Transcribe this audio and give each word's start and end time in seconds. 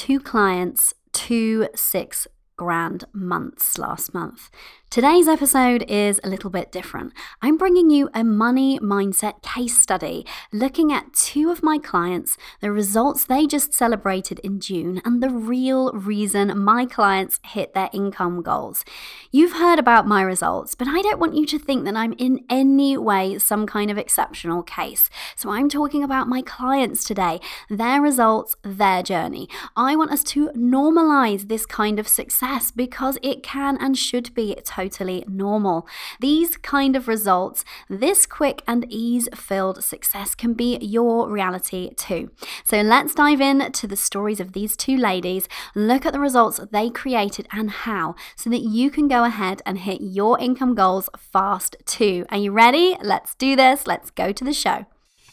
two 0.00 0.18
clients, 0.18 0.94
two 1.12 1.68
six 1.74 2.26
grand 2.60 3.04
months 3.14 3.78
last 3.78 4.12
month. 4.12 4.50
Today's 4.90 5.28
episode 5.28 5.82
is 5.88 6.20
a 6.22 6.28
little 6.28 6.50
bit 6.50 6.70
different. 6.70 7.14
I'm 7.40 7.56
bringing 7.56 7.88
you 7.88 8.10
a 8.12 8.22
money 8.22 8.78
mindset 8.80 9.40
case 9.40 9.78
study 9.78 10.26
looking 10.52 10.92
at 10.92 11.14
two 11.14 11.48
of 11.50 11.62
my 11.62 11.78
clients, 11.78 12.36
the 12.60 12.70
results 12.70 13.24
they 13.24 13.46
just 13.46 13.72
celebrated 13.72 14.40
in 14.40 14.60
June, 14.60 15.00
and 15.06 15.22
the 15.22 15.30
real 15.30 15.90
reason 15.92 16.58
my 16.58 16.84
clients 16.84 17.40
hit 17.44 17.72
their 17.72 17.88
income 17.94 18.42
goals. 18.42 18.84
You've 19.30 19.52
heard 19.52 19.78
about 19.78 20.06
my 20.06 20.20
results, 20.20 20.74
but 20.74 20.88
I 20.88 21.00
don't 21.00 21.20
want 21.20 21.36
you 21.36 21.46
to 21.46 21.58
think 21.58 21.84
that 21.84 21.96
I'm 21.96 22.12
in 22.18 22.44
any 22.50 22.98
way 22.98 23.38
some 23.38 23.66
kind 23.66 23.90
of 23.90 23.96
exceptional 23.96 24.62
case. 24.62 25.08
So 25.34 25.48
I'm 25.50 25.70
talking 25.70 26.04
about 26.04 26.28
my 26.28 26.42
clients 26.42 27.04
today, 27.04 27.40
their 27.70 28.02
results, 28.02 28.54
their 28.64 29.02
journey. 29.02 29.48
I 29.76 29.96
want 29.96 30.10
us 30.10 30.24
to 30.24 30.48
normalize 30.48 31.48
this 31.48 31.64
kind 31.64 31.98
of 31.98 32.06
success 32.06 32.49
because 32.74 33.18
it 33.22 33.42
can 33.42 33.76
and 33.78 33.96
should 33.96 34.34
be 34.34 34.56
totally 34.64 35.24
normal. 35.28 35.86
These 36.18 36.56
kind 36.56 36.96
of 36.96 37.06
results, 37.06 37.64
this 37.88 38.26
quick 38.26 38.62
and 38.66 38.84
ease 38.88 39.28
filled 39.34 39.84
success 39.84 40.34
can 40.34 40.54
be 40.54 40.76
your 40.78 41.28
reality 41.28 41.94
too. 41.94 42.30
So 42.64 42.80
let's 42.80 43.14
dive 43.14 43.40
in 43.40 43.70
to 43.72 43.86
the 43.86 43.96
stories 43.96 44.40
of 44.40 44.52
these 44.52 44.76
two 44.76 44.96
ladies, 44.96 45.48
look 45.74 46.04
at 46.04 46.12
the 46.12 46.20
results 46.20 46.60
they 46.72 46.90
created 46.90 47.46
and 47.52 47.70
how, 47.70 48.14
so 48.36 48.50
that 48.50 48.62
you 48.62 48.90
can 48.90 49.06
go 49.06 49.24
ahead 49.24 49.62
and 49.64 49.78
hit 49.78 50.00
your 50.00 50.38
income 50.38 50.74
goals 50.74 51.08
fast 51.16 51.76
too. 51.86 52.26
Are 52.30 52.38
you 52.38 52.50
ready? 52.52 52.96
Let's 53.02 53.34
do 53.34 53.54
this. 53.54 53.86
Let's 53.86 54.10
go 54.10 54.32
to 54.32 54.44
the 54.44 54.52
show. 54.52 54.86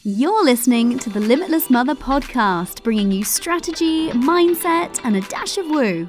You're 0.04 0.44
listening 0.44 0.98
to 1.00 1.10
the 1.10 1.20
Limitless 1.20 1.70
Mother 1.70 1.94
podcast, 1.94 2.84
bringing 2.84 3.10
you 3.10 3.24
strategy, 3.24 4.10
mindset, 4.10 5.00
and 5.04 5.16
a 5.16 5.20
dash 5.22 5.58
of 5.58 5.66
woo. 5.66 6.08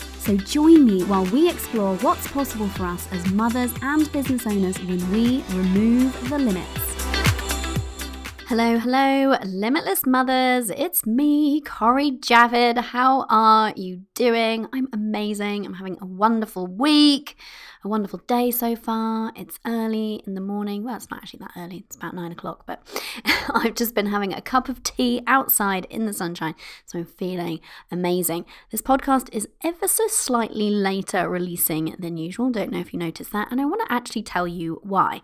So 0.21 0.37
join 0.37 0.85
me 0.85 1.03
while 1.05 1.25
we 1.25 1.49
explore 1.49 1.95
what's 1.95 2.27
possible 2.27 2.67
for 2.67 2.85
us 2.85 3.07
as 3.11 3.25
mothers 3.31 3.73
and 3.81 4.09
business 4.11 4.45
owners 4.45 4.77
when 4.83 5.11
we 5.11 5.43
remove 5.49 6.29
the 6.29 6.37
limits. 6.37 6.90
Hello, 8.51 8.77
hello, 8.79 9.37
limitless 9.45 10.05
mothers. 10.05 10.69
It's 10.71 11.05
me, 11.05 11.61
Cori 11.61 12.11
Javid. 12.11 12.77
How 12.77 13.25
are 13.29 13.71
you 13.77 14.01
doing? 14.13 14.67
I'm 14.73 14.89
amazing. 14.91 15.65
I'm 15.65 15.75
having 15.75 15.97
a 16.01 16.05
wonderful 16.05 16.67
week, 16.67 17.37
a 17.85 17.87
wonderful 17.87 18.19
day 18.27 18.51
so 18.51 18.75
far. 18.75 19.31
It's 19.37 19.57
early 19.65 20.21
in 20.27 20.33
the 20.33 20.41
morning. 20.41 20.83
Well, 20.83 20.97
it's 20.97 21.09
not 21.09 21.21
actually 21.21 21.45
that 21.45 21.51
early, 21.55 21.85
it's 21.87 21.95
about 21.95 22.13
nine 22.13 22.33
o'clock, 22.33 22.65
but 22.67 22.85
I've 23.53 23.75
just 23.75 23.95
been 23.95 24.07
having 24.07 24.33
a 24.33 24.41
cup 24.41 24.67
of 24.67 24.83
tea 24.83 25.23
outside 25.27 25.85
in 25.85 26.05
the 26.05 26.11
sunshine, 26.11 26.55
so 26.85 26.99
I'm 26.99 27.05
feeling 27.05 27.61
amazing. 27.89 28.43
This 28.69 28.81
podcast 28.81 29.29
is 29.31 29.47
ever 29.63 29.87
so 29.87 30.07
slightly 30.09 30.69
later 30.69 31.29
releasing 31.29 31.95
than 31.97 32.17
usual. 32.17 32.49
Don't 32.49 32.73
know 32.73 32.79
if 32.79 32.91
you 32.91 32.99
noticed 32.99 33.31
that, 33.31 33.49
and 33.49 33.61
I 33.61 33.65
want 33.65 33.87
to 33.87 33.93
actually 33.93 34.23
tell 34.23 34.45
you 34.45 34.81
why. 34.83 35.21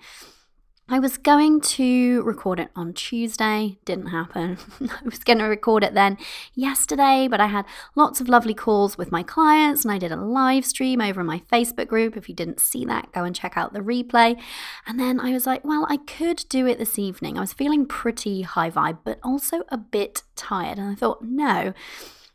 I 0.89 0.99
was 0.99 1.17
going 1.17 1.59
to 1.61 2.23
record 2.23 2.61
it 2.61 2.69
on 2.73 2.93
Tuesday, 2.93 3.77
didn't 3.83 4.07
happen. 4.07 4.57
I 4.81 5.03
was 5.03 5.19
going 5.19 5.39
to 5.39 5.43
record 5.45 5.83
it 5.83 5.93
then 5.93 6.17
yesterday, 6.55 7.27
but 7.29 7.41
I 7.41 7.47
had 7.47 7.65
lots 7.95 8.21
of 8.21 8.29
lovely 8.29 8.53
calls 8.53 8.97
with 8.97 9.11
my 9.11 9.21
clients 9.21 9.83
and 9.83 9.91
I 9.91 9.97
did 9.97 10.13
a 10.13 10.15
live 10.15 10.65
stream 10.65 11.01
over 11.01 11.25
my 11.25 11.41
Facebook 11.51 11.87
group. 11.87 12.15
If 12.15 12.29
you 12.29 12.35
didn't 12.35 12.61
see 12.61 12.85
that, 12.85 13.11
go 13.11 13.25
and 13.25 13.35
check 13.35 13.57
out 13.57 13.73
the 13.73 13.81
replay. 13.81 14.39
And 14.85 14.97
then 14.97 15.19
I 15.19 15.33
was 15.33 15.45
like, 15.45 15.65
well, 15.65 15.85
I 15.89 15.97
could 15.97 16.45
do 16.47 16.65
it 16.65 16.77
this 16.77 16.97
evening. 16.97 17.37
I 17.37 17.41
was 17.41 17.51
feeling 17.51 17.85
pretty 17.85 18.43
high 18.43 18.71
vibe, 18.71 18.99
but 19.03 19.19
also 19.23 19.63
a 19.67 19.77
bit 19.77 20.23
tired. 20.37 20.77
And 20.77 20.89
I 20.89 20.95
thought, 20.95 21.21
no, 21.21 21.73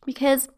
because 0.04 0.50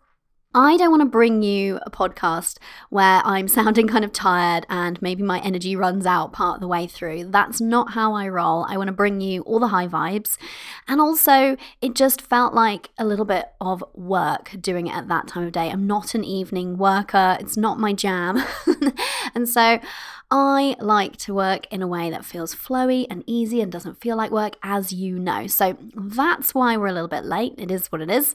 I 0.56 0.76
don't 0.76 0.90
want 0.90 1.00
to 1.00 1.06
bring 1.06 1.42
you 1.42 1.80
a 1.84 1.90
podcast 1.90 2.58
where 2.88 3.20
I'm 3.24 3.48
sounding 3.48 3.88
kind 3.88 4.04
of 4.04 4.12
tired 4.12 4.64
and 4.68 5.02
maybe 5.02 5.24
my 5.24 5.40
energy 5.40 5.74
runs 5.74 6.06
out 6.06 6.32
part 6.32 6.56
of 6.56 6.60
the 6.60 6.68
way 6.68 6.86
through. 6.86 7.24
That's 7.24 7.60
not 7.60 7.94
how 7.94 8.14
I 8.14 8.28
roll. 8.28 8.64
I 8.68 8.76
want 8.76 8.86
to 8.86 8.92
bring 8.92 9.20
you 9.20 9.42
all 9.42 9.58
the 9.58 9.68
high 9.68 9.88
vibes. 9.88 10.36
And 10.86 11.00
also, 11.00 11.56
it 11.82 11.94
just 11.96 12.22
felt 12.22 12.54
like 12.54 12.90
a 12.98 13.04
little 13.04 13.24
bit 13.24 13.46
of 13.60 13.82
work 13.94 14.52
doing 14.60 14.86
it 14.86 14.94
at 14.94 15.08
that 15.08 15.26
time 15.26 15.44
of 15.44 15.50
day. 15.50 15.70
I'm 15.70 15.88
not 15.88 16.14
an 16.14 16.22
evening 16.22 16.78
worker, 16.78 17.36
it's 17.40 17.56
not 17.56 17.80
my 17.80 17.92
jam. 17.92 18.40
and 19.34 19.48
so, 19.48 19.80
I 20.30 20.76
like 20.80 21.16
to 21.18 21.34
work 21.34 21.66
in 21.72 21.82
a 21.82 21.86
way 21.86 22.10
that 22.10 22.24
feels 22.24 22.54
flowy 22.54 23.06
and 23.10 23.24
easy 23.26 23.60
and 23.60 23.70
doesn't 23.70 24.00
feel 24.00 24.16
like 24.16 24.30
work, 24.30 24.56
as 24.62 24.92
you 24.92 25.18
know. 25.18 25.46
So 25.48 25.76
that's 25.94 26.54
why 26.54 26.76
we're 26.76 26.88
a 26.88 26.92
little 26.92 27.08
bit 27.08 27.24
late. 27.24 27.54
It 27.58 27.70
is 27.70 27.92
what 27.92 28.00
it 28.00 28.10
is. 28.10 28.34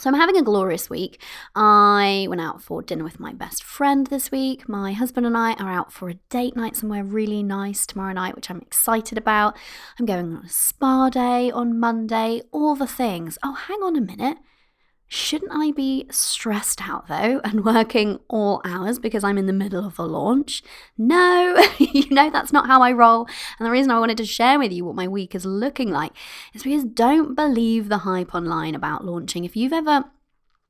So 0.00 0.10
I'm 0.10 0.16
having 0.16 0.36
a 0.36 0.42
glorious 0.42 0.90
week. 0.90 1.22
I 1.54 2.26
went 2.28 2.40
out 2.40 2.60
for 2.60 2.82
dinner 2.82 3.04
with 3.04 3.20
my 3.20 3.32
best 3.32 3.62
friend 3.62 4.08
this 4.08 4.32
week. 4.32 4.68
My 4.68 4.92
husband 4.92 5.24
and 5.24 5.36
I 5.36 5.52
are 5.54 5.70
out 5.70 5.92
for 5.92 6.08
a 6.08 6.14
date 6.30 6.56
night 6.56 6.74
somewhere 6.74 7.04
really 7.04 7.44
nice 7.44 7.86
tomorrow 7.86 8.12
night, 8.12 8.34
which 8.34 8.50
I'm 8.50 8.60
excited 8.60 9.16
about. 9.16 9.56
I'm 9.98 10.04
going 10.04 10.34
on 10.34 10.44
a 10.44 10.48
spa 10.48 11.10
day 11.10 11.52
on 11.52 11.78
Monday, 11.78 12.42
all 12.50 12.74
the 12.74 12.88
things. 12.88 13.38
Oh, 13.44 13.52
hang 13.52 13.78
on 13.84 13.94
a 13.94 14.00
minute. 14.00 14.38
Shouldn't 15.06 15.52
I 15.54 15.70
be 15.70 16.06
stressed 16.10 16.88
out 16.88 17.08
though 17.08 17.40
and 17.44 17.64
working 17.64 18.20
all 18.28 18.60
hours 18.64 18.98
because 18.98 19.22
I'm 19.22 19.38
in 19.38 19.46
the 19.46 19.52
middle 19.52 19.86
of 19.86 19.98
a 19.98 20.02
launch? 20.02 20.62
No, 20.96 21.62
you 21.78 22.08
know 22.10 22.30
that's 22.30 22.52
not 22.52 22.66
how 22.66 22.82
I 22.82 22.92
roll. 22.92 23.26
And 23.58 23.66
the 23.66 23.70
reason 23.70 23.90
I 23.90 24.00
wanted 24.00 24.16
to 24.18 24.26
share 24.26 24.58
with 24.58 24.72
you 24.72 24.84
what 24.84 24.96
my 24.96 25.06
week 25.06 25.34
is 25.34 25.44
looking 25.44 25.90
like 25.90 26.12
is 26.54 26.62
because 26.62 26.84
don't 26.84 27.34
believe 27.34 27.88
the 27.88 27.98
hype 27.98 28.34
online 28.34 28.74
about 28.74 29.04
launching. 29.04 29.44
If 29.44 29.56
you've 29.56 29.72
ever 29.72 30.04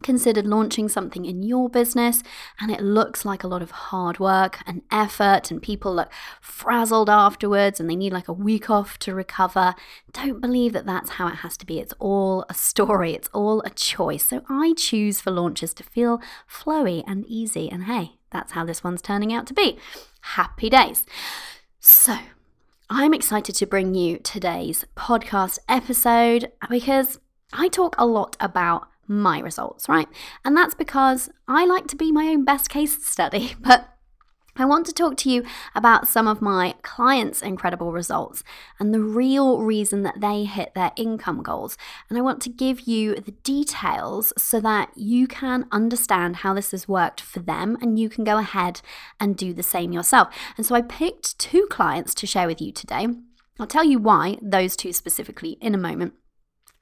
considered 0.04 0.46
launching 0.46 0.88
something 0.88 1.24
in 1.24 1.42
your 1.42 1.68
business 1.68 2.22
and 2.60 2.70
it 2.70 2.80
looks 2.80 3.24
like 3.24 3.42
a 3.42 3.48
lot 3.48 3.62
of 3.62 3.70
hard 3.72 4.20
work 4.20 4.60
and 4.66 4.82
effort 4.92 5.50
and 5.50 5.60
people 5.62 5.94
look 5.94 6.12
frazzled 6.40 7.10
afterwards 7.10 7.80
and 7.80 7.90
they 7.90 7.96
need 7.96 8.12
like 8.12 8.28
a 8.28 8.32
week 8.32 8.70
off 8.70 8.98
to 8.98 9.14
recover. 9.14 9.74
Don't 10.12 10.40
believe 10.40 10.74
that 10.74 10.86
that's 10.86 11.10
how 11.10 11.26
it 11.26 11.36
has 11.36 11.56
to 11.56 11.66
be. 11.66 11.80
It's 11.80 11.94
all 11.98 12.44
a 12.48 12.54
story. 12.54 13.14
It's 13.14 13.30
all 13.32 13.62
a 13.62 13.70
choice. 13.70 14.28
So 14.28 14.42
i 14.48 14.74
choose 14.76 15.20
for 15.20 15.30
launches 15.30 15.72
to 15.74 15.82
feel 15.82 16.20
flowy 16.48 17.02
and 17.06 17.24
easy 17.26 17.70
and 17.70 17.84
hey 17.84 18.12
that's 18.30 18.52
how 18.52 18.64
this 18.64 18.84
one's 18.84 19.00
turning 19.00 19.32
out 19.32 19.46
to 19.46 19.54
be. 19.54 19.78
Happy 20.20 20.68
days. 20.68 21.06
So 21.80 22.18
i'm 22.90 23.14
excited 23.14 23.54
to 23.54 23.66
bring 23.66 23.94
you 23.94 24.18
today's 24.18 24.84
podcast 24.94 25.58
episode 25.70 26.52
because 26.68 27.18
i 27.54 27.66
talk 27.66 27.94
a 27.96 28.04
lot 28.04 28.36
about 28.38 28.88
my 29.06 29.38
results, 29.40 29.88
right? 29.88 30.08
And 30.44 30.56
that's 30.56 30.74
because 30.74 31.30
I 31.48 31.64
like 31.66 31.86
to 31.88 31.96
be 31.96 32.12
my 32.12 32.26
own 32.28 32.44
best 32.44 32.68
case 32.68 33.04
study, 33.04 33.54
but 33.60 33.88
I 34.56 34.64
want 34.64 34.86
to 34.86 34.92
talk 34.92 35.16
to 35.18 35.30
you 35.30 35.42
about 35.74 36.06
some 36.06 36.28
of 36.28 36.40
my 36.40 36.76
clients' 36.82 37.42
incredible 37.42 37.90
results 37.90 38.44
and 38.78 38.94
the 38.94 39.00
real 39.00 39.60
reason 39.62 40.04
that 40.04 40.20
they 40.20 40.44
hit 40.44 40.74
their 40.74 40.92
income 40.94 41.42
goals. 41.42 41.76
And 42.08 42.16
I 42.16 42.22
want 42.22 42.40
to 42.42 42.50
give 42.50 42.82
you 42.82 43.16
the 43.16 43.32
details 43.42 44.32
so 44.38 44.60
that 44.60 44.90
you 44.94 45.26
can 45.26 45.66
understand 45.72 46.36
how 46.36 46.54
this 46.54 46.70
has 46.70 46.86
worked 46.86 47.20
for 47.20 47.40
them 47.40 47.76
and 47.80 47.98
you 47.98 48.08
can 48.08 48.22
go 48.22 48.38
ahead 48.38 48.80
and 49.18 49.36
do 49.36 49.52
the 49.52 49.64
same 49.64 49.90
yourself. 49.90 50.32
And 50.56 50.64
so 50.64 50.76
I 50.76 50.82
picked 50.82 51.36
two 51.40 51.66
clients 51.68 52.14
to 52.14 52.26
share 52.26 52.46
with 52.46 52.60
you 52.60 52.70
today. 52.70 53.08
I'll 53.58 53.66
tell 53.66 53.84
you 53.84 53.98
why, 53.98 54.38
those 54.40 54.76
two 54.76 54.92
specifically, 54.92 55.58
in 55.60 55.74
a 55.74 55.78
moment. 55.78 56.14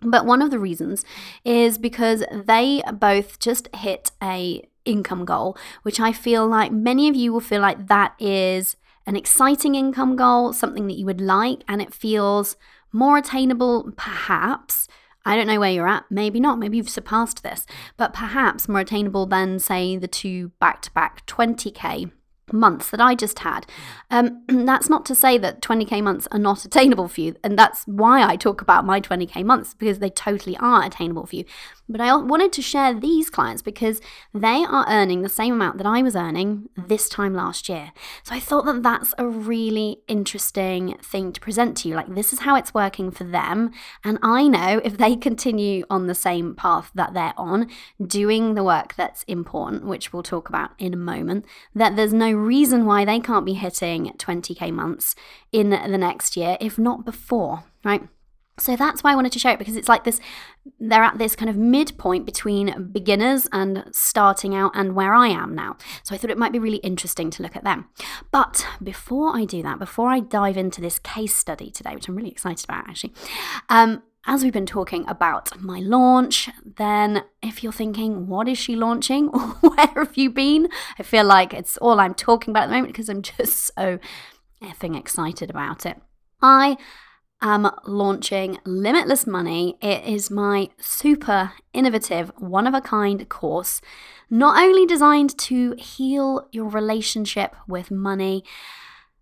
But 0.03 0.27
one 0.27 0.43
of 0.43 0.51
the 0.51 0.59
reasons 0.59 1.05
is 1.45 1.79
because 1.79 2.25
they 2.33 2.83
both 2.93 3.39
just 3.39 3.69
hit 3.75 4.11
a 4.23 4.63
income 4.85 5.25
goal, 5.25 5.57
which 5.83 6.01
I 6.01 6.13
feel 6.13 6.47
like 6.47 6.73
many 6.73 7.09
of 7.09 7.17
you 7.17 7.33
will 7.33 7.41
feel 7.41 7.61
like 7.61 7.87
that 7.87 8.15
is 8.19 8.77
an 9.07 9.17
exciting 9.17 9.75
income 9.75 10.17
goal, 10.17 10.53
something 10.53 10.87
that 10.87 10.97
you 10.97 11.07
would 11.07 11.21
like, 11.21 11.63
and 11.69 11.81
it 11.81 11.95
feels 11.95 12.57
more 12.93 13.19
attainable, 13.19 13.93
perhaps. 13.97 14.89
I 15.25 15.37
don't 15.37 15.47
know 15.47 15.61
where 15.61 15.71
you're 15.71 15.89
at. 15.89 16.05
Maybe 16.11 16.41
not. 16.41 16.59
Maybe 16.59 16.77
you've 16.77 16.89
surpassed 16.89 17.43
this, 17.43 17.65
but 17.97 18.13
perhaps 18.13 18.69
more 18.69 18.81
attainable 18.81 19.27
than, 19.27 19.59
say, 19.61 19.97
the 19.97 20.09
two 20.09 20.49
back 20.61 20.83
to 20.83 20.91
back 20.93 21.25
20K 21.27 22.11
months 22.53 22.91
that 22.91 23.01
I 23.01 23.15
just 23.15 23.41
had. 23.41 23.67
Um, 24.11 24.43
that's 24.49 24.89
not 24.89 25.05
to 25.07 25.15
say 25.15 25.39
that 25.39 25.61
20k 25.63 26.03
months 26.03 26.29
are 26.31 26.39
not 26.39 26.65
attainable 26.65 27.09
for 27.09 27.21
you, 27.21 27.37
and 27.43 27.59
that's 27.59 27.85
why 27.85 28.23
I 28.23 28.37
talk 28.37 28.61
about 28.61 28.85
my 28.85 29.01
20k 29.01 29.45
months 29.45 29.75
because 29.75 29.99
they 29.99 30.11
totally 30.11 30.57
are 30.59 30.85
attainable 30.85 31.27
for 31.27 31.37
you. 31.37 31.45
But 31.93 32.01
I 32.01 32.17
wanted 32.17 32.53
to 32.55 32.63
share 32.63 32.95
these 32.99 33.29
clients 33.29 33.61
because 33.61 34.01
they 34.33 34.65
are 34.65 34.87
earning 34.89 35.21
the 35.21 35.29
same 35.29 35.53
amount 35.53 35.77
that 35.77 35.87
I 35.87 36.03
was 36.03 36.17
earning 36.17 36.71
this 36.75 37.09
time 37.09 37.35
last 37.35 37.69
year. 37.69 37.93
So 38.23 38.35
I 38.35 38.41
thought 38.41 38.65
that 38.65 38.83
that's 38.83 39.13
a 39.19 39.27
really 39.29 39.99
interesting 40.09 40.97
thing 41.03 41.33
to 41.33 41.41
present 41.41 41.77
to 41.79 41.89
you. 41.89 41.95
Like, 41.95 42.15
this 42.15 42.33
is 42.33 42.41
how 42.41 42.57
it's 42.57 42.73
working 42.73 43.11
for 43.11 43.25
them. 43.25 43.73
And 44.03 44.19
I 44.23 44.49
know 44.49 44.81
if 44.83 44.97
they 44.97 45.17
continue 45.17 45.85
on 45.91 46.07
the 46.07 46.15
same 46.15 46.55
path 46.55 46.91
that 46.95 47.13
they're 47.13 47.35
on, 47.37 47.69
doing 48.05 48.55
the 48.55 48.65
work 48.65 48.95
that's 48.95 49.23
important, 49.25 49.85
which 49.85 50.13
we'll 50.13 50.23
talk 50.23 50.49
about 50.49 50.71
in 50.79 50.95
a 50.95 50.97
moment, 50.97 51.45
that 51.75 51.95
there's 51.95 52.15
no 52.15 52.33
reason 52.33 52.87
why 52.87 53.05
they 53.05 53.21
can't 53.21 53.45
be 53.45 53.53
hitting 53.53 54.13
20K 54.17 54.73
months 54.73 55.15
in 55.53 55.69
the 55.69 55.99
next 55.99 56.39
year, 56.39 56.57
if 56.59 56.79
not 56.79 57.05
before, 57.05 57.65
right? 57.85 58.09
So 58.59 58.77
that's 58.77 59.03
why 59.03 59.13
I 59.13 59.15
wanted 59.15 59.33
to 59.33 59.39
share 59.39 59.55
it 59.55 59.59
because 59.59 59.77
it's 59.77 59.89
like 59.89 60.05
this 60.05 60.21
they're 60.79 61.03
at 61.03 61.19
this 61.19 61.35
kind 61.35 61.49
of 61.49 61.57
midpoint 61.57 62.27
between 62.27 62.91
beginners 62.93 63.49
and 63.51 63.85
starting 63.93 64.55
out 64.55 64.73
and 64.75 64.95
where 64.95 65.15
I 65.15 65.29
am 65.29 65.55
now. 65.55 65.77
So 66.03 66.15
I 66.15 66.19
thought 66.19 66.31
it 66.31 66.39
might 66.39 66.53
be 66.53 66.59
really 66.59 66.77
interesting 66.79 67.31
to 67.31 67.43
look 67.43 67.57
at 67.57 67.65
them. 67.65 67.87
But 68.31 68.67
before 68.83 69.35
I 69.35 69.47
do 69.47 69.63
that, 69.63 69.79
before 69.79 70.11
I 70.11 70.21
dive 70.21 70.57
into 70.57 70.81
this 70.81 70.99
case 70.99 71.35
study 71.35 71.71
today, 71.71 71.95
which 71.95 72.09
I'm 72.09 72.15
really 72.15 72.31
excited 72.31 72.65
about 72.65 72.89
actually, 72.89 73.15
um, 73.71 74.03
as 74.27 74.45
we've 74.45 74.53
been 74.53 74.67
talking 74.67 75.05
about 75.09 75.59
my 75.61 75.81
launch, 75.81 76.49
then 76.65 77.25
if 77.43 77.63
you're 77.63 77.73
thinking, 77.73 78.29
what 78.29 78.49
is 78.49 78.59
she 78.59 78.77
launching? 78.77 79.27
Where 79.61 79.89
have 79.97 80.17
you 80.17 80.31
been? 80.31 80.69
I 80.99 81.03
feel 81.03 81.25
like 81.25 81.53
it's 81.53 81.77
all 81.79 81.99
I'm 81.99 82.15
talking 82.15 82.53
about 82.53 82.65
at 82.65 82.67
the 82.67 82.75
moment 82.75 82.93
because 82.93 83.09
I'm 83.09 83.23
just 83.23 83.73
so 83.75 83.99
effing 84.63 84.97
excited 84.97 85.51
about 85.51 85.87
it. 85.87 85.97
I 86.41 86.77
am 87.43 87.71
launching 87.85 88.59
Limitless 88.65 89.27
Money. 89.27 89.77
It 89.83 90.05
is 90.05 90.31
my 90.31 90.71
super 90.79 91.53
innovative, 91.75 92.33
one 92.39 92.67
of 92.67 92.75
a 92.75 92.81
kind 92.81 93.29
course, 93.29 93.81
not 94.31 94.63
only 94.63 94.87
designed 94.87 95.37
to 95.39 95.75
heal 95.77 96.49
your 96.53 96.69
relationship 96.69 97.55
with 97.67 97.91
money 97.91 98.45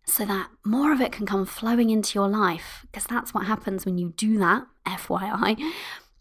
so 0.05 0.25
that 0.25 0.51
more 0.65 0.93
of 0.93 1.01
it 1.01 1.13
can 1.13 1.27
come 1.27 1.47
flowing 1.47 1.91
into 1.91 2.19
your 2.19 2.29
life, 2.29 2.85
because 2.91 3.07
that's 3.07 3.33
what 3.33 3.47
happens 3.47 3.85
when 3.85 3.97
you 3.97 4.13
do 4.17 4.39
that, 4.39 4.67
FYI. 4.87 5.59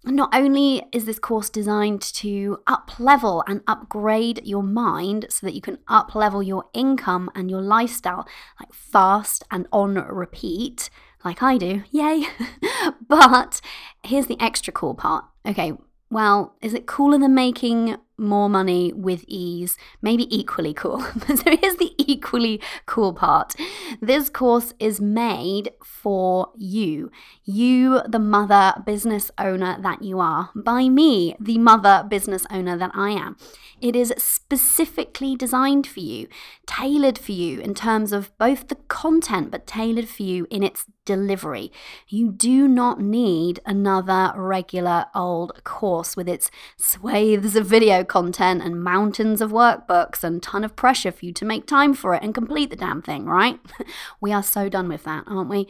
Not 0.05 0.33
only 0.33 0.83
is 0.93 1.05
this 1.05 1.19
course 1.19 1.49
designed 1.49 2.01
to 2.01 2.59
up 2.67 2.99
level 2.99 3.43
and 3.47 3.61
upgrade 3.67 4.41
your 4.45 4.63
mind 4.63 5.25
so 5.29 5.45
that 5.45 5.53
you 5.53 5.61
can 5.61 5.79
up 5.89 6.15
level 6.15 6.41
your 6.41 6.65
income 6.73 7.29
and 7.35 7.51
your 7.51 7.61
lifestyle 7.61 8.25
like 8.59 8.73
fast 8.73 9.43
and 9.51 9.67
on 9.73 9.95
repeat, 9.95 10.89
like 11.23 11.43
I 11.43 11.57
do, 11.57 11.83
yay. 11.91 12.25
but 13.07 13.61
here's 14.03 14.27
the 14.27 14.39
extra 14.39 14.71
cool 14.73 14.95
part. 14.95 15.25
Okay, 15.45 15.73
well, 16.09 16.55
is 16.61 16.73
it 16.73 16.87
cooler 16.87 17.17
than 17.17 17.35
making 17.35 17.97
more 18.19 18.49
money 18.49 18.93
with 18.93 19.23
ease? 19.27 19.77
Maybe 20.01 20.33
equally 20.35 20.73
cool. 20.73 21.01
so 21.27 21.43
here's 21.45 21.77
the 21.77 21.93
equally 21.97 22.61
cool 22.85 23.13
part. 23.13 23.55
This 24.01 24.29
course 24.29 24.73
is 24.79 24.99
made 25.01 25.71
for 25.83 26.49
you. 26.57 27.11
You, 27.45 28.01
the 28.07 28.19
mother 28.19 28.73
business 28.85 29.31
owner 29.37 29.77
that 29.81 30.03
you 30.03 30.19
are, 30.19 30.49
by 30.55 30.89
me, 30.89 31.35
the 31.39 31.57
mother 31.57 32.05
business 32.07 32.45
owner 32.51 32.77
that 32.77 32.91
I 32.93 33.11
am. 33.11 33.37
It 33.81 33.95
is 33.95 34.13
specifically 34.17 35.35
designed 35.35 35.87
for 35.87 36.01
you, 36.01 36.27
tailored 36.65 37.17
for 37.17 37.31
you 37.31 37.61
in 37.61 37.73
terms 37.73 38.11
of 38.11 38.37
both 38.37 38.67
the 38.67 38.75
content, 38.75 39.51
but 39.51 39.65
tailored 39.65 40.09
for 40.09 40.23
you 40.23 40.47
in 40.49 40.63
its 40.63 40.85
delivery. 41.05 41.71
You 42.07 42.31
do 42.31 42.67
not 42.67 42.99
need 42.99 43.61
another 43.65 44.33
regular 44.35 45.05
old 45.15 45.63
course 45.63 46.17
with 46.17 46.27
its 46.27 46.51
swathes 46.77 47.55
of 47.55 47.65
video 47.65 48.03
content 48.09 48.61
and 48.61 48.83
mountains 48.83 49.39
of 49.39 49.51
workbooks 49.51 50.23
and 50.23 50.43
ton 50.43 50.65
of 50.65 50.75
pressure 50.75 51.11
for 51.11 51.25
you 51.25 51.31
to 51.33 51.45
make 51.45 51.65
time 51.65 51.93
for 51.93 52.13
it 52.13 52.21
and 52.21 52.33
complete 52.33 52.69
the 52.69 52.75
damn 52.75 53.01
thing, 53.01 53.25
right? 53.25 53.59
we 54.21 54.33
are 54.33 54.43
so 54.43 54.67
done 54.67 54.89
with 54.89 55.05
that, 55.05 55.23
aren't 55.27 55.49
we? 55.49 55.67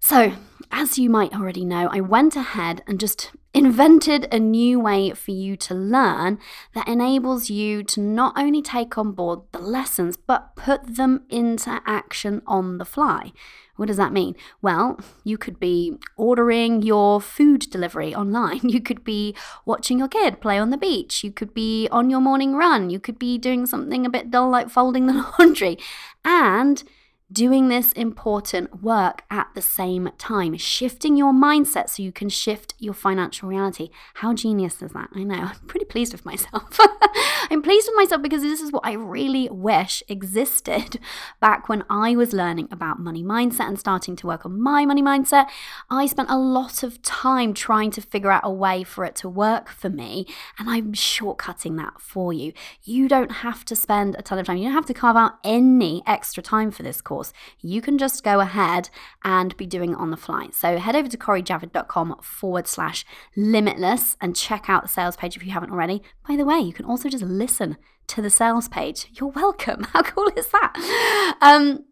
So, 0.00 0.32
as 0.70 0.98
you 0.98 1.08
might 1.08 1.34
already 1.34 1.64
know, 1.64 1.88
I 1.90 2.00
went 2.00 2.36
ahead 2.36 2.82
and 2.86 2.98
just 2.98 3.30
invented 3.56 4.28
a 4.30 4.38
new 4.38 4.78
way 4.78 5.10
for 5.12 5.30
you 5.30 5.56
to 5.56 5.74
learn 5.74 6.38
that 6.74 6.86
enables 6.86 7.48
you 7.48 7.82
to 7.82 8.02
not 8.02 8.34
only 8.36 8.60
take 8.60 8.98
on 8.98 9.12
board 9.12 9.40
the 9.52 9.58
lessons, 9.58 10.14
but 10.14 10.54
put 10.56 10.96
them 10.96 11.24
into 11.30 11.80
action 11.86 12.42
on 12.46 12.76
the 12.76 12.84
fly. 12.84 13.32
What 13.76 13.86
does 13.86 13.96
that 13.96 14.12
mean? 14.12 14.36
Well, 14.60 15.00
you 15.24 15.38
could 15.38 15.58
be 15.58 15.96
ordering 16.18 16.82
your 16.82 17.18
food 17.18 17.60
delivery 17.70 18.14
online. 18.14 18.60
You 18.76 18.82
could 18.82 19.04
be 19.04 19.34
watching 19.64 19.98
your 19.98 20.08
kid 20.08 20.42
play 20.42 20.58
on 20.58 20.68
the 20.68 20.76
beach. 20.76 21.24
You 21.24 21.32
could 21.32 21.54
be 21.54 21.88
on 21.90 22.10
your 22.10 22.20
morning 22.20 22.54
run. 22.56 22.90
You 22.90 23.00
could 23.00 23.18
be 23.18 23.38
doing 23.38 23.64
something 23.64 24.04
a 24.04 24.10
bit 24.10 24.30
dull 24.30 24.50
like 24.50 24.68
folding 24.68 25.06
the 25.06 25.24
laundry. 25.38 25.78
And 26.26 26.84
doing 27.32 27.66
this 27.68 27.90
important 27.92 28.82
work 28.82 29.24
at 29.30 29.48
the 29.54 29.62
same 29.62 30.10
time, 30.16 30.56
shifting 30.56 31.16
your 31.16 31.32
mindset 31.32 31.90
so 31.90 32.02
you 32.02 32.12
can 32.12 32.28
shift 32.28 32.74
your 32.78 32.94
financial 32.94 33.48
reality. 33.48 33.90
How 34.14 34.32
genius 34.32 34.80
is 34.80 34.92
that? 34.92 35.08
I 35.14 35.24
know. 35.24 35.34
I'm 35.42 35.66
pretty 35.66 35.86
pleased 35.86 36.12
with 36.12 36.24
myself. 36.24 36.78
I'm 37.50 37.62
pleased 37.62 37.88
with 37.88 37.96
myself 37.96 38.22
because 38.22 38.42
this 38.42 38.60
is 38.60 38.70
what 38.70 38.86
I 38.86 38.92
really 38.92 39.48
wish 39.50 40.02
existed 40.08 41.00
back 41.40 41.68
when 41.68 41.84
I 41.90 42.14
was 42.14 42.32
learning 42.32 42.68
about 42.70 43.00
money 43.00 43.24
mindset 43.24 43.68
and 43.68 43.78
starting 43.78 44.14
to 44.16 44.26
work 44.26 44.46
on 44.46 44.60
my 44.60 44.86
money 44.86 45.02
mindset. 45.02 45.46
I 45.90 46.06
spent 46.06 46.30
a 46.30 46.38
lot 46.38 46.82
of 46.84 47.02
time 47.02 47.54
trying 47.54 47.90
to 47.92 48.00
figure 48.00 48.30
out 48.30 48.42
a 48.44 48.52
way 48.52 48.84
for 48.84 49.04
it 49.04 49.16
to 49.16 49.28
work 49.28 49.68
for 49.68 49.90
me, 49.90 50.26
and 50.58 50.70
I'm 50.70 50.92
shortcutting 50.92 51.76
that 51.78 52.00
for 52.00 52.32
you. 52.32 52.52
You 52.84 53.08
don't 53.08 53.30
have 53.30 53.64
to 53.66 53.76
spend 53.76 54.14
a 54.16 54.22
ton 54.22 54.38
of 54.38 54.46
time, 54.46 54.58
you 54.58 54.64
don't 54.64 54.74
have 54.74 54.86
to 54.86 54.94
carve 54.94 55.16
out 55.16 55.38
any 55.42 56.02
extra 56.06 56.42
time 56.42 56.70
for 56.70 56.82
this 56.82 57.00
course 57.00 57.15
course, 57.16 57.32
you 57.60 57.80
can 57.80 57.96
just 57.96 58.22
go 58.22 58.40
ahead 58.40 58.90
and 59.24 59.56
be 59.56 59.66
doing 59.66 59.92
it 59.92 59.98
on 59.98 60.10
the 60.10 60.16
fly. 60.16 60.48
So 60.52 60.76
head 60.76 60.94
over 60.94 61.08
to 61.08 61.16
corijavid.com 61.16 62.16
forward 62.22 62.66
slash 62.66 63.06
limitless 63.34 64.16
and 64.20 64.36
check 64.36 64.68
out 64.68 64.82
the 64.82 64.88
sales 64.88 65.16
page 65.16 65.36
if 65.36 65.44
you 65.44 65.52
haven't 65.52 65.70
already. 65.70 66.02
By 66.28 66.36
the 66.36 66.44
way, 66.44 66.58
you 66.58 66.74
can 66.74 66.84
also 66.84 67.08
just 67.08 67.24
listen 67.24 67.78
to 68.08 68.20
the 68.20 68.28
sales 68.28 68.68
page. 68.68 69.06
You're 69.12 69.30
welcome. 69.30 69.84
How 69.92 70.02
cool 70.02 70.30
is 70.36 70.48
that? 70.48 71.36
Um, 71.40 71.85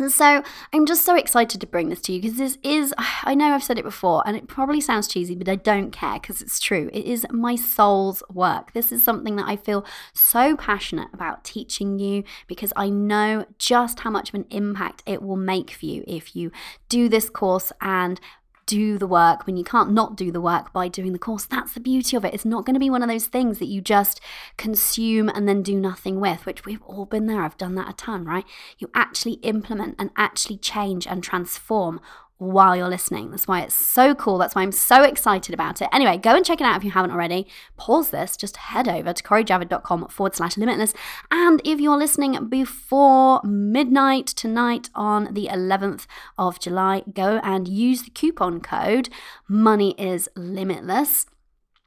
and 0.00 0.10
so 0.10 0.42
I'm 0.72 0.86
just 0.86 1.04
so 1.04 1.14
excited 1.14 1.60
to 1.60 1.66
bring 1.66 1.88
this 1.88 2.00
to 2.02 2.12
you 2.12 2.20
because 2.20 2.38
this 2.38 2.58
is, 2.62 2.94
I 2.98 3.34
know 3.34 3.54
I've 3.54 3.62
said 3.62 3.78
it 3.78 3.84
before 3.84 4.22
and 4.26 4.36
it 4.36 4.48
probably 4.48 4.80
sounds 4.80 5.08
cheesy, 5.08 5.34
but 5.34 5.48
I 5.48 5.56
don't 5.56 5.90
care 5.90 6.14
because 6.14 6.42
it's 6.42 6.58
true. 6.58 6.90
It 6.92 7.04
is 7.04 7.26
my 7.30 7.56
soul's 7.56 8.22
work. 8.30 8.72
This 8.72 8.92
is 8.92 9.04
something 9.04 9.36
that 9.36 9.46
I 9.46 9.56
feel 9.56 9.84
so 10.12 10.56
passionate 10.56 11.08
about 11.12 11.44
teaching 11.44 11.98
you 11.98 12.24
because 12.46 12.72
I 12.76 12.88
know 12.88 13.44
just 13.58 14.00
how 14.00 14.10
much 14.10 14.30
of 14.30 14.34
an 14.34 14.46
impact 14.50 15.02
it 15.06 15.22
will 15.22 15.36
make 15.36 15.70
for 15.70 15.86
you 15.86 16.04
if 16.06 16.34
you 16.34 16.50
do 16.88 17.08
this 17.08 17.28
course 17.28 17.72
and 17.80 18.20
do 18.70 18.98
the 18.98 19.06
work 19.06 19.46
when 19.46 19.56
you 19.56 19.64
can't 19.64 19.90
not 19.90 20.14
do 20.14 20.30
the 20.30 20.40
work 20.40 20.72
by 20.72 20.86
doing 20.86 21.12
the 21.12 21.18
course. 21.18 21.44
That's 21.44 21.72
the 21.72 21.80
beauty 21.80 22.16
of 22.16 22.24
it. 22.24 22.32
It's 22.32 22.44
not 22.44 22.64
going 22.64 22.74
to 22.74 22.80
be 22.80 22.88
one 22.88 23.02
of 23.02 23.08
those 23.08 23.26
things 23.26 23.58
that 23.58 23.66
you 23.66 23.80
just 23.80 24.20
consume 24.56 25.28
and 25.28 25.48
then 25.48 25.60
do 25.64 25.74
nothing 25.74 26.20
with, 26.20 26.46
which 26.46 26.64
we've 26.64 26.82
all 26.82 27.04
been 27.04 27.26
there. 27.26 27.42
I've 27.42 27.58
done 27.58 27.74
that 27.74 27.90
a 27.90 27.92
ton, 27.94 28.24
right? 28.24 28.44
You 28.78 28.88
actually 28.94 29.34
implement 29.42 29.96
and 29.98 30.10
actually 30.16 30.56
change 30.56 31.04
and 31.04 31.20
transform 31.20 32.00
while 32.40 32.74
you're 32.74 32.88
listening. 32.88 33.30
That's 33.30 33.46
why 33.46 33.60
it's 33.60 33.74
so 33.74 34.14
cool. 34.14 34.38
That's 34.38 34.54
why 34.54 34.62
I'm 34.62 34.72
so 34.72 35.02
excited 35.02 35.52
about 35.52 35.82
it. 35.82 35.90
Anyway, 35.92 36.16
go 36.16 36.34
and 36.34 36.44
check 36.44 36.60
it 36.60 36.64
out 36.64 36.76
if 36.78 36.82
you 36.82 36.90
haven't 36.90 37.10
already. 37.10 37.46
Pause 37.76 38.10
this, 38.10 38.36
just 38.36 38.56
head 38.56 38.88
over 38.88 39.12
to 39.12 39.22
corijavid.com 39.22 40.08
forward 40.08 40.34
slash 40.34 40.56
limitless. 40.56 40.94
And 41.30 41.60
if 41.66 41.80
you're 41.80 41.98
listening 41.98 42.48
before 42.48 43.42
midnight 43.44 44.26
tonight 44.26 44.88
on 44.94 45.34
the 45.34 45.48
11th 45.48 46.06
of 46.38 46.58
July, 46.58 47.02
go 47.12 47.40
and 47.44 47.68
use 47.68 48.02
the 48.02 48.10
coupon 48.10 48.60
code 48.60 49.10
Money 49.46 49.94
is 49.98 50.28
Limitless. 50.34 51.26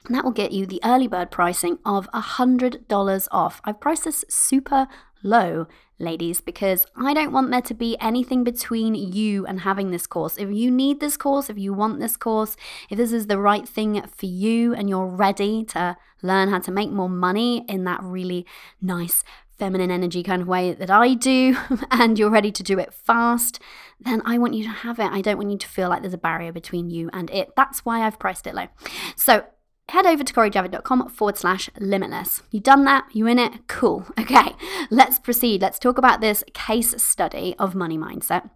And 0.06 0.16
that 0.16 0.24
will 0.24 0.32
get 0.32 0.52
you 0.52 0.68
the 0.68 0.82
early 0.84 1.08
bird 1.08 1.32
pricing 1.32 1.80
of 1.84 2.08
$100 2.12 3.28
off. 3.32 3.62
I've 3.64 3.80
priced 3.80 4.04
this 4.04 4.24
super 4.30 4.88
low 5.24 5.66
ladies, 6.04 6.42
because 6.42 6.86
I 6.96 7.14
don't 7.14 7.32
want 7.32 7.52
there 7.52 7.62
to 7.62 7.74
be 7.74 7.98
anything 8.00 8.44
between 8.44 8.96
you 8.96 9.46
and 9.46 9.62
having 9.62 9.92
this 9.92 10.06
course. 10.06 10.38
If 10.38 10.52
you 10.52 10.70
need 10.70 11.00
this 11.00 11.18
course, 11.18 11.50
if 11.50 11.58
you 11.58 11.74
want 11.74 12.00
this 12.00 12.18
course, 12.18 12.56
if 12.90 12.98
this 12.98 13.12
is 13.12 13.28
the 13.28 13.40
right 13.40 13.68
thing 13.68 14.02
for 14.16 14.26
you 14.26 14.74
and 14.74 14.90
you're 14.90 15.08
ready 15.08 15.64
to 15.66 15.98
learn 16.22 16.50
how 16.50 16.60
to 16.60 16.72
make 16.72 16.92
more 16.92 17.10
money 17.10 17.66
in 17.68 17.84
that 17.86 18.02
really 18.04 18.46
nice 18.82 19.24
feminine 19.58 19.92
energy 19.92 20.24
kind 20.24 20.42
of 20.42 20.48
way 20.48 20.74
that 20.74 20.90
I 20.90 21.14
do, 21.14 21.58
and 21.92 22.18
you're 22.18 22.30
ready 22.30 22.52
to 22.52 22.64
do 22.64 22.80
it 22.80 22.94
fast, 22.94 23.60
then 24.00 24.22
I 24.26 24.38
want 24.38 24.54
you 24.54 24.64
to 24.64 24.70
have 24.70 25.00
it. 25.00 25.12
I 25.12 25.22
don't 25.22 25.38
want 25.38 25.52
you 25.52 25.58
to 25.58 25.68
feel 25.68 25.90
like 25.90 26.02
there's 26.02 26.14
a 26.14 26.18
barrier 26.18 26.52
between 26.52 26.90
you 26.90 27.10
and 27.14 27.30
it. 27.30 27.56
That's 27.56 27.86
why 27.86 28.02
I've 28.02 28.20
priced 28.20 28.48
it 28.48 28.56
low. 28.56 28.68
So 29.16 29.46
head 29.90 30.06
over 30.06 30.24
to 30.24 30.34
corijavid.com 30.34 31.10
forward 31.10 31.38
slash 31.38 31.70
limitless. 31.80 32.42
You 32.52 32.60
done 32.60 32.86
that? 32.86 33.06
You 33.14 33.28
in 33.28 33.40
it? 33.40 33.68
Cool. 33.68 34.06
Okay, 34.20 34.56
let's 34.90 35.20
proceed. 35.20 35.62
Let's 35.62 35.78
talk 35.78 35.98
about 35.98 36.22
this 36.22 36.44
case 36.54 37.02
study 37.04 37.56
of 37.60 37.76
money 37.76 37.98
mindset. 37.98 38.50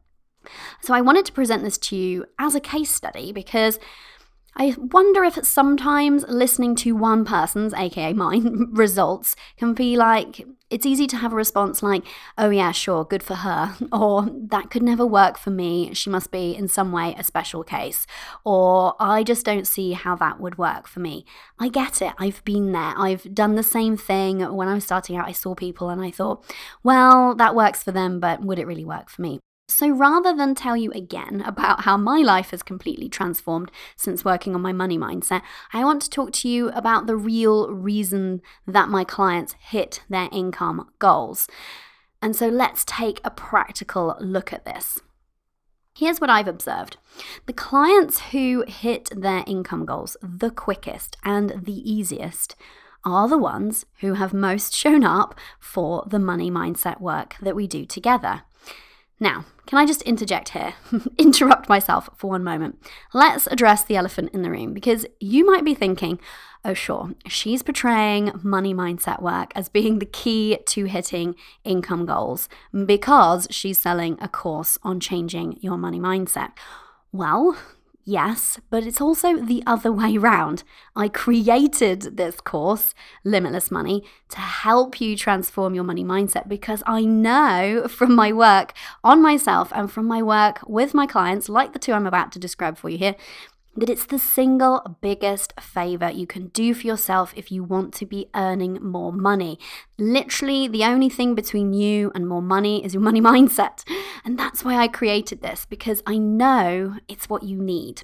So, 0.82 0.94
I 0.94 1.02
wanted 1.02 1.26
to 1.26 1.34
present 1.34 1.62
this 1.62 1.78
to 1.80 1.96
you 1.96 2.26
as 2.40 2.56
a 2.56 2.62
case 2.62 2.90
study 2.90 3.34
because 3.34 3.80
I 4.56 4.76
wonder 4.78 5.24
if 5.24 5.46
sometimes 5.46 6.26
listening 6.28 6.76
to 6.78 6.96
one 6.96 7.26
person's, 7.26 7.74
aka 7.74 8.14
mine, 8.14 8.70
results 8.72 9.36
can 9.58 9.74
be 9.74 9.98
like, 9.98 10.46
it's 10.70 10.86
easy 10.86 11.08
to 11.08 11.18
have 11.18 11.34
a 11.34 11.36
response 11.36 11.82
like, 11.82 12.04
oh 12.38 12.50
yeah, 12.50 12.72
sure, 12.72 13.06
good 13.06 13.24
for 13.24 13.36
her, 13.36 13.76
or 13.92 14.28
that 14.32 14.70
could 14.70 14.84
never 14.84 15.06
work 15.06 15.38
for 15.38 15.50
me, 15.50 15.94
she 15.94 16.10
must 16.10 16.32
be 16.32 16.56
in 16.56 16.68
some 16.68 16.92
way 16.92 17.16
a 17.18 17.24
special 17.24 17.64
case, 17.64 18.06
or 18.44 18.96
I 19.00 19.24
just 19.24 19.46
don't 19.46 19.68
see 19.68 19.94
how 19.94 20.16
that 20.18 20.40
would 20.40 20.58
work 20.58 20.88
for 20.88 21.00
me. 21.00 21.26
I 21.60 21.70
get 21.70 22.02
it, 22.02 22.14
I've 22.18 22.44
been 22.44 22.72
there, 22.72 22.94
I've 22.98 23.34
done 23.34 23.56
the 23.56 23.64
same 23.64 23.98
thing. 23.98 24.40
When 24.40 24.68
I 24.68 24.74
was 24.74 24.84
starting 24.84 25.16
out, 25.18 25.28
I 25.28 25.32
saw 25.32 25.56
people 25.56 25.90
and 25.90 26.02
I 26.02 26.12
thought, 26.12 26.44
well, 26.84 27.36
that 27.36 27.56
works 27.56 27.84
for 27.84 27.92
them, 27.92 28.20
but 28.20 28.42
would 28.42 28.60
it 28.60 28.68
really 28.68 28.86
work 28.86 29.10
for 29.10 29.22
me? 29.22 29.40
So 29.70 29.90
rather 29.90 30.34
than 30.34 30.56
tell 30.56 30.78
you 30.78 30.92
again 30.94 31.44
about 31.46 31.82
how 31.82 31.98
my 31.98 32.20
life 32.20 32.52
has 32.52 32.64
completely 32.64 33.10
transformed 33.10 33.70
since 33.98 34.24
working 34.24 34.56
on 34.56 34.62
my 34.62 34.72
money 34.72 34.98
mindset, 34.98 35.42
I 35.74 35.84
want 35.84 36.02
to 36.04 36.10
talk 36.10 36.32
to 36.34 36.50
you 36.50 36.70
about 36.70 37.06
the 37.06 37.18
real 37.18 37.70
reason 37.70 38.42
that 38.66 38.88
my 38.88 39.04
clients 39.04 39.56
hit 39.60 40.04
their 40.10 40.30
income 40.32 40.90
goals. 41.00 41.50
And 42.22 42.34
so 42.34 42.48
let's 42.48 42.86
take 42.86 43.20
a 43.26 43.30
practical 43.30 44.16
look 44.22 44.54
at 44.54 44.64
this. 44.64 45.02
Here's 45.94 46.22
what 46.22 46.30
I've 46.30 46.48
observed 46.48 46.96
the 47.46 47.54
clients 47.54 48.20
who 48.32 48.64
hit 48.68 49.10
their 49.14 49.44
income 49.46 49.86
goals 49.86 50.16
the 50.24 50.50
quickest 50.50 51.18
and 51.26 51.66
the 51.66 51.92
easiest 51.92 52.56
are 53.04 53.28
the 53.28 53.38
ones 53.38 53.86
who 54.00 54.14
have 54.14 54.34
most 54.34 54.74
shown 54.74 55.04
up 55.04 55.36
for 55.60 56.06
the 56.08 56.20
money 56.20 56.50
mindset 56.50 57.02
work 57.02 57.36
that 57.42 57.56
we 57.56 57.68
do 57.68 57.86
together. 57.86 58.44
Now, 59.20 59.46
can 59.66 59.80
I 59.80 59.86
just 59.86 60.04
interject 60.04 60.50
here? 60.50 60.76
Interrupt 61.18 61.68
myself 61.68 62.10
for 62.16 62.30
one 62.30 62.44
moment. 62.44 62.82
Let's 63.14 63.48
address 63.48 63.84
the 63.84 63.96
elephant 63.96 64.30
in 64.34 64.44
the 64.44 64.52
room 64.52 64.74
because 64.74 65.06
you 65.20 65.46
might 65.46 65.66
be 65.66 65.74
thinking, 65.74 66.20
oh, 66.64 66.74
sure, 66.74 67.14
she's 67.28 67.64
portraying 67.64 68.32
money 68.44 68.74
mindset 68.74 69.22
work 69.22 69.52
as 69.56 69.70
being 69.70 70.00
the 70.00 70.06
key 70.06 70.60
to 70.68 70.86
hitting 70.86 71.36
income 71.64 72.06
goals 72.06 72.48
because 72.86 73.48
she's 73.50 73.80
selling 73.80 74.18
a 74.22 74.28
course 74.28 74.78
on 74.84 75.00
changing 75.00 75.58
your 75.62 75.78
money 75.78 76.00
mindset. 76.00 76.52
Well, 77.12 77.58
Yes, 78.10 78.58
but 78.70 78.86
it's 78.86 79.02
also 79.02 79.36
the 79.36 79.62
other 79.68 79.92
way 79.92 80.18
round. 80.18 80.64
I 80.96 81.10
created 81.10 82.16
this 82.16 82.40
course, 82.40 82.94
Limitless 83.26 83.70
Money, 83.70 84.02
to 84.30 84.38
help 84.38 85.02
you 85.02 85.18
transform 85.18 85.76
your 85.76 85.84
money 85.84 86.06
mindset 86.06 86.48
because 86.48 86.82
I 86.88 87.02
know 87.02 87.86
from 87.90 88.16
my 88.16 88.32
work 88.32 88.72
on 89.04 89.22
myself 89.22 89.74
and 89.76 89.92
from 89.92 90.06
my 90.06 90.24
work 90.24 90.62
with 90.66 90.94
my 90.94 91.06
clients, 91.06 91.50
like 91.50 91.74
the 91.74 91.80
two 91.80 91.92
I'm 91.92 92.08
about 92.08 92.32
to 92.32 92.40
describe 92.40 92.78
for 92.78 92.88
you 92.88 92.98
here, 92.98 93.16
that 93.78 93.90
it's 93.90 94.06
the 94.06 94.20
single 94.20 94.98
biggest 95.02 95.54
favor 95.62 96.10
you 96.10 96.26
can 96.26 96.48
do 96.48 96.74
for 96.74 96.88
yourself 96.88 97.32
if 97.36 97.52
you 97.52 97.64
want 97.64 97.94
to 97.94 98.06
be 98.06 98.30
earning 98.36 98.80
more 98.82 99.14
money. 99.14 99.60
Literally, 100.00 100.68
the 100.68 100.84
only 100.84 101.10
thing 101.10 101.36
between 101.36 101.74
you 101.74 102.12
and 102.16 102.28
more 102.28 102.42
money 102.42 102.84
is 102.84 102.94
your 102.94 103.04
money 103.04 103.22
mindset. 103.32 103.84
And 104.26 104.38
that's 104.38 104.66
why 104.66 104.78
I 104.78 104.88
created 104.88 105.42
this 105.42 105.66
because 105.66 106.02
I 106.06 106.18
know 106.18 106.98
it's 107.08 107.30
what 107.30 107.44
you 107.44 107.62
need. 107.62 108.04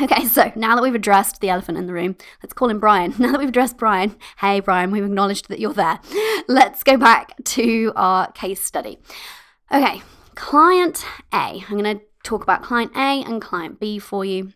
Okay, 0.00 0.26
so 0.26 0.52
now 0.54 0.76
that 0.76 0.82
we've 0.82 0.94
addressed 0.94 1.40
the 1.40 1.48
elephant 1.48 1.76
in 1.76 1.86
the 1.86 1.92
room, 1.92 2.16
let's 2.40 2.52
call 2.52 2.70
him 2.70 2.78
Brian. 2.78 3.14
Now 3.18 3.32
that 3.32 3.40
we've 3.40 3.48
addressed 3.48 3.76
Brian, 3.76 4.16
hey 4.38 4.60
Brian, 4.60 4.92
we've 4.92 5.04
acknowledged 5.04 5.48
that 5.48 5.58
you're 5.58 5.74
there. 5.74 5.98
Let's 6.48 6.84
go 6.84 6.96
back 6.96 7.32
to 7.44 7.92
our 7.96 8.30
case 8.32 8.62
study. 8.62 8.98
Okay, 9.72 10.00
client 10.36 11.04
A. 11.32 11.64
I'm 11.68 11.78
going 11.78 11.98
to 11.98 12.04
talk 12.22 12.44
about 12.44 12.62
client 12.62 12.92
A 12.94 13.24
and 13.24 13.42
client 13.42 13.80
B 13.80 13.98
for 13.98 14.24
you. 14.24 14.52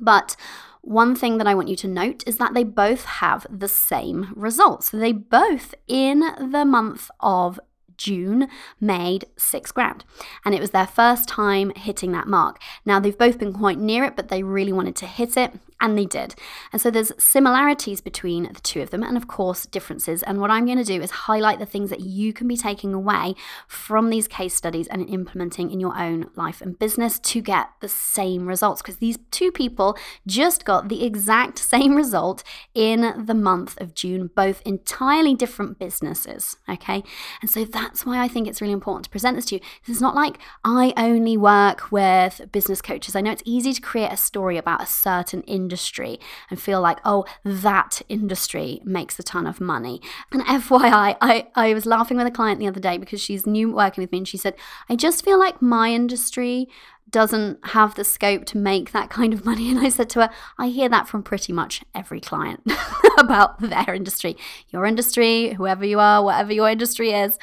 But 0.00 0.36
one 0.82 1.14
thing 1.14 1.38
that 1.38 1.46
I 1.46 1.54
want 1.54 1.68
you 1.68 1.76
to 1.76 1.88
note 1.88 2.24
is 2.26 2.38
that 2.38 2.54
they 2.54 2.64
both 2.64 3.04
have 3.04 3.46
the 3.50 3.68
same 3.68 4.32
results. 4.34 4.90
They 4.90 5.12
both, 5.12 5.74
in 5.86 6.20
the 6.50 6.64
month 6.64 7.10
of 7.20 7.60
June 7.96 8.48
made 8.80 9.26
six 9.36 9.72
grand. 9.72 10.04
And 10.44 10.54
it 10.54 10.60
was 10.60 10.70
their 10.70 10.86
first 10.86 11.28
time 11.28 11.70
hitting 11.76 12.12
that 12.12 12.26
mark. 12.26 12.58
Now, 12.86 12.98
they've 12.98 13.16
both 13.16 13.38
been 13.38 13.52
quite 13.52 13.78
near 13.78 14.04
it, 14.04 14.16
but 14.16 14.28
they 14.28 14.42
really 14.42 14.72
wanted 14.72 14.96
to 14.96 15.06
hit 15.06 15.36
it 15.36 15.52
and 15.80 15.96
they 15.96 16.06
did. 16.06 16.34
And 16.72 16.80
so 16.80 16.90
there's 16.90 17.12
similarities 17.18 18.00
between 18.00 18.44
the 18.44 18.60
two 18.60 18.82
of 18.82 18.90
them, 18.90 19.02
and 19.02 19.16
of 19.16 19.26
course, 19.26 19.66
differences. 19.66 20.22
And 20.22 20.40
what 20.40 20.50
I'm 20.50 20.66
going 20.66 20.78
to 20.78 20.84
do 20.84 21.00
is 21.00 21.10
highlight 21.10 21.58
the 21.58 21.66
things 21.66 21.90
that 21.90 22.00
you 22.00 22.32
can 22.32 22.46
be 22.46 22.56
taking 22.56 22.92
away 22.92 23.34
from 23.66 24.10
these 24.10 24.28
case 24.28 24.54
studies 24.54 24.86
and 24.88 25.08
implementing 25.08 25.70
in 25.70 25.80
your 25.80 25.98
own 25.98 26.30
life 26.36 26.60
and 26.60 26.78
business 26.78 27.18
to 27.20 27.40
get 27.40 27.68
the 27.80 27.88
same 27.88 28.46
results. 28.46 28.82
Because 28.82 28.98
these 28.98 29.18
two 29.30 29.50
people 29.50 29.96
just 30.26 30.64
got 30.64 30.88
the 30.88 31.04
exact 31.04 31.58
same 31.70 31.96
result 31.96 32.42
in 32.74 33.24
the 33.26 33.34
month 33.34 33.80
of 33.80 33.94
June, 33.94 34.30
both 34.34 34.62
entirely 34.66 35.34
different 35.34 35.78
businesses. 35.78 36.56
Okay. 36.68 37.02
And 37.40 37.50
so 37.50 37.64
that's 37.64 38.04
why 38.04 38.22
I 38.22 38.28
think 38.28 38.46
it's 38.46 38.60
really 38.60 38.72
important 38.72 39.04
to 39.04 39.10
present 39.10 39.36
this 39.36 39.46
to 39.46 39.56
you. 39.56 39.60
It's 39.86 40.00
not 40.00 40.14
like 40.14 40.38
I 40.64 40.92
only 40.96 41.36
work 41.36 41.90
with 41.90 42.42
business 42.52 42.82
coaches. 42.82 43.16
I 43.16 43.22
know 43.22 43.32
it's 43.32 43.42
easy 43.46 43.72
to 43.72 43.80
create 43.80 44.12
a 44.12 44.16
story 44.16 44.58
about 44.58 44.82
a 44.82 44.86
certain 44.86 45.42
industry 45.42 45.69
industry 45.70 46.18
and 46.50 46.60
feel 46.60 46.80
like, 46.80 46.98
oh, 47.04 47.24
that 47.44 48.02
industry 48.08 48.80
makes 48.84 49.18
a 49.18 49.22
ton 49.22 49.46
of 49.46 49.60
money. 49.60 50.00
And 50.32 50.42
FYI, 50.46 51.16
I, 51.20 51.46
I 51.54 51.74
was 51.74 51.86
laughing 51.86 52.16
with 52.16 52.26
a 52.26 52.30
client 52.30 52.58
the 52.58 52.66
other 52.66 52.80
day 52.80 52.98
because 52.98 53.20
she's 53.20 53.46
new 53.46 53.72
working 53.72 54.02
with 54.02 54.10
me 54.10 54.18
and 54.18 54.28
she 54.28 54.36
said, 54.36 54.56
I 54.88 54.96
just 54.96 55.24
feel 55.24 55.38
like 55.38 55.62
my 55.62 55.90
industry 55.90 56.68
doesn't 57.10 57.58
have 57.68 57.94
the 57.94 58.04
scope 58.04 58.44
to 58.46 58.58
make 58.58 58.92
that 58.92 59.10
kind 59.10 59.32
of 59.32 59.44
money. 59.44 59.70
And 59.70 59.78
I 59.78 59.88
said 59.88 60.10
to 60.10 60.22
her, 60.22 60.30
I 60.58 60.68
hear 60.68 60.88
that 60.88 61.06
from 61.06 61.22
pretty 61.22 61.52
much 61.52 61.82
every 61.94 62.20
client 62.20 62.60
about 63.18 63.60
their 63.60 63.94
industry. 63.94 64.36
Your 64.70 64.84
industry, 64.84 65.52
whoever 65.52 65.84
you 65.84 66.00
are, 66.00 66.24
whatever 66.24 66.52
your 66.52 66.68
industry 66.68 67.12
is, 67.12 67.38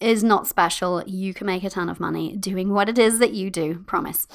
is 0.00 0.22
not 0.22 0.46
special. 0.46 1.02
You 1.06 1.32
can 1.32 1.46
make 1.46 1.64
a 1.64 1.70
ton 1.70 1.88
of 1.88 2.00
money 2.00 2.36
doing 2.36 2.72
what 2.72 2.88
it 2.88 2.98
is 2.98 3.18
that 3.20 3.32
you 3.32 3.50
do, 3.50 3.78
promise. 3.86 4.26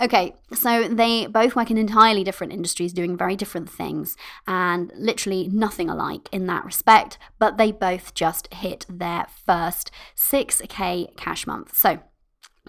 Okay, 0.00 0.34
so 0.52 0.86
they 0.86 1.26
both 1.26 1.56
work 1.56 1.70
in 1.70 1.78
entirely 1.78 2.22
different 2.22 2.52
industries, 2.52 2.92
doing 2.92 3.16
very 3.16 3.34
different 3.34 3.68
things, 3.68 4.16
and 4.46 4.92
literally 4.96 5.48
nothing 5.48 5.90
alike 5.90 6.28
in 6.30 6.46
that 6.46 6.64
respect, 6.64 7.18
but 7.38 7.56
they 7.56 7.72
both 7.72 8.14
just 8.14 8.52
hit 8.54 8.86
their 8.88 9.26
first 9.44 9.90
6K 10.16 11.16
cash 11.16 11.46
month. 11.46 11.76
So, 11.76 12.00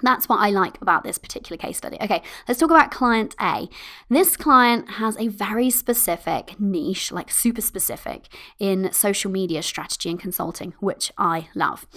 that's 0.02 0.30
what 0.30 0.40
I 0.40 0.50
like 0.50 0.82
about 0.82 1.04
this 1.04 1.18
particular 1.18 1.58
case 1.58 1.78
study. 1.78 1.98
Okay, 2.02 2.22
let's 2.48 2.60
talk 2.60 2.72
about 2.72 2.92
client 2.92 3.36
A. 3.40 3.68
This 4.10 4.38
client 4.38 4.92
has 4.92 5.18
a 5.18 5.28
very 5.28 5.70
specific 5.70 6.60
niche, 6.60 7.12
like 7.12 7.32
super 7.32 7.62
specific, 7.62 8.28
in 8.60 8.92
social 8.94 9.32
media 9.32 9.62
strategy 9.62 10.10
and 10.10 10.20
consulting, 10.20 10.74
which 10.80 11.12
I 11.18 11.50
love. 11.56 11.88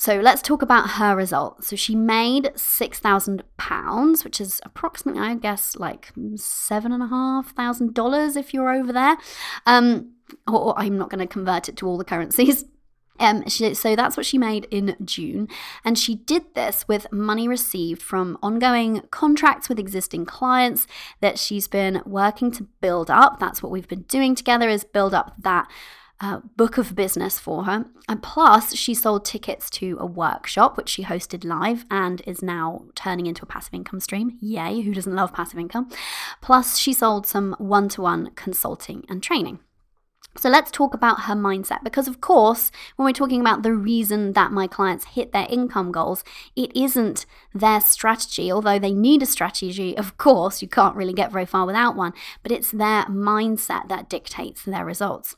So 0.00 0.18
let's 0.18 0.40
talk 0.40 0.62
about 0.62 0.92
her 0.92 1.14
result. 1.14 1.62
So 1.62 1.76
she 1.76 1.94
made 1.94 2.44
£6,000, 2.54 4.24
which 4.24 4.40
is 4.40 4.62
approximately, 4.64 5.20
I 5.20 5.34
guess, 5.34 5.76
like 5.76 6.10
$7,500 6.16 8.36
if 8.36 8.54
you're 8.54 8.74
over 8.74 8.94
there. 8.94 9.18
Um, 9.66 10.14
or 10.50 10.72
I'm 10.78 10.96
not 10.96 11.10
going 11.10 11.20
to 11.20 11.26
convert 11.26 11.68
it 11.68 11.76
to 11.76 11.86
all 11.86 11.98
the 11.98 12.04
currencies. 12.04 12.64
Um, 13.20 13.46
she, 13.48 13.74
so 13.74 13.94
that's 13.94 14.16
what 14.16 14.26
she 14.26 14.38
made 14.38 14.66
in 14.70 14.96
June. 15.04 15.46
And 15.84 15.98
she 15.98 16.14
did 16.16 16.54
this 16.54 16.88
with 16.88 17.12
money 17.12 17.46
received 17.46 18.02
from 18.02 18.38
ongoing 18.42 19.02
contracts 19.10 19.68
with 19.68 19.78
existing 19.78 20.24
clients 20.24 20.86
that 21.20 21.38
she's 21.38 21.68
been 21.68 22.02
working 22.06 22.50
to 22.52 22.64
build 22.80 23.10
up. 23.10 23.38
That's 23.38 23.62
what 23.62 23.70
we've 23.70 23.86
been 23.86 24.02
doing 24.02 24.34
together 24.34 24.68
is 24.68 24.84
build 24.84 25.14
up 25.14 25.34
that 25.38 25.70
uh, 26.20 26.40
book 26.56 26.76
of 26.76 26.94
business 26.94 27.38
for 27.38 27.64
her. 27.64 27.86
And 28.08 28.22
plus, 28.22 28.74
she 28.74 28.94
sold 28.94 29.24
tickets 29.24 29.70
to 29.70 29.96
a 30.00 30.06
workshop, 30.06 30.76
which 30.76 30.88
she 30.88 31.04
hosted 31.04 31.44
live 31.44 31.84
and 31.90 32.22
is 32.26 32.42
now 32.42 32.84
turning 32.94 33.26
into 33.26 33.42
a 33.42 33.46
passive 33.46 33.74
income 33.74 34.00
stream. 34.00 34.36
Yay, 34.40 34.82
who 34.82 34.92
doesn't 34.92 35.14
love 35.14 35.32
passive 35.32 35.58
income? 35.58 35.88
Plus, 36.40 36.76
she 36.76 36.92
sold 36.92 37.26
some 37.26 37.54
one 37.58 37.88
to 37.90 38.02
one 38.02 38.30
consulting 38.34 39.04
and 39.08 39.22
training. 39.22 39.60
So 40.36 40.48
let's 40.48 40.70
talk 40.70 40.94
about 40.94 41.22
her 41.22 41.34
mindset 41.34 41.82
because, 41.82 42.06
of 42.06 42.20
course, 42.20 42.70
when 42.96 43.04
we're 43.04 43.12
talking 43.12 43.40
about 43.40 43.62
the 43.62 43.72
reason 43.72 44.32
that 44.34 44.52
my 44.52 44.68
clients 44.68 45.06
hit 45.06 45.32
their 45.32 45.46
income 45.50 45.90
goals, 45.90 46.22
it 46.54 46.74
isn't 46.74 47.26
their 47.52 47.80
strategy, 47.80 48.50
although 48.50 48.78
they 48.78 48.92
need 48.92 49.22
a 49.22 49.26
strategy, 49.26 49.96
of 49.98 50.16
course, 50.18 50.62
you 50.62 50.68
can't 50.68 50.94
really 50.94 51.12
get 51.12 51.32
very 51.32 51.46
far 51.46 51.66
without 51.66 51.96
one, 51.96 52.12
but 52.42 52.52
it's 52.52 52.70
their 52.70 53.04
mindset 53.06 53.88
that 53.88 54.08
dictates 54.08 54.62
their 54.64 54.84
results. 54.84 55.36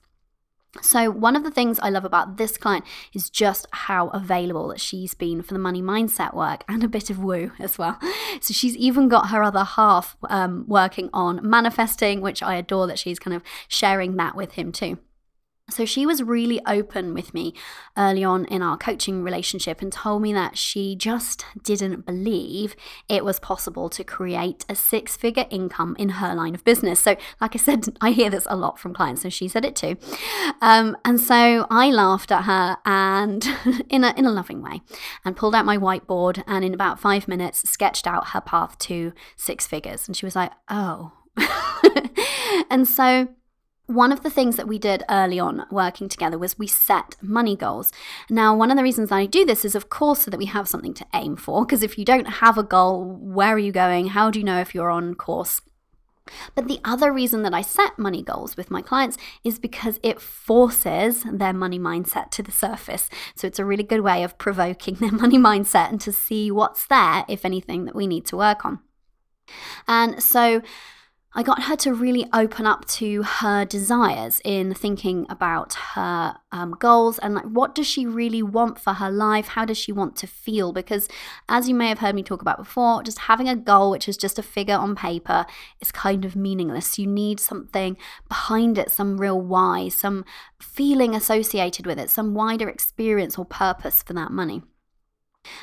So, 0.81 1.11
one 1.11 1.37
of 1.37 1.45
the 1.45 1.51
things 1.51 1.79
I 1.81 1.91
love 1.91 2.07
about 2.07 2.39
this 2.39 2.57
client 2.57 2.87
is 3.13 3.29
just 3.29 3.67
how 3.73 4.09
available 4.09 4.69
that 4.69 4.81
she's 4.81 5.13
been 5.13 5.43
for 5.43 5.53
the 5.53 5.61
money 5.61 5.83
mindset 5.83 6.33
work 6.33 6.65
and 6.69 6.83
a 6.83 6.89
bit 6.89 7.11
of 7.11 7.19
woo 7.19 7.53
as 7.59 7.77
well. 7.77 7.99
So, 8.41 8.55
she's 8.55 8.77
even 8.77 9.09
got 9.09 9.29
her 9.29 9.43
other 9.43 9.65
half 9.65 10.17
um, 10.31 10.65
working 10.67 11.11
on 11.13 11.41
manifesting, 11.43 12.23
which 12.23 12.43
I 12.43 12.55
adore 12.55 12.87
that 12.87 12.99
she's 12.99 13.19
kind 13.19 13.37
of 13.37 13.43
sharing 13.69 14.17
that 14.17 14.35
with 14.35 14.53
him 14.53 14.73
too. 14.73 14.99
So 15.73 15.85
she 15.85 16.07
was 16.07 16.23
really 16.23 16.61
open 16.67 17.15
with 17.15 17.35
me 17.35 17.55
early 17.97 18.25
on 18.25 18.45
in 18.47 18.63
our 18.63 18.77
coaching 18.77 19.23
relationship 19.23 19.81
and 19.83 19.93
told 19.93 20.23
me 20.23 20.33
that 20.33 20.57
she 20.57 20.95
just 20.95 21.45
didn't 21.63 22.07
believe 22.07 22.77
it 23.09 23.25
was 23.25 23.41
possible 23.41 23.89
to 23.91 24.05
create 24.05 24.65
a 24.69 24.75
six 24.75 25.17
figure 25.17 25.47
income 25.51 25.97
in 25.99 26.11
her 26.11 26.35
line 26.35 26.55
of 26.55 26.65
business. 26.65 27.01
So, 27.01 27.17
like 27.41 27.55
I 27.55 27.59
said, 27.59 27.87
I 28.01 28.13
hear 28.13 28.31
this 28.31 28.47
a 28.49 28.57
lot 28.57 28.79
from 28.79 28.95
clients, 28.95 29.23
so 29.23 29.29
she 29.29 29.49
said 29.49 29.65
it 29.65 29.77
too. 29.77 29.97
Um, 30.61 30.97
and 31.05 31.21
so 31.21 31.67
I 31.71 31.91
laughed 31.91 32.31
at 32.31 32.43
her 32.43 32.77
and 32.85 33.47
in 33.89 34.05
a, 34.05 34.15
in 34.17 34.27
a 34.27 34.31
loving 34.33 34.63
way 34.63 34.83
and 35.25 35.37
pulled 35.37 35.55
out 35.55 35.65
my 35.65 35.79
whiteboard 35.79 36.43
and 36.47 36.65
in 36.65 36.75
about 36.75 37.01
five 37.01 37.29
minutes 37.29 37.69
sketched 37.69 38.07
out 38.07 38.29
her 38.29 38.41
path 38.41 38.79
to 38.79 39.13
six 39.37 39.67
figures. 39.67 40.07
And 40.07 40.17
she 40.17 40.27
was 40.27 40.37
like, 40.37 40.53
oh. 40.69 41.13
and 42.71 42.87
so 42.87 43.29
one 43.87 44.13
of 44.13 44.23
the 44.23 44.31
things 44.31 44.57
that 44.57 44.69
we 44.69 44.79
did 44.79 45.03
early 45.11 45.39
on 45.39 45.67
working 45.71 46.09
together 46.09 46.39
was 46.39 46.59
we 46.59 46.67
set 46.67 47.17
money 47.21 47.57
goals. 47.57 47.93
Now, 48.31 48.55
one 48.55 48.71
of 48.71 48.77
the 48.77 48.83
reasons 48.83 49.11
I 49.11 49.27
do 49.27 49.45
this 49.45 49.65
is, 49.65 49.75
of 49.75 49.91
course, 49.91 50.21
so 50.21 50.31
that 50.31 50.39
we 50.39 50.47
have 50.47 50.69
something 50.69 50.95
to 50.95 51.07
aim 51.15 51.37
for. 51.37 51.65
Because 51.65 51.83
if 51.83 51.99
you 51.99 52.05
don't 52.05 52.27
have 52.27 52.57
a 52.57 52.63
goal, 52.63 53.05
where 53.05 53.55
are 53.55 53.59
you 53.59 53.73
going? 53.73 54.09
How 54.09 54.31
do 54.31 54.39
you 54.39 54.45
know 54.45 54.61
if 54.61 54.75
you're 54.75 54.91
on 54.91 55.15
course? 55.15 55.61
But 56.55 56.69
the 56.69 56.81
other 56.85 57.13
reason 57.13 57.43
that 57.43 57.53
I 57.53 57.63
set 57.63 57.99
money 57.99 58.23
goals 58.23 58.57
with 58.57 58.71
my 58.71 58.81
clients 58.81 59.19
is 59.43 59.59
because 59.59 59.99
it 60.03 60.21
forces 60.21 61.25
their 61.25 61.53
money 61.53 61.79
mindset 61.79 62.31
to 62.33 62.43
the 62.43 62.53
surface. 62.53 63.11
So 63.35 63.47
it's 63.47 63.59
a 63.59 63.65
really 63.65 63.83
good 63.83 64.01
way 64.01 64.23
of 64.23 64.39
provoking 64.39 64.95
their 65.01 65.13
money 65.13 65.39
mindset 65.39 65.91
and 65.91 66.01
to 66.03 66.13
see 66.13 66.51
what's 66.51 66.87
there, 66.87 67.25
if 67.29 67.45
anything, 67.45 67.85
that 67.87 67.97
we 67.97 68.07
need 68.07 68.27
to 68.27 68.37
work 68.37 68.65
on. 68.65 68.81
And 69.89 70.23
so 70.23 70.63
I 71.35 71.43
got 71.43 71.63
her 71.63 71.77
to 71.77 71.95
really 71.95 72.27
open 72.35 72.67
up 72.67 72.85
to 72.89 73.23
her 73.23 73.65
desires 73.65 74.43
in 74.45 74.75
thinking 74.75 75.25
about 75.31 75.73
her 75.95 76.37
um, 76.53 76.77
goals 76.79 77.19
and 77.21 77.35
like 77.35 77.45
what 77.45 77.75
does 77.75 77.87
she 77.87 78.05
really 78.05 78.43
want 78.43 78.79
for 78.79 78.93
her 78.95 79.11
life? 79.11 79.49
How 79.49 79.65
does 79.65 79.79
she 79.79 79.93
want 79.93 80.15
to 80.17 80.27
feel? 80.27 80.75
Because 80.75 81.09
as 81.49 81.71
you 81.71 81.75
may 81.75 81.89
have 81.89 82.01
heard 82.01 82.15
me 82.15 82.23
talk 82.23 82.43
about 82.43 82.59
before, 82.59 83.03
just 83.03 83.21
having 83.21 83.49
a 83.49 83.57
goal 83.57 83.91
which 83.91 84.09
is 84.09 84.19
just 84.19 84.39
a 84.39 84.43
figure 84.43 84.77
on 84.77 84.95
paper 84.95 85.47
is 85.81 85.91
kind 85.91 86.27
of 86.27 86.37
meaningless. 86.37 86.99
You 86.99 87.07
need 87.07 87.41
something 87.41 87.97
behind 88.29 88.77
it, 88.77 88.91
some 88.91 89.19
real 89.19 89.41
why, 89.41 89.89
some 89.89 90.27
feeling 90.61 91.15
associated 91.15 91.87
with 91.87 91.99
it, 91.99 92.11
some 92.11 92.35
wider 92.35 92.69
experience 92.69 93.39
or 93.39 93.47
purpose 93.47 94.03
for 94.03 94.13
that 94.13 94.33
money. 94.33 94.63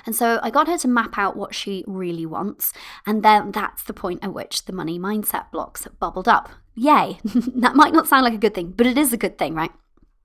And 0.06 0.16
so 0.16 0.40
I 0.44 0.50
got 0.50 0.68
her 0.68 0.78
to 0.78 0.88
map 0.88 1.18
out 1.18 1.36
what 1.36 1.56
she 1.56 1.84
really 1.88 2.26
wants. 2.26 2.74
And 3.06 3.24
then 3.24 3.52
that's 3.52 3.84
the 3.84 3.94
point 3.94 4.24
at 4.24 4.34
which 4.34 4.66
the 4.66 4.74
money 4.74 5.00
mindset 5.00 5.52
blocks 5.52 5.88
bubbled 6.00 6.28
up. 6.28 6.50
Yay. 6.76 7.20
that 7.24 7.76
might 7.76 7.94
not 7.94 8.08
sound 8.08 8.24
like 8.24 8.34
a 8.34 8.38
good 8.38 8.54
thing, 8.54 8.74
but 8.76 8.88
it 8.88 8.98
is 8.98 9.14
a 9.14 9.18
good 9.18 9.38
thing, 9.38 9.54
right? 9.54 9.72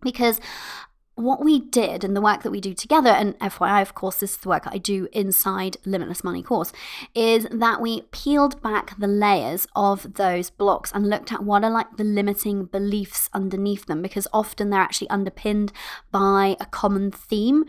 Because 0.03 0.41
what 1.17 1.45
we 1.45 1.61
did 1.61 2.03
and 2.03 2.17
the 2.17 2.21
work 2.21 2.43
that 2.43 2.51
we 2.51 2.61
do 2.61 2.75
together, 2.75 3.11
and 3.11 3.39
FYI, 3.39 3.81
of 3.81 3.95
course, 3.95 4.17
this 4.17 4.33
is 4.33 4.37
the 4.39 4.49
work 4.49 4.65
I 4.67 4.79
do 4.79 5.09
inside 5.13 5.77
Limitless 5.85 6.25
Money 6.25 6.43
course, 6.43 6.73
is 7.15 7.47
that 7.53 7.81
we 7.81 8.03
peeled 8.11 8.61
back 8.63 8.99
the 8.99 9.07
layers 9.07 9.67
of 9.77 10.15
those 10.15 10.51
blocks 10.51 10.91
and 10.93 11.09
looked 11.09 11.33
at 11.33 11.45
what 11.45 11.63
are 11.63 11.71
like 11.71 11.97
the 11.97 12.05
limiting 12.05 12.65
beliefs 12.65 13.31
underneath 13.33 13.87
them, 13.87 14.03
because 14.03 14.27
often 14.33 14.71
they're 14.71 14.81
actually 14.81 15.11
underpinned 15.11 15.73
by 16.11 16.57
a 16.59 16.67
common 16.67 17.13
theme. 17.13 17.65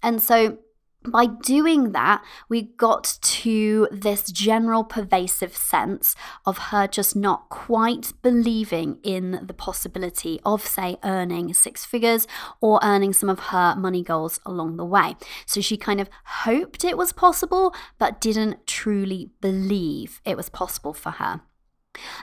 And 0.00 0.22
so 0.22 0.58
by 1.06 1.26
doing 1.26 1.92
that, 1.92 2.22
we 2.48 2.62
got 2.62 3.18
to 3.20 3.88
this 3.90 4.30
general 4.30 4.84
pervasive 4.84 5.56
sense 5.56 6.16
of 6.46 6.58
her 6.58 6.86
just 6.86 7.14
not 7.14 7.48
quite 7.48 8.12
believing 8.22 8.98
in 9.02 9.40
the 9.46 9.54
possibility 9.54 10.40
of, 10.44 10.66
say, 10.66 10.96
earning 11.04 11.52
six 11.52 11.84
figures 11.84 12.26
or 12.60 12.80
earning 12.82 13.12
some 13.12 13.28
of 13.28 13.38
her 13.38 13.74
money 13.76 14.02
goals 14.02 14.40
along 14.46 14.76
the 14.76 14.84
way. 14.84 15.16
So 15.46 15.60
she 15.60 15.76
kind 15.76 16.00
of 16.00 16.08
hoped 16.24 16.84
it 16.84 16.96
was 16.96 17.12
possible, 17.12 17.74
but 17.98 18.20
didn't 18.20 18.66
truly 18.66 19.30
believe 19.40 20.20
it 20.24 20.36
was 20.36 20.48
possible 20.48 20.94
for 20.94 21.10
her. 21.10 21.42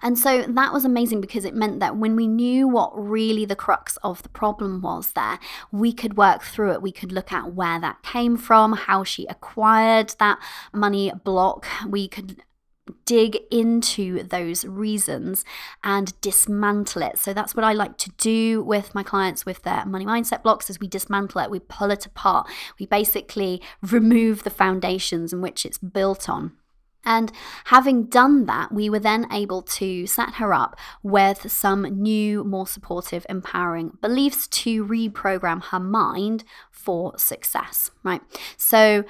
And 0.02 0.18
so 0.18 0.44
that 0.44 0.74
was 0.74 0.86
amazing 0.86 1.22
because 1.22 1.46
it 1.46 1.56
meant 1.56 1.80
that 1.80 1.98
when 1.98 2.16
we 2.16 2.28
knew 2.28 2.68
what 2.68 2.92
really 2.98 3.46
the 3.46 3.56
crux 3.56 3.98
of 3.98 4.24
the 4.24 4.30
problem 4.30 4.82
was 4.82 5.14
there, 5.14 5.40
we 5.72 5.94
could 5.94 6.18
work 6.18 6.44
through 6.44 6.72
it. 6.72 6.82
We 6.82 6.92
could 6.92 7.12
look 7.12 7.32
at 7.32 7.54
where 7.54 7.80
that 7.80 8.04
came 8.04 8.38
from, 8.38 8.74
how 8.74 9.04
she 9.04 9.26
acquired 9.28 10.16
that 10.20 10.40
money 10.74 11.12
block. 11.24 11.66
We 11.88 12.08
could 12.08 12.44
dig 13.06 13.38
into 13.52 14.24
those 14.24 14.66
reasons 14.66 15.46
and 15.84 16.20
dismantle 16.22 17.04
it. 17.04 17.18
So 17.18 17.34
that's 17.34 17.56
what 17.56 17.64
I 17.64 17.74
like 17.74 17.98
to 18.00 18.10
do 18.18 18.64
with 18.64 18.96
my 18.96 19.04
clients 19.04 19.46
with 19.46 19.64
their 19.64 19.86
money 19.86 20.06
mindset 20.06 20.44
blocks 20.44 20.70
is 20.70 20.80
we 20.80 20.88
dismantle 20.88 21.42
it, 21.42 21.52
we 21.52 21.60
pull 21.60 21.92
it 21.92 22.06
apart. 22.06 22.48
We 22.80 22.86
basically 22.86 23.62
remove 23.82 24.44
the 24.44 24.50
foundations 24.50 25.32
in 25.32 25.42
which 25.42 25.66
it's 25.66 25.78
built 25.78 26.28
on. 26.28 26.54
And 27.04 27.32
having 27.66 28.06
done 28.06 28.46
that, 28.46 28.72
we 28.72 28.90
were 28.90 29.00
then 29.00 29.28
able 29.32 29.62
to 29.64 30.06
set 30.06 30.36
her 30.36 30.54
up 30.54 30.78
with 31.02 31.52
some 31.52 31.84
new, 31.84 32.44
more 32.44 32.68
supportive, 32.68 33.26
empowering 33.30 33.98
beliefs 34.02 34.48
to 34.48 34.86
reprogram 34.86 35.64
her 35.66 35.80
mind 35.80 36.44
for 36.70 37.18
success, 37.18 37.92
right? 38.04 38.22
So, 38.58 39.04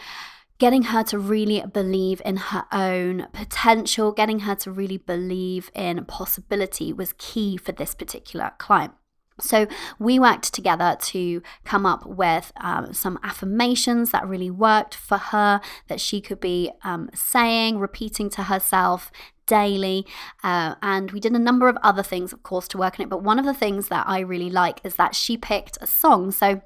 getting 0.58 0.84
her 0.84 1.04
to 1.04 1.18
really 1.18 1.64
believe 1.74 2.22
in 2.24 2.38
her 2.38 2.64
own 2.72 3.26
potential, 3.34 4.12
getting 4.12 4.42
her 4.42 4.54
to 4.54 4.72
really 4.72 4.98
believe 4.98 5.72
in 5.74 6.06
possibility 6.06 6.94
was 6.94 7.14
key 7.18 7.58
for 7.58 7.72
this 7.72 7.96
particular 7.96 8.52
client. 8.60 8.94
So, 9.42 9.68
we 10.00 10.20
worked 10.20 10.54
together 10.54 10.98
to 11.00 11.42
come 11.66 11.86
up 11.86 12.06
with 12.06 12.52
um, 12.58 12.94
some 12.94 13.20
affirmations 13.24 14.12
that 14.12 14.28
really 14.28 14.52
worked 14.52 14.96
for 14.96 15.18
her, 15.18 15.62
that 15.88 16.00
she 16.00 16.22
could 16.22 16.40
be 16.40 16.72
um, 16.84 17.10
saying, 17.14 17.80
repeating 17.80 18.30
to 18.32 18.44
herself 18.44 19.12
daily. 19.48 20.06
Uh, 20.44 20.76
and 20.82 21.12
we 21.12 21.20
did 21.20 21.34
a 21.34 21.40
number 21.40 21.68
of 21.68 21.78
other 21.84 22.04
things, 22.04 22.32
of 22.32 22.42
course, 22.44 22.68
to 22.70 22.78
work 22.78 23.00
on 23.00 23.04
it. 23.04 23.10
But 23.10 23.24
one 23.24 23.38
of 23.38 23.46
the 23.46 23.54
things 23.54 23.90
that 23.90 24.08
I 24.08 24.20
really 24.20 24.50
like 24.50 24.80
is 24.84 24.96
that 24.96 25.16
she 25.16 25.38
picked 25.38 25.78
a 25.82 25.88
song. 25.88 26.32
So, 26.32 26.62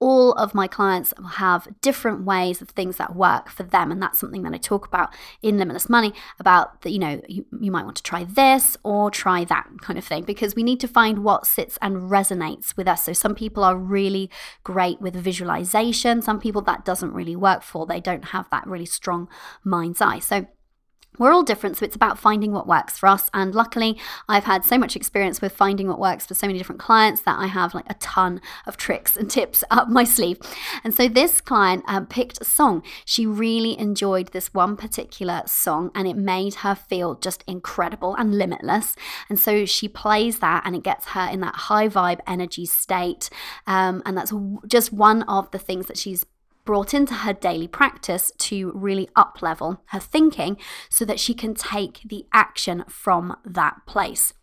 all 0.00 0.32
of 0.34 0.54
my 0.54 0.66
clients 0.66 1.12
have 1.32 1.68
different 1.80 2.24
ways 2.24 2.62
of 2.62 2.68
things 2.70 2.96
that 2.96 3.16
work 3.16 3.48
for 3.48 3.62
them 3.62 3.90
and 3.90 4.00
that's 4.00 4.18
something 4.18 4.42
that 4.42 4.54
i 4.54 4.58
talk 4.58 4.86
about 4.86 5.12
in 5.42 5.58
limitless 5.58 5.88
money 5.88 6.12
about 6.38 6.80
that 6.82 6.90
you 6.90 6.98
know 6.98 7.20
you, 7.28 7.44
you 7.60 7.70
might 7.70 7.84
want 7.84 7.96
to 7.96 8.02
try 8.02 8.24
this 8.24 8.76
or 8.84 9.10
try 9.10 9.44
that 9.44 9.66
kind 9.80 9.98
of 9.98 10.04
thing 10.04 10.24
because 10.24 10.54
we 10.54 10.62
need 10.62 10.80
to 10.80 10.88
find 10.88 11.24
what 11.24 11.46
sits 11.46 11.78
and 11.82 12.10
resonates 12.10 12.76
with 12.76 12.88
us. 12.88 13.04
So 13.04 13.12
some 13.12 13.34
people 13.34 13.64
are 13.64 13.76
really 13.76 14.30
great 14.64 15.00
with 15.00 15.14
visualization. 15.14 16.22
Some 16.22 16.40
people 16.40 16.62
that 16.62 16.84
doesn't 16.84 17.12
really 17.12 17.36
work 17.36 17.62
for 17.62 17.86
they 17.86 18.00
don't 18.00 18.26
have 18.26 18.48
that 18.50 18.66
really 18.66 18.86
strong 18.86 19.28
mind's 19.64 20.00
eye. 20.00 20.18
So 20.18 20.46
we're 21.18 21.32
all 21.32 21.42
different, 21.42 21.76
so 21.76 21.84
it's 21.84 21.96
about 21.96 22.18
finding 22.18 22.52
what 22.52 22.66
works 22.66 22.98
for 22.98 23.08
us. 23.08 23.30
And 23.34 23.54
luckily, 23.54 23.98
I've 24.28 24.44
had 24.44 24.64
so 24.64 24.78
much 24.78 24.96
experience 24.96 25.40
with 25.40 25.52
finding 25.52 25.88
what 25.88 25.98
works 25.98 26.26
for 26.26 26.34
so 26.34 26.46
many 26.46 26.58
different 26.58 26.80
clients 26.80 27.22
that 27.22 27.38
I 27.38 27.46
have 27.46 27.74
like 27.74 27.88
a 27.90 27.94
ton 27.94 28.40
of 28.66 28.76
tricks 28.76 29.16
and 29.16 29.30
tips 29.30 29.64
up 29.70 29.88
my 29.88 30.04
sleeve. 30.04 30.38
And 30.84 30.94
so 30.94 31.08
this 31.08 31.40
client 31.40 31.84
um, 31.86 32.06
picked 32.06 32.40
a 32.40 32.44
song. 32.44 32.82
She 33.04 33.26
really 33.26 33.78
enjoyed 33.78 34.32
this 34.32 34.52
one 34.54 34.76
particular 34.76 35.42
song 35.46 35.90
and 35.94 36.06
it 36.06 36.16
made 36.16 36.56
her 36.56 36.74
feel 36.74 37.14
just 37.16 37.44
incredible 37.46 38.14
and 38.14 38.36
limitless. 38.36 38.94
And 39.28 39.38
so 39.38 39.64
she 39.64 39.88
plays 39.88 40.38
that 40.40 40.62
and 40.64 40.74
it 40.76 40.82
gets 40.82 41.08
her 41.08 41.28
in 41.28 41.40
that 41.40 41.54
high 41.54 41.88
vibe 41.88 42.20
energy 42.26 42.66
state. 42.66 43.30
Um, 43.66 44.02
and 44.04 44.16
that's 44.16 44.32
just 44.66 44.92
one 44.92 45.22
of 45.22 45.50
the 45.50 45.58
things 45.58 45.86
that 45.86 45.98
she's 45.98 46.24
brought 46.68 46.92
into 46.92 47.14
her 47.14 47.32
daily 47.32 47.66
practice 47.66 48.30
to 48.36 48.70
really 48.74 49.08
up 49.16 49.40
level 49.40 49.80
her 49.86 49.98
thinking 49.98 50.54
so 50.90 51.02
that 51.02 51.18
she 51.18 51.32
can 51.32 51.54
take 51.54 52.02
the 52.04 52.26
action 52.30 52.84
from 52.86 53.34
that 53.42 53.76
place. 53.86 54.34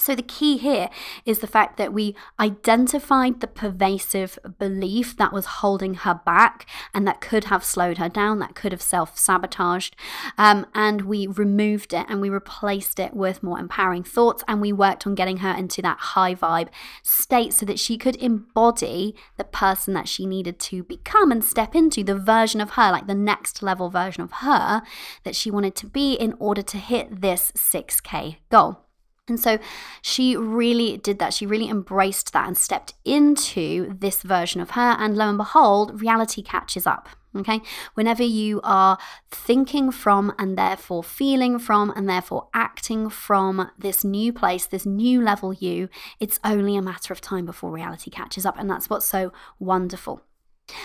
So, 0.00 0.14
the 0.14 0.22
key 0.22 0.56
here 0.56 0.88
is 1.26 1.40
the 1.40 1.46
fact 1.46 1.76
that 1.76 1.92
we 1.92 2.16
identified 2.38 3.40
the 3.40 3.46
pervasive 3.46 4.38
belief 4.58 5.16
that 5.18 5.32
was 5.32 5.44
holding 5.60 5.94
her 5.94 6.20
back 6.24 6.66
and 6.94 7.06
that 7.06 7.20
could 7.20 7.44
have 7.44 7.62
slowed 7.62 7.98
her 7.98 8.08
down, 8.08 8.38
that 8.38 8.54
could 8.54 8.72
have 8.72 8.80
self 8.80 9.18
sabotaged. 9.18 9.94
Um, 10.38 10.66
and 10.74 11.02
we 11.02 11.26
removed 11.26 11.92
it 11.92 12.06
and 12.08 12.20
we 12.20 12.30
replaced 12.30 12.98
it 12.98 13.14
with 13.14 13.42
more 13.42 13.58
empowering 13.58 14.02
thoughts. 14.02 14.42
And 14.48 14.60
we 14.60 14.72
worked 14.72 15.06
on 15.06 15.14
getting 15.14 15.38
her 15.38 15.52
into 15.52 15.82
that 15.82 15.98
high 15.98 16.34
vibe 16.34 16.68
state 17.02 17.52
so 17.52 17.66
that 17.66 17.78
she 17.78 17.98
could 17.98 18.16
embody 18.16 19.14
the 19.36 19.44
person 19.44 19.92
that 19.94 20.08
she 20.08 20.24
needed 20.24 20.58
to 20.60 20.82
become 20.82 21.30
and 21.30 21.44
step 21.44 21.74
into 21.74 22.02
the 22.02 22.16
version 22.16 22.62
of 22.62 22.70
her, 22.70 22.90
like 22.90 23.06
the 23.06 23.14
next 23.14 23.62
level 23.62 23.90
version 23.90 24.22
of 24.22 24.32
her 24.32 24.82
that 25.24 25.36
she 25.36 25.50
wanted 25.50 25.74
to 25.76 25.86
be 25.86 26.14
in 26.14 26.34
order 26.38 26.62
to 26.62 26.78
hit 26.78 27.20
this 27.20 27.52
6K 27.52 28.36
goal. 28.50 28.86
And 29.30 29.40
so 29.40 29.58
she 30.02 30.36
really 30.36 30.98
did 30.98 31.18
that. 31.20 31.32
She 31.32 31.46
really 31.46 31.68
embraced 31.68 32.32
that 32.32 32.46
and 32.46 32.58
stepped 32.58 32.94
into 33.04 33.94
this 33.98 34.22
version 34.22 34.60
of 34.60 34.72
her. 34.72 34.96
And 34.98 35.16
lo 35.16 35.28
and 35.28 35.38
behold, 35.38 36.02
reality 36.02 36.42
catches 36.42 36.86
up, 36.86 37.08
Okay. 37.36 37.60
Whenever 37.94 38.24
you 38.24 38.60
are 38.64 38.98
thinking 39.30 39.92
from 39.92 40.32
and 40.36 40.58
therefore 40.58 41.04
feeling 41.04 41.60
from 41.60 41.92
and 41.94 42.08
therefore 42.08 42.48
acting 42.52 43.08
from 43.08 43.70
this 43.78 44.02
new 44.02 44.32
place, 44.32 44.66
this 44.66 44.84
new 44.84 45.22
level 45.22 45.52
you, 45.52 45.88
it's 46.18 46.40
only 46.42 46.76
a 46.76 46.82
matter 46.82 47.12
of 47.12 47.20
time 47.20 47.46
before 47.46 47.70
reality 47.70 48.10
catches 48.10 48.44
up. 48.44 48.58
And 48.58 48.68
that's 48.68 48.90
what's 48.90 49.06
so 49.06 49.32
wonderful. 49.60 50.22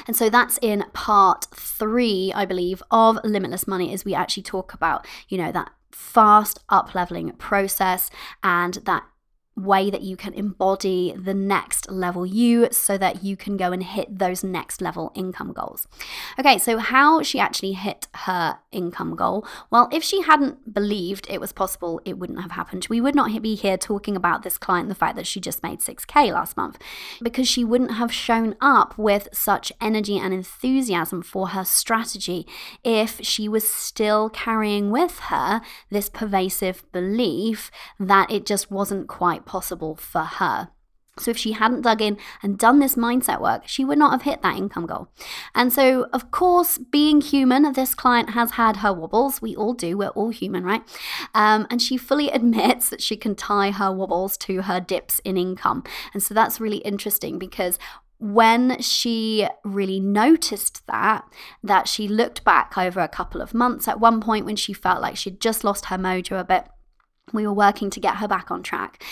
And 0.07 0.15
so 0.15 0.29
that's 0.29 0.59
in 0.61 0.85
part 0.93 1.47
three, 1.53 2.31
I 2.35 2.45
believe, 2.45 2.81
of 2.91 3.19
Limitless 3.23 3.67
Money, 3.67 3.93
as 3.93 4.05
we 4.05 4.13
actually 4.13 4.43
talk 4.43 4.73
about, 4.73 5.07
you 5.29 5.37
know, 5.37 5.51
that 5.51 5.71
fast 5.95 6.59
up 6.67 6.93
leveling 6.93 7.31
process 7.37 8.09
and 8.43 8.75
that 8.85 9.03
way 9.55 9.89
that 9.89 10.01
you 10.01 10.17
can 10.17 10.33
embody 10.33 11.13
the 11.17 11.33
next 11.33 11.89
level 11.89 12.25
you 12.25 12.67
so 12.71 12.97
that 12.97 13.23
you 13.23 13.37
can 13.37 13.55
go 13.55 13.71
and 13.71 13.83
hit 13.83 14.19
those 14.19 14.43
next 14.43 14.81
level 14.81 15.11
income 15.15 15.53
goals. 15.53 15.87
Okay, 16.37 16.57
so 16.57 16.77
how 16.77 17.21
she 17.21 17.39
actually 17.39 17.73
hit 17.73 18.07
her 18.13 18.59
income 18.71 19.15
goal? 19.15 19.47
Well, 19.71 19.87
if 19.91 20.03
she 20.03 20.21
hadn't 20.23 20.73
believed 20.73 21.27
it 21.29 21.39
was 21.39 21.53
possible, 21.53 22.01
it 22.03 22.17
wouldn't 22.17 22.41
have 22.41 22.51
happened. 22.51 22.87
We 22.89 22.99
would 22.99 23.15
not 23.15 23.41
be 23.41 23.55
here 23.55 23.77
talking 23.77 24.15
about 24.15 24.43
this 24.43 24.57
client, 24.57 24.89
the 24.89 24.95
fact 24.95 25.15
that 25.15 25.27
she 25.27 25.39
just 25.39 25.63
made 25.63 25.79
6K 25.79 26.33
last 26.33 26.57
month, 26.57 26.77
because 27.21 27.47
she 27.47 27.63
wouldn't 27.63 27.93
have 27.93 28.11
shown 28.11 28.55
up 28.59 28.97
with 28.97 29.29
such 29.31 29.71
energy 29.79 30.17
and 30.17 30.33
enthusiasm 30.33 31.21
for 31.21 31.49
her 31.49 31.63
strategy 31.63 32.45
if 32.83 33.19
she 33.23 33.47
was 33.47 33.67
still 33.67 34.29
carrying 34.29 34.91
with 34.91 35.19
her 35.19 35.61
this 35.89 36.09
pervasive 36.09 36.83
belief 36.91 37.71
that 37.99 38.29
it 38.29 38.45
just 38.45 38.69
wasn't 38.69 39.07
quite 39.07 39.44
possible 39.45 39.95
for 39.95 40.23
her. 40.23 40.69
So, 41.17 41.31
if 41.31 41.37
she 41.37 41.53
hadn't 41.53 41.81
dug 41.81 42.01
in 42.01 42.17
and 42.43 42.57
done 42.57 42.79
this 42.79 42.95
mindset 42.95 43.39
work, 43.39 43.63
she 43.67 43.85
would 43.85 43.97
not 43.97 44.11
have 44.11 44.23
hit 44.23 44.41
that 44.41 44.57
income 44.57 44.85
goal. 44.85 45.07
And 45.53 45.71
so, 45.71 46.07
of 46.11 46.29
course, 46.29 46.77
being 46.77 47.21
human, 47.21 47.71
this 47.71 47.95
client 47.95 48.31
has 48.31 48.51
had 48.51 48.77
her 48.77 48.91
wobbles. 48.91 49.41
We 49.41 49.55
all 49.55 49.73
do, 49.73 49.97
we're 49.97 50.09
all 50.09 50.29
human, 50.29 50.65
right? 50.65 50.81
Um, 51.33 51.67
and 51.69 51.81
she 51.81 51.95
fully 51.95 52.29
admits 52.31 52.89
that 52.89 53.01
she 53.01 53.15
can 53.15 53.33
tie 53.33 53.71
her 53.71 53.93
wobbles 53.93 54.35
to 54.39 54.63
her 54.63 54.81
dips 54.81 55.19
in 55.19 55.37
income. 55.37 55.83
And 56.13 56.21
so, 56.21 56.33
that's 56.33 56.59
really 56.59 56.77
interesting 56.77 57.39
because 57.39 57.79
when 58.17 58.79
she 58.81 59.47
really 59.63 59.99
noticed 59.99 60.85
that 60.87 61.25
that 61.61 61.87
she 61.87 62.07
looked 62.07 62.43
back 62.45 62.77
over 62.77 63.01
a 63.01 63.09
couple 63.09 63.41
of 63.41 63.53
months 63.53 63.89
at 63.89 63.99
one 63.99 64.21
point 64.21 64.45
when 64.45 64.55
she 64.55 64.71
felt 64.71 65.01
like 65.01 65.17
she'd 65.17 65.41
just 65.41 65.65
lost 65.65 65.85
her 65.85 65.97
mojo 65.97 66.39
a 66.39 66.43
bit 66.43 66.65
we 67.33 67.45
were 67.45 67.53
working 67.53 67.89
to 67.89 67.99
get 67.99 68.17
her 68.17 68.27
back 68.27 68.51
on 68.51 68.63
track 68.63 69.03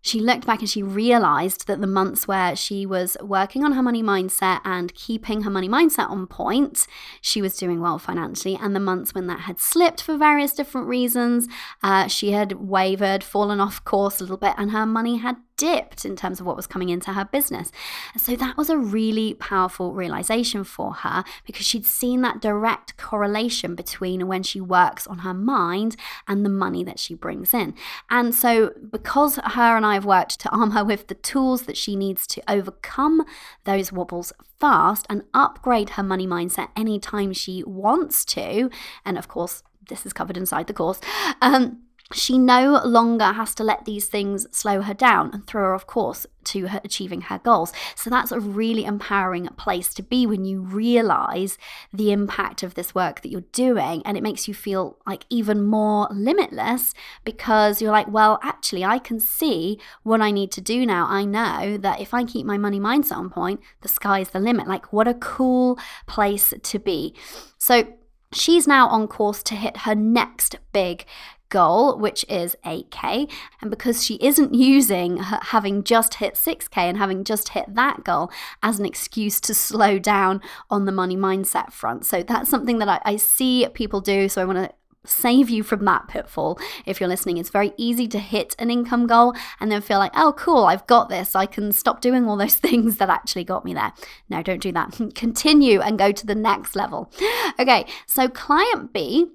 she 0.00 0.20
looked 0.20 0.46
back 0.46 0.60
and 0.60 0.70
she 0.70 0.82
realized 0.82 1.66
that 1.66 1.80
the 1.80 1.86
months 1.86 2.28
where 2.28 2.54
she 2.54 2.86
was 2.86 3.16
working 3.20 3.64
on 3.64 3.72
her 3.72 3.82
money 3.82 4.02
mindset 4.02 4.60
and 4.64 4.94
keeping 4.94 5.42
her 5.42 5.50
money 5.50 5.68
mindset 5.68 6.08
on 6.08 6.26
point, 6.26 6.86
she 7.20 7.42
was 7.42 7.56
doing 7.56 7.80
well 7.80 7.98
financially. 7.98 8.56
And 8.60 8.74
the 8.74 8.80
months 8.80 9.14
when 9.14 9.26
that 9.26 9.40
had 9.40 9.58
slipped 9.58 10.00
for 10.00 10.16
various 10.16 10.52
different 10.52 10.86
reasons, 10.86 11.48
uh, 11.82 12.06
she 12.06 12.30
had 12.30 12.52
wavered, 12.52 13.24
fallen 13.24 13.60
off 13.60 13.84
course 13.84 14.20
a 14.20 14.24
little 14.24 14.36
bit, 14.36 14.54
and 14.56 14.70
her 14.70 14.86
money 14.86 15.18
had 15.18 15.36
dipped 15.58 16.06
in 16.06 16.16
terms 16.16 16.40
of 16.40 16.46
what 16.46 16.56
was 16.56 16.66
coming 16.66 16.88
into 16.88 17.12
her 17.12 17.26
business. 17.26 17.70
So 18.16 18.34
that 18.36 18.56
was 18.56 18.70
a 18.70 18.78
really 18.78 19.34
powerful 19.34 19.92
realization 19.92 20.64
for 20.64 20.94
her 20.94 21.24
because 21.44 21.66
she'd 21.66 21.84
seen 21.84 22.22
that 22.22 22.40
direct 22.40 22.96
correlation 22.96 23.74
between 23.74 24.26
when 24.26 24.42
she 24.42 24.60
works 24.60 25.06
on 25.06 25.18
her 25.18 25.34
mind 25.34 25.96
and 26.26 26.46
the 26.46 26.50
money 26.50 26.82
that 26.84 26.98
she 26.98 27.14
brings 27.14 27.52
in. 27.52 27.74
And 28.08 28.34
so, 28.34 28.72
because 28.90 29.36
her 29.36 29.76
and 29.76 29.84
I 29.84 29.94
have 29.94 30.06
worked 30.06 30.40
to 30.40 30.48
arm 30.48 30.70
her 30.70 30.84
with 30.84 31.08
the 31.08 31.14
tools 31.14 31.62
that 31.62 31.76
she 31.76 31.96
needs 31.96 32.26
to 32.28 32.42
overcome 32.48 33.24
those 33.64 33.92
wobbles 33.92 34.32
fast 34.60 35.06
and 35.10 35.24
upgrade 35.34 35.90
her 35.90 36.02
money 36.02 36.26
mindset 36.26 36.68
anytime 36.76 37.32
she 37.32 37.62
wants 37.64 38.24
to, 38.26 38.70
and 39.04 39.18
of 39.18 39.28
course, 39.28 39.62
this 39.88 40.06
is 40.06 40.12
covered 40.12 40.36
inside 40.36 40.66
the 40.66 40.72
course. 40.72 41.00
Um, 41.42 41.82
she 42.12 42.38
no 42.38 42.80
longer 42.84 43.32
has 43.32 43.54
to 43.56 43.64
let 43.64 43.84
these 43.84 44.06
things 44.06 44.46
slow 44.50 44.80
her 44.80 44.94
down 44.94 45.30
and 45.32 45.46
throw 45.46 45.62
her 45.62 45.74
off 45.74 45.86
course 45.86 46.26
to 46.44 46.68
her 46.68 46.80
achieving 46.82 47.22
her 47.22 47.38
goals. 47.38 47.72
So 47.94 48.08
that's 48.08 48.32
a 48.32 48.40
really 48.40 48.86
empowering 48.86 49.46
place 49.58 49.92
to 49.94 50.02
be 50.02 50.26
when 50.26 50.46
you 50.46 50.62
realize 50.62 51.58
the 51.92 52.10
impact 52.10 52.62
of 52.62 52.74
this 52.74 52.94
work 52.94 53.20
that 53.20 53.28
you're 53.28 53.42
doing 53.52 54.02
and 54.06 54.16
it 54.16 54.22
makes 54.22 54.48
you 54.48 54.54
feel 54.54 54.96
like 55.06 55.26
even 55.28 55.62
more 55.62 56.08
limitless 56.10 56.94
because 57.24 57.82
you're 57.82 57.92
like, 57.92 58.08
well, 58.08 58.38
actually, 58.42 58.84
I 58.84 58.98
can 58.98 59.20
see 59.20 59.78
what 60.02 60.22
I 60.22 60.30
need 60.30 60.50
to 60.52 60.62
do 60.62 60.86
now. 60.86 61.06
I 61.08 61.26
know 61.26 61.76
that 61.76 62.00
if 62.00 62.14
I 62.14 62.24
keep 62.24 62.46
my 62.46 62.56
money 62.56 62.80
mindset 62.80 63.18
on 63.18 63.28
point, 63.28 63.60
the 63.82 63.88
sky's 63.88 64.30
the 64.30 64.40
limit. 64.40 64.66
Like, 64.66 64.94
what 64.94 65.06
a 65.06 65.14
cool 65.14 65.78
place 66.06 66.54
to 66.62 66.78
be. 66.78 67.14
So, 67.58 67.86
She's 68.32 68.68
now 68.68 68.88
on 68.88 69.08
course 69.08 69.42
to 69.44 69.54
hit 69.54 69.78
her 69.78 69.94
next 69.94 70.56
big 70.72 71.06
goal, 71.48 71.98
which 71.98 72.24
is 72.28 72.56
8K. 72.64 73.30
And 73.60 73.70
because 73.70 74.04
she 74.04 74.14
isn't 74.20 74.54
using 74.54 75.18
having 75.18 75.84
just 75.84 76.14
hit 76.14 76.34
6K 76.34 76.76
and 76.76 76.98
having 76.98 77.24
just 77.24 77.50
hit 77.50 77.74
that 77.74 78.04
goal 78.04 78.30
as 78.62 78.78
an 78.78 78.86
excuse 78.86 79.40
to 79.42 79.54
slow 79.54 79.98
down 79.98 80.40
on 80.70 80.84
the 80.84 80.92
money 80.92 81.16
mindset 81.16 81.72
front. 81.72 82.04
So 82.04 82.22
that's 82.22 82.50
something 82.50 82.78
that 82.78 82.88
I, 82.88 83.00
I 83.04 83.16
see 83.16 83.66
people 83.74 84.00
do. 84.00 84.28
So 84.28 84.42
I 84.42 84.44
want 84.44 84.58
to 84.58 84.74
save 85.04 85.48
you 85.48 85.62
from 85.62 85.84
that 85.84 86.08
pitfall 86.08 86.58
if 86.84 87.00
you're 87.00 87.08
listening. 87.08 87.38
It's 87.38 87.50
very 87.50 87.72
easy 87.76 88.06
to 88.08 88.18
hit 88.18 88.54
an 88.58 88.70
income 88.70 89.06
goal 89.06 89.34
and 89.60 89.70
then 89.70 89.80
feel 89.80 89.98
like, 89.98 90.12
oh, 90.14 90.34
cool, 90.36 90.64
I've 90.64 90.86
got 90.86 91.08
this. 91.08 91.34
I 91.34 91.46
can 91.46 91.72
stop 91.72 92.00
doing 92.00 92.28
all 92.28 92.36
those 92.36 92.54
things 92.56 92.98
that 92.98 93.08
actually 93.08 93.44
got 93.44 93.64
me 93.64 93.74
there. 93.74 93.92
No, 94.28 94.42
don't 94.42 94.62
do 94.62 94.72
that. 94.72 94.98
Continue 95.14 95.80
and 95.80 95.98
go 95.98 96.12
to 96.12 96.26
the 96.26 96.34
next 96.34 96.76
level. 96.76 97.10
Okay, 97.58 97.86
so 98.06 98.28
client 98.28 98.92
B 98.92 99.26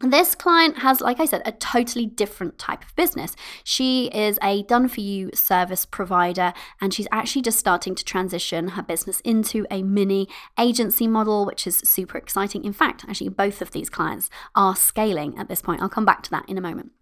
this 0.00 0.34
client 0.34 0.78
has, 0.78 1.00
like 1.00 1.20
I 1.20 1.24
said, 1.24 1.42
a 1.46 1.52
totally 1.52 2.04
different 2.04 2.58
type 2.58 2.84
of 2.84 2.94
business. 2.96 3.34
She 3.64 4.06
is 4.08 4.38
a 4.42 4.62
done 4.64 4.88
for 4.88 5.00
you 5.00 5.30
service 5.32 5.86
provider, 5.86 6.52
and 6.80 6.92
she's 6.92 7.08
actually 7.10 7.42
just 7.42 7.58
starting 7.58 7.94
to 7.94 8.04
transition 8.04 8.68
her 8.68 8.82
business 8.82 9.20
into 9.20 9.66
a 9.70 9.82
mini 9.82 10.28
agency 10.58 11.06
model, 11.06 11.46
which 11.46 11.66
is 11.66 11.78
super 11.78 12.18
exciting. 12.18 12.64
In 12.64 12.74
fact, 12.74 13.04
actually, 13.08 13.30
both 13.30 13.62
of 13.62 13.70
these 13.70 13.88
clients 13.88 14.28
are 14.54 14.76
scaling 14.76 15.38
at 15.38 15.48
this 15.48 15.62
point. 15.62 15.80
I'll 15.80 15.88
come 15.88 16.04
back 16.04 16.22
to 16.24 16.30
that 16.30 16.48
in 16.48 16.58
a 16.58 16.62
moment. 16.62 16.92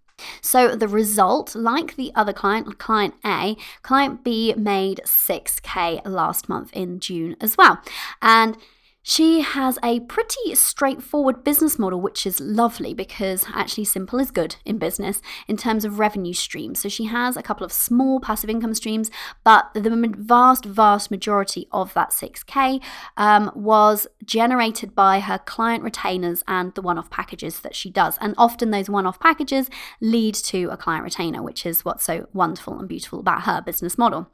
So 0.41 0.77
the 0.77 0.87
result, 0.87 1.57
like 1.57 1.97
the 1.97 2.13
other 2.15 2.33
client, 2.33 2.79
client 2.79 3.15
A, 3.25 3.57
client 3.83 4.23
B 4.23 4.55
made 4.57 5.01
6K 5.05 6.07
last 6.07 6.49
month 6.49 6.73
in 6.73 7.01
June 7.01 7.35
as 7.41 7.57
well. 7.57 7.81
And 8.23 8.57
she 9.07 9.43
has 9.43 9.79
a 9.83 10.01
pretty 10.01 10.55
straightforward 10.55 11.45
business 11.45 11.79
model, 11.79 12.01
which 12.01 12.27
is 12.27 12.41
lovely 12.41 12.95
because 12.95 13.45
actually 13.53 13.85
simple 13.85 14.19
is 14.19 14.31
good 14.31 14.57
in 14.65 14.79
business 14.79 15.21
in 15.47 15.59
terms 15.59 15.85
of 15.85 15.99
revenue 15.99 16.33
streams. 16.33 16.81
So 16.81 16.89
she 16.89 17.05
has 17.05 17.37
a 17.37 17.43
couple 17.43 17.67
of 17.67 17.73
small 17.73 18.19
passive 18.19 18.49
income 18.49 18.73
streams, 18.73 19.11
but 19.45 19.71
the 19.75 20.15
vast, 20.17 20.65
vast 20.65 21.11
majority 21.11 21.69
of 21.71 21.93
that 21.93 22.13
6K 22.13 22.83
um, 23.19 23.53
was 23.55 24.07
generated 24.25 24.95
by 24.95 25.21
her 25.21 25.37
client 25.37 25.85
retainers 25.85 26.43
and 26.49 26.75
the 26.75 26.81
one 26.81 26.97
off 26.97 27.11
packages 27.11 27.61
that 27.61 27.75
she 27.75 27.91
does. 27.91 28.17
And 28.23 28.35
often 28.39 28.71
those 28.71 28.89
one 28.89 29.05
off 29.05 29.21
packages 29.21 29.69
lead 30.01 30.35
to 30.37 30.71
a 30.71 30.79
client 30.79 31.05
retainer, 31.05 31.43
which 31.43 31.67
is 31.67 31.85
what's 31.85 32.05
so 32.05 32.27
wonderful 32.33 32.79
and 32.79 32.89
beautiful 32.89 33.21
about 33.21 33.43
her 33.43 33.61
business 33.61 33.99
model. 33.99 34.31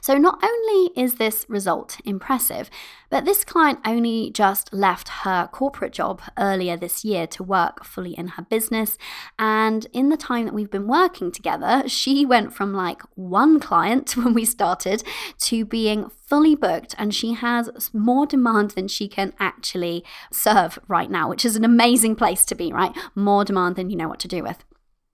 So, 0.00 0.16
not 0.16 0.42
only 0.42 0.90
is 0.96 1.16
this 1.16 1.46
result 1.48 1.98
impressive, 2.04 2.70
but 3.10 3.24
this 3.24 3.44
client 3.44 3.78
only 3.86 4.30
just 4.30 4.72
left 4.72 5.08
her 5.08 5.48
corporate 5.50 5.92
job 5.92 6.20
earlier 6.36 6.76
this 6.76 7.04
year 7.04 7.26
to 7.28 7.42
work 7.42 7.84
fully 7.84 8.12
in 8.12 8.28
her 8.28 8.42
business. 8.42 8.98
And 9.38 9.86
in 9.92 10.08
the 10.08 10.16
time 10.16 10.44
that 10.44 10.54
we've 10.54 10.70
been 10.70 10.88
working 10.88 11.32
together, 11.32 11.84
she 11.86 12.26
went 12.26 12.52
from 12.52 12.74
like 12.74 13.02
one 13.14 13.60
client 13.60 14.16
when 14.16 14.34
we 14.34 14.44
started 14.44 15.02
to 15.38 15.64
being 15.64 16.10
fully 16.26 16.54
booked. 16.54 16.94
And 16.98 17.14
she 17.14 17.32
has 17.32 17.90
more 17.94 18.26
demand 18.26 18.72
than 18.72 18.88
she 18.88 19.08
can 19.08 19.32
actually 19.38 20.04
serve 20.32 20.78
right 20.88 21.10
now, 21.10 21.28
which 21.28 21.44
is 21.44 21.56
an 21.56 21.64
amazing 21.64 22.16
place 22.16 22.44
to 22.46 22.54
be, 22.54 22.72
right? 22.72 22.94
More 23.14 23.44
demand 23.44 23.76
than 23.76 23.90
you 23.90 23.96
know 23.96 24.08
what 24.08 24.20
to 24.20 24.28
do 24.28 24.42
with. 24.42 24.64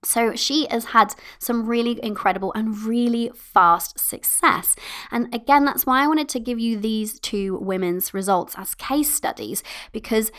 So 0.05 0.35
she 0.35 0.67
has 0.69 0.85
had 0.85 1.15
some 1.39 1.65
really 1.65 1.99
incredible 2.03 2.53
and 2.53 2.77
really 2.83 3.31
fast 3.35 3.99
success. 3.99 4.75
And 5.11 5.33
again, 5.33 5.65
that's 5.65 5.85
why 5.85 6.03
I 6.03 6.07
wanted 6.07 6.29
to 6.29 6.39
give 6.39 6.59
you 6.59 6.77
these 6.79 7.19
two 7.19 7.57
women's 7.57 8.13
results 8.13 8.55
as 8.57 8.75
case 8.75 9.13
studies 9.13 9.63
because 9.91 10.31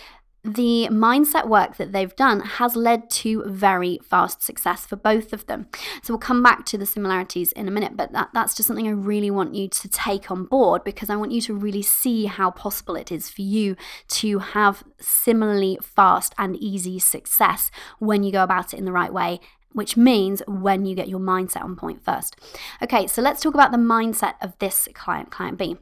the 0.47 0.87
mindset 0.93 1.49
work 1.49 1.77
that 1.77 1.91
they've 1.91 2.15
done 2.15 2.41
has 2.41 2.77
led 2.77 3.11
to 3.11 3.43
very 3.47 3.99
fast 4.05 4.43
success 4.43 4.87
for 4.87 4.95
both 4.95 5.33
of 5.33 5.45
them. 5.47 5.67
So 6.03 6.13
we'll 6.13 6.19
come 6.19 6.43
back 6.43 6.65
to 6.67 6.79
the 6.79 6.87
similarities 6.87 7.51
in 7.53 7.67
a 7.67 7.73
minute, 7.73 7.97
but 7.97 8.13
that, 8.13 8.31
that's 8.33 8.55
just 8.55 8.69
something 8.69 8.87
I 8.87 8.93
really 8.93 9.31
want 9.31 9.57
you 9.57 9.69
to 9.69 9.89
take 9.89 10.31
on 10.31 10.45
board 10.45 10.85
because 10.85 11.11
I 11.11 11.17
want 11.17 11.33
you 11.33 11.41
to 11.43 11.55
really 11.55 11.83
see 11.83 12.27
how 12.27 12.53
possible 12.53 12.95
it 12.95 13.11
is 13.11 13.29
for 13.29 13.43
you 13.43 13.77
to 14.09 14.39
have 14.39 14.85
similarly 15.01 15.79
fast 15.83 16.33
and 16.39 16.57
easy 16.57 17.01
success 17.01 17.73
when 17.99 18.23
you 18.23 18.31
go 18.31 18.45
about 18.45 18.73
it 18.73 18.79
in 18.79 18.85
the 18.85 18.93
right 18.93 19.13
way 19.13 19.41
which 19.77 19.95
means 19.95 20.43
when 20.49 20.87
you 20.87 20.95
get 20.95 21.07
your 21.07 21.21
mindset 21.21 21.63
on 21.63 21.77
point 21.77 22.03
first. 22.03 22.35
Okay, 22.81 23.07
so 23.07 23.21
let's 23.21 23.43
talk 23.43 23.53
about 23.53 23.73
the 23.73 23.79
mindset 23.79 24.35
of 24.41 24.59
this 24.59 24.89
client, 24.95 25.31
client 25.31 25.59
B. 25.59 25.77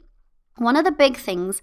One 0.57 0.75
of 0.75 0.83
the 0.83 0.91
big 0.91 1.15
things 1.15 1.61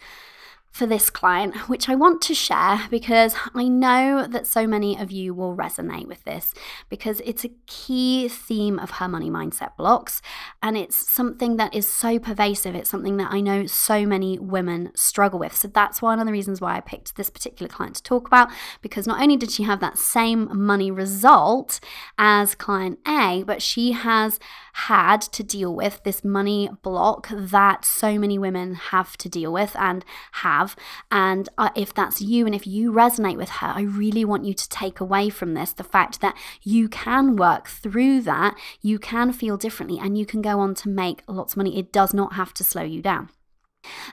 for 0.73 0.87
this 0.87 1.11
client, 1.11 1.69
which 1.69 1.91
I 1.91 1.95
want 1.95 2.23
to 2.23 2.35
share 2.35 2.81
because 2.91 3.37
I 3.55 3.69
know 3.69 4.27
that 4.27 4.47
so 4.47 4.67
many 4.67 4.99
of 4.99 5.11
you 5.11 5.35
will 5.35 5.55
resonate 5.55 6.09
with 6.09 6.25
this 6.25 6.55
because 6.89 7.21
it's 7.27 7.45
a 7.45 7.51
key 7.67 8.27
theme 8.27 8.79
of 8.79 8.93
her 8.93 9.07
money 9.07 9.29
mindset 9.31 9.77
blocks. 9.77 10.23
And 10.63 10.79
it's 10.79 10.97
something 10.97 11.59
that 11.59 11.75
is 11.75 11.87
so 11.87 12.19
pervasive. 12.19 12.75
It's 12.75 12.89
something 12.89 13.19
that 13.19 13.31
I 13.31 13.43
know 13.43 13.67
so 13.67 14.07
many 14.07 14.39
women 14.39 14.93
struggle 14.95 15.39
with. 15.39 15.55
So 15.55 15.69
that's 15.69 16.01
one 16.01 16.19
of 16.19 16.27
the 16.27 16.33
reasons 16.33 16.63
why 16.63 16.77
I 16.77 16.81
picked 16.81 17.17
this 17.17 17.29
particular 17.29 17.69
client 17.69 17.97
to 17.97 18.03
talk 18.03 18.27
about 18.27 18.49
because 18.81 19.07
not 19.07 19.21
only 19.21 19.37
did 19.37 19.51
she 19.51 19.65
have 19.65 19.81
that 19.81 19.99
same 19.99 20.49
money 20.59 20.91
result 20.91 21.81
as 22.17 22.55
client 22.55 22.99
A, 23.07 23.45
but 23.47 23.61
she 23.61 23.93
has 23.93 24.41
had 24.73 25.21
to 25.21 25.43
deal 25.43 25.75
with 25.75 26.03
this 26.03 26.25
money 26.25 26.71
block 26.83 27.29
that 27.31 27.85
so 27.85 28.19
many 28.19 28.39
women 28.39 28.75
have 28.75 29.17
to 29.19 29.29
deal 29.29 29.53
with 29.53 29.77
and 29.77 30.05
have. 30.33 30.75
And 31.11 31.49
uh, 31.59 31.71
if 31.77 31.93
that's 31.93 32.21
you 32.21 32.47
and 32.47 32.55
if 32.55 32.67
you 32.67 32.93
resonate 32.93 33.37
with 33.37 33.51
her, 33.51 33.69
I 33.69 33.83
really 33.83 34.25
want 34.25 34.45
you 34.45 34.55
to 34.55 34.69
take 34.69 35.01
away 35.01 35.29
from 35.29 35.55
this 35.55 35.73
the 35.73 35.85
fact 35.85 36.21
that 36.21 36.37
you 36.63 36.89
can 36.89 37.37
work 37.37 37.69
through 37.69 38.23
that, 38.23 38.57
you 38.81 38.99
can 38.99 39.33
feel 39.33 39.57
differently, 39.57 39.99
and 39.99 40.17
you 40.17 40.27
can 40.27 40.43
go 40.43 40.59
on 40.61 40.75
to 40.77 40.89
make 40.89 41.23
lots 41.29 41.53
of 41.53 41.59
money. 41.59 41.79
It 41.79 41.93
does 41.93 42.15
not 42.15 42.35
have 42.35 42.55
to 42.55 42.65
slow 42.65 42.83
you 42.83 43.03
down. 43.03 43.29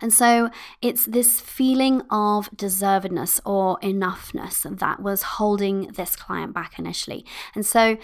And 0.02 0.12
so 0.12 0.50
it's 0.82 1.06
this 1.06 1.40
feeling 1.40 2.02
of 2.10 2.50
deservedness 2.52 3.40
or 3.46 3.78
enoughness 3.80 4.80
that 4.80 5.02
was 5.02 5.22
holding 5.22 5.92
this 5.94 6.16
client 6.16 6.54
back 6.54 6.80
initially. 6.80 7.26
And 7.54 7.66
so 7.66 7.98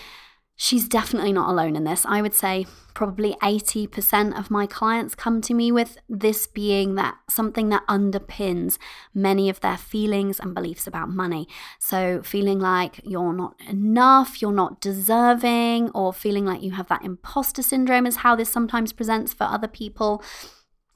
She's 0.58 0.88
definitely 0.88 1.34
not 1.34 1.50
alone 1.50 1.76
in 1.76 1.84
this. 1.84 2.06
I 2.06 2.22
would 2.22 2.34
say 2.34 2.66
probably 2.94 3.36
80% 3.44 4.40
of 4.40 4.50
my 4.50 4.66
clients 4.66 5.14
come 5.14 5.42
to 5.42 5.54
me 5.54 5.70
with 5.70 5.98
this 6.08 6.48
being 6.48 6.96
that 6.96 7.18
something 7.30 7.68
that 7.70 7.86
underpins 7.88 8.78
many 9.14 9.50
of 9.50 9.60
their 9.60 9.76
feelings 9.76 10.40
and 10.40 10.56
beliefs 10.56 10.88
about 10.88 11.10
money. 11.10 11.48
So, 11.78 12.22
feeling 12.24 12.60
like 12.60 13.02
you're 13.04 13.34
not 13.34 13.56
enough, 13.68 14.42
you're 14.42 14.54
not 14.54 14.80
deserving, 14.80 15.90
or 15.90 16.14
feeling 16.14 16.46
like 16.46 16.64
you 16.64 16.72
have 16.72 16.88
that 16.88 17.04
imposter 17.04 17.62
syndrome 17.62 18.08
is 18.08 18.18
how 18.18 18.36
this 18.36 18.50
sometimes 18.50 18.94
presents 18.94 19.34
for 19.34 19.44
other 19.44 19.68
people. 19.68 20.24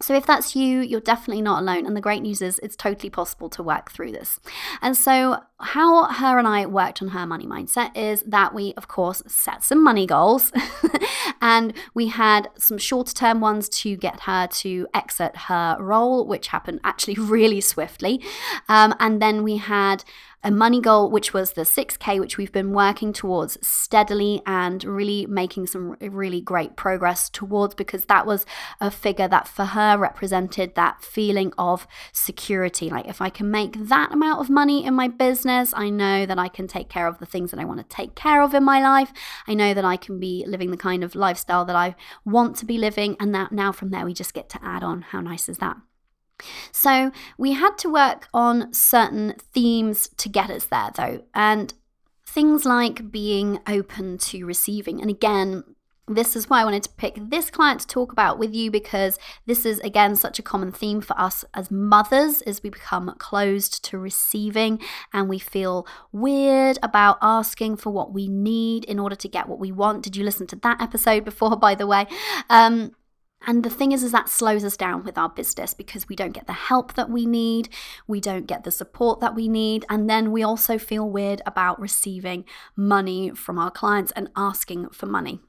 So, 0.01 0.15
if 0.15 0.25
that's 0.25 0.55
you, 0.55 0.79
you're 0.79 1.01
definitely 1.01 1.41
not 1.41 1.61
alone. 1.61 1.85
And 1.85 1.97
the 1.97 2.01
great 2.01 2.21
news 2.21 2.41
is 2.41 2.59
it's 2.63 2.77
totally 2.77 3.09
possible 3.09 3.49
to 3.49 3.61
work 3.61 3.91
through 3.91 4.13
this. 4.13 4.39
And 4.81 4.95
so, 4.95 5.41
how 5.61 6.05
her 6.05 6.37
and 6.39 6.47
I 6.47 6.65
worked 6.65 7.01
on 7.01 7.09
her 7.09 7.25
money 7.25 7.45
mindset 7.45 7.95
is 7.95 8.23
that 8.25 8.53
we, 8.53 8.73
of 8.77 8.87
course, 8.87 9.21
set 9.27 9.63
some 9.63 9.83
money 9.83 10.05
goals 10.05 10.53
and 11.41 11.73
we 11.93 12.07
had 12.07 12.49
some 12.57 12.77
shorter 12.77 13.13
term 13.13 13.41
ones 13.41 13.67
to 13.69 13.97
get 13.97 14.21
her 14.21 14.47
to 14.47 14.87
exit 14.93 15.35
her 15.35 15.75
role, 15.79 16.25
which 16.25 16.47
happened 16.47 16.79
actually 16.83 17.15
really 17.19 17.59
swiftly. 17.59 18.21
Um, 18.69 18.95
and 18.99 19.21
then 19.21 19.43
we 19.43 19.57
had 19.57 20.05
a 20.41 20.51
money 20.51 20.79
goal, 20.79 21.11
which 21.11 21.33
was 21.33 21.53
the 21.53 21.63
6K, 21.63 22.17
which 22.19 22.37
we've 22.37 22.51
been 22.51 22.71
working 22.71 23.11
towards 23.11 23.57
steadily 23.65 24.41
and 24.45 24.83
really 24.85 25.25
making 25.25 25.67
some 25.67 25.97
really 25.99 26.39
great 26.39 26.77
progress 26.77 27.29
towards 27.29 27.75
because 27.75 28.05
that 28.05 28.25
was 28.25 28.45
a 28.79 28.89
figure 28.89 29.27
that 29.27 29.49
for 29.49 29.65
her 29.65 29.97
represented 29.97 30.75
that 30.75 31.03
feeling 31.03 31.51
of 31.57 31.85
security. 32.13 32.89
Like, 32.89 33.07
if 33.07 33.21
I 33.21 33.29
can 33.29 33.51
make 33.51 33.73
that 33.89 34.13
amount 34.13 34.39
of 34.39 34.49
money 34.49 34.85
in 34.85 34.93
my 34.93 35.09
business, 35.09 35.48
I 35.49 35.89
know 35.89 36.25
that 36.25 36.39
I 36.39 36.47
can 36.47 36.67
take 36.67 36.89
care 36.89 37.07
of 37.07 37.19
the 37.19 37.25
things 37.25 37.51
that 37.51 37.59
I 37.59 37.65
want 37.65 37.79
to 37.79 37.95
take 37.95 38.15
care 38.15 38.41
of 38.41 38.53
in 38.53 38.63
my 38.63 38.81
life. 38.81 39.11
I 39.47 39.53
know 39.53 39.73
that 39.73 39.85
I 39.85 39.97
can 39.97 40.19
be 40.19 40.45
living 40.47 40.71
the 40.71 40.77
kind 40.77 41.03
of 41.03 41.15
lifestyle 41.15 41.65
that 41.65 41.75
I 41.75 41.95
want 42.25 42.55
to 42.57 42.65
be 42.65 42.77
living. 42.77 43.15
And 43.19 43.33
that 43.35 43.51
now 43.51 43.71
from 43.71 43.89
there, 43.89 44.05
we 44.05 44.13
just 44.13 44.33
get 44.33 44.49
to 44.49 44.63
add 44.63 44.83
on. 44.83 45.01
How 45.01 45.21
nice 45.21 45.49
is 45.49 45.57
that? 45.57 45.77
So 46.71 47.11
we 47.37 47.53
had 47.53 47.77
to 47.79 47.89
work 47.89 48.27
on 48.33 48.73
certain 48.73 49.35
themes 49.53 50.09
to 50.17 50.29
get 50.29 50.49
us 50.49 50.65
there, 50.65 50.91
though, 50.95 51.23
and 51.33 51.73
things 52.25 52.65
like 52.65 53.11
being 53.11 53.59
open 53.67 54.17
to 54.19 54.45
receiving. 54.45 55.01
And 55.01 55.09
again, 55.09 55.63
this 56.09 56.35
is 56.35 56.49
why 56.49 56.61
I 56.61 56.65
wanted 56.65 56.83
to 56.83 56.89
pick 56.89 57.17
this 57.17 57.49
client 57.49 57.81
to 57.81 57.87
talk 57.87 58.11
about 58.11 58.39
with 58.39 58.53
you 58.53 58.71
because 58.71 59.19
this 59.45 59.65
is 59.65 59.79
again 59.79 60.15
such 60.15 60.39
a 60.39 60.43
common 60.43 60.71
theme 60.71 61.01
for 61.01 61.19
us 61.19 61.45
as 61.53 61.69
mothers 61.69 62.41
as 62.41 62.63
we 62.63 62.69
become 62.69 63.13
closed 63.19 63.83
to 63.85 63.97
receiving 63.97 64.79
and 65.13 65.29
we 65.29 65.39
feel 65.39 65.87
weird 66.11 66.79
about 66.81 67.17
asking 67.21 67.77
for 67.77 67.91
what 67.91 68.13
we 68.13 68.27
need 68.27 68.85
in 68.85 68.99
order 68.99 69.15
to 69.15 69.27
get 69.27 69.47
what 69.47 69.59
we 69.59 69.71
want. 69.71 70.03
Did 70.03 70.15
you 70.15 70.23
listen 70.23 70.47
to 70.47 70.55
that 70.57 70.81
episode 70.81 71.23
before 71.23 71.55
by 71.55 71.75
the 71.75 71.87
way? 71.87 72.07
Um, 72.49 72.91
and 73.47 73.63
the 73.63 73.69
thing 73.69 73.93
is, 73.93 74.03
is 74.03 74.11
that 74.11 74.27
slows 74.27 74.65
us 74.65 74.75
down 74.75 75.03
with 75.03 75.17
our 75.17 75.29
business 75.29 75.73
because 75.73 76.09
we 76.09 76.15
don't 76.15 76.33
get 76.33 76.45
the 76.45 76.53
help 76.53 76.95
that 76.95 77.09
we 77.09 77.25
need, 77.25 77.69
we 78.05 78.19
don't 78.19 78.47
get 78.47 78.63
the 78.63 78.71
support 78.71 79.21
that 79.21 79.33
we 79.33 79.47
need, 79.47 79.85
and 79.89 80.09
then 80.09 80.31
we 80.31 80.43
also 80.43 80.77
feel 80.77 81.09
weird 81.09 81.41
about 81.45 81.79
receiving 81.79 82.43
money 82.75 83.29
from 83.31 83.57
our 83.57 83.71
clients 83.71 84.11
and 84.11 84.29
asking 84.35 84.89
for 84.89 85.05
money. 85.05 85.39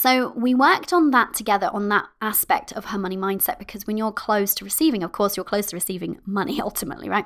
So 0.00 0.32
we 0.36 0.54
worked 0.54 0.92
on 0.92 1.10
that 1.10 1.34
together 1.34 1.70
on 1.72 1.88
that 1.88 2.06
aspect 2.22 2.70
of 2.70 2.84
her 2.84 2.98
money 2.98 3.16
mindset 3.16 3.58
because 3.58 3.84
when 3.84 3.96
you're 3.96 4.12
close 4.12 4.54
to 4.54 4.64
receiving, 4.64 5.02
of 5.02 5.10
course, 5.10 5.36
you're 5.36 5.42
close 5.42 5.66
to 5.66 5.76
receiving 5.76 6.20
money 6.24 6.60
ultimately, 6.62 7.08
right? 7.08 7.24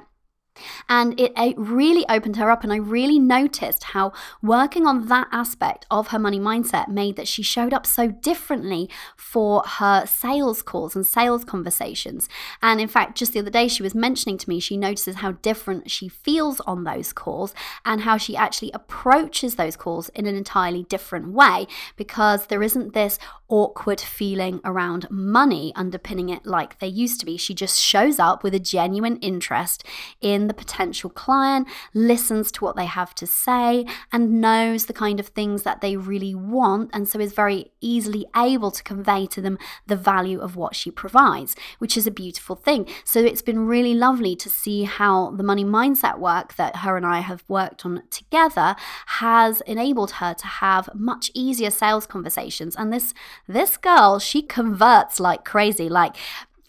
And 0.88 1.18
it, 1.18 1.32
it, 1.36 1.56
really 1.58 2.04
opened 2.08 2.36
her 2.36 2.50
up. 2.50 2.62
And 2.62 2.72
I 2.72 2.76
really 2.76 3.18
noticed 3.18 3.84
how 3.84 4.12
working 4.42 4.86
on 4.86 5.06
that 5.08 5.28
aspect 5.32 5.86
of 5.90 6.08
her 6.08 6.18
money 6.18 6.38
mindset 6.38 6.88
made 6.88 7.16
that 7.16 7.28
she 7.28 7.42
showed 7.42 7.72
up 7.72 7.86
so 7.86 8.08
differently 8.08 8.90
for 9.16 9.62
her 9.62 10.06
sales 10.06 10.62
calls 10.62 10.94
and 10.94 11.06
sales 11.06 11.44
conversations. 11.44 12.28
And 12.60 12.80
in 12.80 12.88
fact, 12.88 13.16
just 13.16 13.32
the 13.32 13.40
other 13.40 13.50
day, 13.50 13.68
she 13.68 13.82
was 13.82 13.94
mentioning 13.94 14.38
to 14.38 14.48
me, 14.48 14.60
she 14.60 14.76
notices 14.76 15.16
how 15.16 15.32
different 15.32 15.90
she 15.90 16.08
feels 16.08 16.60
on 16.60 16.84
those 16.84 17.12
calls 17.12 17.54
and 17.84 18.02
how 18.02 18.16
she 18.16 18.36
actually 18.36 18.72
approaches 18.72 19.54
those 19.54 19.76
calls 19.76 20.08
in 20.10 20.26
an 20.26 20.34
entirely 20.34 20.84
different 20.84 21.32
way 21.32 21.66
because 21.96 22.46
there 22.46 22.62
isn't 22.62 22.92
this 22.92 23.18
awkward 23.48 24.00
feeling 24.00 24.60
around 24.64 25.06
money 25.10 25.72
underpinning 25.76 26.30
it 26.30 26.46
like 26.46 26.78
there 26.78 26.88
used 26.88 27.20
to 27.20 27.26
be. 27.26 27.36
She 27.36 27.54
just 27.54 27.78
shows 27.78 28.18
up 28.18 28.42
with 28.42 28.54
a 28.54 28.58
genuine 28.58 29.18
interest 29.18 29.84
in 30.20 30.41
in 30.42 30.48
the 30.48 30.54
potential 30.54 31.08
client, 31.08 31.66
listens 31.94 32.50
to 32.52 32.64
what 32.64 32.76
they 32.76 32.86
have 32.86 33.14
to 33.14 33.26
say, 33.26 33.86
and 34.12 34.40
knows 34.40 34.86
the 34.86 34.92
kind 34.92 35.18
of 35.20 35.28
things 35.28 35.62
that 35.62 35.80
they 35.80 35.96
really 35.96 36.34
want, 36.34 36.90
and 36.92 37.08
so 37.08 37.18
is 37.20 37.32
very 37.32 37.70
easily 37.80 38.26
able 38.36 38.70
to 38.70 38.82
convey 38.82 39.26
to 39.26 39.40
them 39.40 39.56
the 39.86 39.96
value 39.96 40.40
of 40.40 40.56
what 40.56 40.74
she 40.74 40.90
provides, 40.90 41.54
which 41.78 41.96
is 41.96 42.06
a 42.06 42.10
beautiful 42.10 42.56
thing. 42.56 42.88
So 43.04 43.20
it's 43.20 43.42
been 43.42 43.66
really 43.66 43.94
lovely 43.94 44.34
to 44.36 44.48
see 44.50 44.84
how 44.84 45.30
the 45.30 45.42
money 45.42 45.64
mindset 45.64 46.18
work 46.18 46.54
that 46.56 46.76
her 46.76 46.96
and 46.96 47.06
I 47.06 47.20
have 47.20 47.44
worked 47.48 47.86
on 47.86 48.02
together 48.10 48.74
has 49.06 49.60
enabled 49.62 50.12
her 50.12 50.34
to 50.34 50.46
have 50.46 50.88
much 50.94 51.30
easier 51.34 51.70
sales 51.70 52.06
conversations. 52.06 52.74
And 52.76 52.92
this 52.92 53.14
this 53.46 53.76
girl, 53.76 54.18
she 54.18 54.42
converts 54.42 55.20
like 55.20 55.44
crazy. 55.44 55.88
Like 55.88 56.16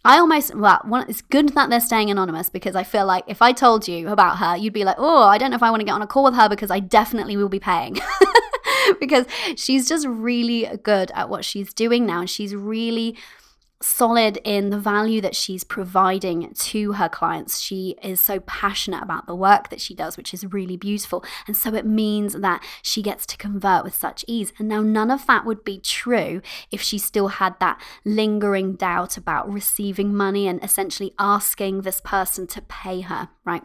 I 0.06 0.20
almost 0.20 0.54
well, 0.54 0.82
one, 0.84 1.10
it's 1.10 1.22
good 1.22 1.50
that 1.50 1.70
they're 1.70 1.80
staying 1.80 2.12
anonymous 2.12 2.50
because 2.50 2.76
I 2.76 2.84
feel 2.84 3.06
like 3.06 3.24
if 3.28 3.42
I 3.42 3.54
told 3.54 3.88
you 3.88 4.10
about 4.10 4.38
her, 4.38 4.58
you'd 4.58 4.74
be 4.74 4.84
like, 4.84 4.98
oh, 5.00 5.24
I 5.24 5.38
don't 5.38 5.52
know 5.52 5.56
if 5.56 5.64
I 5.64 5.70
want 5.70 5.80
to 5.80 5.86
get 5.86 5.94
on 5.94 6.02
a 6.02 6.08
call 6.08 6.26
with 6.26 6.36
her 6.36 6.50
because 6.50 6.70
I 6.70 6.80
definitely 6.80 7.38
will 7.38 7.50
be 7.50 7.60
paying. 7.60 7.98
because 9.00 9.26
she's 9.56 9.88
just 9.88 10.06
really 10.06 10.70
good 10.84 11.12
at 11.12 11.30
what 11.30 11.46
she's 11.46 11.74
doing 11.74 12.06
now. 12.06 12.20
And 12.20 12.30
she's 12.30 12.54
really 12.54 13.18
solid 13.84 14.40
in 14.44 14.70
the 14.70 14.80
value 14.80 15.22
that 15.22 15.36
she's 15.36 15.64
providing 15.64 16.54
to 16.54 16.94
her 16.94 17.10
clients. 17.10 17.60
She 17.60 17.96
is 18.02 18.20
so 18.20 18.40
passionate 18.42 19.04
about 19.04 19.28
the 19.28 19.36
work 19.36 19.70
that 19.70 19.82
she 19.82 19.94
does, 19.94 20.18
which 20.18 20.34
is 20.34 20.52
really 20.52 20.78
beautiful. 20.78 21.24
And 21.48 21.56
so 21.56 21.74
it 21.74 21.86
means 21.86 22.34
that 22.34 22.64
she 22.82 23.02
gets 23.02 23.26
to 23.28 23.38
convert 23.38 23.84
with 23.84 23.96
such 23.96 24.24
ease. 24.28 24.54
And 24.58 24.68
now, 24.68 24.82
none 24.82 25.12
of 25.12 25.28
that 25.28 25.46
would 25.46 25.64
be 25.64 25.80
true 25.80 26.42
if 26.72 26.82
she 26.82 26.98
still 26.98 27.28
had 27.28 27.60
that 27.60 27.82
lingering 28.06 28.76
doubt 28.76 29.18
about 29.18 29.52
receiving 29.52 30.14
money 30.14 30.48
and 30.48 30.64
essentially 30.64 31.14
asking 31.20 31.82
this 31.82 32.02
person 32.02 32.48
to 32.48 32.62
pay 32.62 33.02
her, 33.02 33.30
right? 33.46 33.64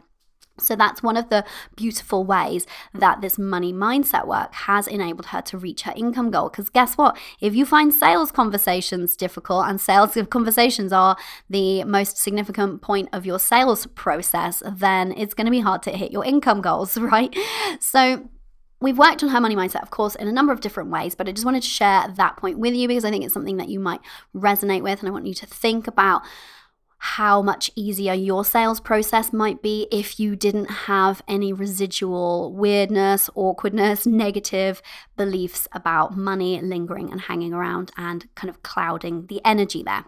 So 0.61 0.77
that's 0.77 1.03
one 1.03 1.17
of 1.17 1.29
the 1.29 1.45
beautiful 1.77 2.25
ways 2.25 2.67
that 2.95 3.21
this 3.21 3.39
money 3.39 3.73
mindset 3.73 4.27
work 4.27 4.53
has 4.55 4.87
enabled 4.87 5.27
her 5.27 5.43
to 5.43 5.59
reach 5.59 5.83
her 5.83 5.93
income 5.97 6.31
goal. 6.31 6.49
Because 6.49 6.69
guess 6.69 6.97
what? 6.97 7.17
If 7.41 7.55
you 7.55 7.65
find 7.67 7.93
sales 7.93 8.31
conversations 8.31 9.17
difficult 9.17 9.67
and 9.67 9.81
sales 9.81 10.17
conversations 10.31 10.93
are 10.93 11.17
the 11.49 11.85
most 11.85 12.17
significant 12.17 12.83
point 12.83 13.09
of 13.13 13.27
your 13.27 13.39
sales 13.39 13.87
process, 13.87 14.63
then 14.67 15.13
it's 15.13 15.35
going 15.35 15.47
to 15.47 15.51
be 15.51 15.61
hard 15.61 15.83
to 15.83 15.91
hit 15.91 16.13
your 16.13 16.25
income 16.25 16.61
goals, 16.61 16.97
right? 16.99 17.35
So 17.81 18.29
We've 18.81 18.99
worked 18.99 19.25
on 19.25 19.31
her 19.31 19.41
money 19.41 19.57
mindset, 19.57 19.83
of 19.83 19.91
course, 19.91 20.15
in 20.15 20.29
a 20.29 20.33
number 20.33 20.53
of 20.53 20.61
different 20.61 20.91
ways, 20.91 21.17
but 21.17 21.29
I 21.29 21.33
just 21.33 21.45
wanted 21.45 21.65
to 21.65 21.69
share 21.69 22.07
that 22.17 22.37
point 22.37 22.61
with 22.61 22.75
you 22.75 22.87
because 22.87 23.05
I 23.05 23.11
think 23.11 23.25
it's 23.25 23.35
something 23.35 23.57
that 23.57 23.69
you 23.69 23.81
might 23.81 24.01
resonate 24.33 24.83
with. 24.83 25.01
And 25.01 25.09
I 25.09 25.13
want 25.13 25.27
you 25.27 25.35
to 25.35 25.47
think 25.47 25.89
about 25.89 26.23
how 26.99 27.41
much 27.43 27.71
easier 27.75 28.13
your 28.13 28.45
sales 28.45 28.81
process 28.81 29.33
might 29.33 29.63
be 29.63 29.87
if 29.91 30.19
you 30.19 30.35
didn't 30.35 30.71
have 30.71 31.23
any 31.29 31.53
residual 31.53 32.53
weirdness, 32.53 33.31
awkwardness, 33.35 34.07
negative 34.27 34.83
beliefs 35.17 35.69
about 35.73 36.17
money 36.17 36.61
lingering 36.61 37.11
and 37.11 37.23
hanging 37.23 37.55
around 37.55 37.93
and 37.97 38.33
kind 38.35 38.51
of 38.51 38.63
clouding 38.63 39.27
the 39.27 39.41
energy 39.45 39.83
there. 39.83 40.05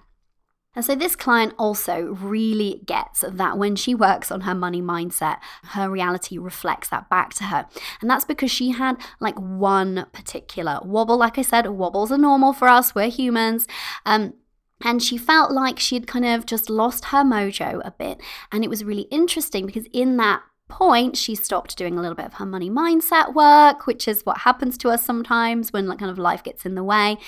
And 0.74 0.84
so 0.84 0.94
this 0.94 1.16
client 1.16 1.52
also 1.58 2.02
really 2.02 2.82
gets 2.86 3.24
that 3.26 3.58
when 3.58 3.74
she 3.74 3.92
works 3.92 4.30
on 4.30 4.42
her 4.42 4.54
money 4.54 4.80
mindset, 4.80 5.38
her 5.64 5.90
reality 5.90 6.38
reflects 6.38 6.88
that 6.90 7.10
back 7.10 7.34
to 7.34 7.44
her. 7.44 7.66
And 8.00 8.08
that's 8.08 8.24
because 8.24 8.52
she 8.52 8.70
had 8.70 8.96
like 9.18 9.38
one 9.38 10.06
particular 10.12 10.78
wobble. 10.84 11.16
Like 11.16 11.38
I 11.38 11.42
said, 11.42 11.66
wobbles 11.66 12.12
are 12.12 12.18
normal 12.18 12.52
for 12.52 12.68
us, 12.68 12.94
we're 12.94 13.10
humans. 13.10 13.66
Um, 14.06 14.34
and 14.82 15.02
she 15.02 15.18
felt 15.18 15.52
like 15.52 15.78
she 15.78 15.94
had 15.94 16.06
kind 16.06 16.24
of 16.24 16.46
just 16.46 16.70
lost 16.70 17.06
her 17.06 17.22
mojo 17.22 17.80
a 17.84 17.90
bit. 17.90 18.20
And 18.50 18.64
it 18.64 18.70
was 18.70 18.84
really 18.84 19.08
interesting 19.10 19.66
because 19.66 19.86
in 19.92 20.16
that 20.16 20.42
point, 20.70 21.16
she 21.16 21.34
stopped 21.34 21.76
doing 21.76 21.98
a 21.98 22.00
little 22.00 22.14
bit 22.14 22.26
of 22.26 22.34
her 22.34 22.46
money 22.46 22.70
mindset 22.70 23.34
work, 23.34 23.86
which 23.86 24.08
is 24.08 24.24
what 24.24 24.38
happens 24.38 24.78
to 24.78 24.88
us 24.88 25.04
sometimes 25.04 25.72
when 25.72 25.86
like 25.86 25.98
kind 25.98 26.10
of 26.10 26.18
life 26.18 26.42
gets 26.42 26.64
in 26.64 26.74
the 26.74 26.84
way. 26.84 27.18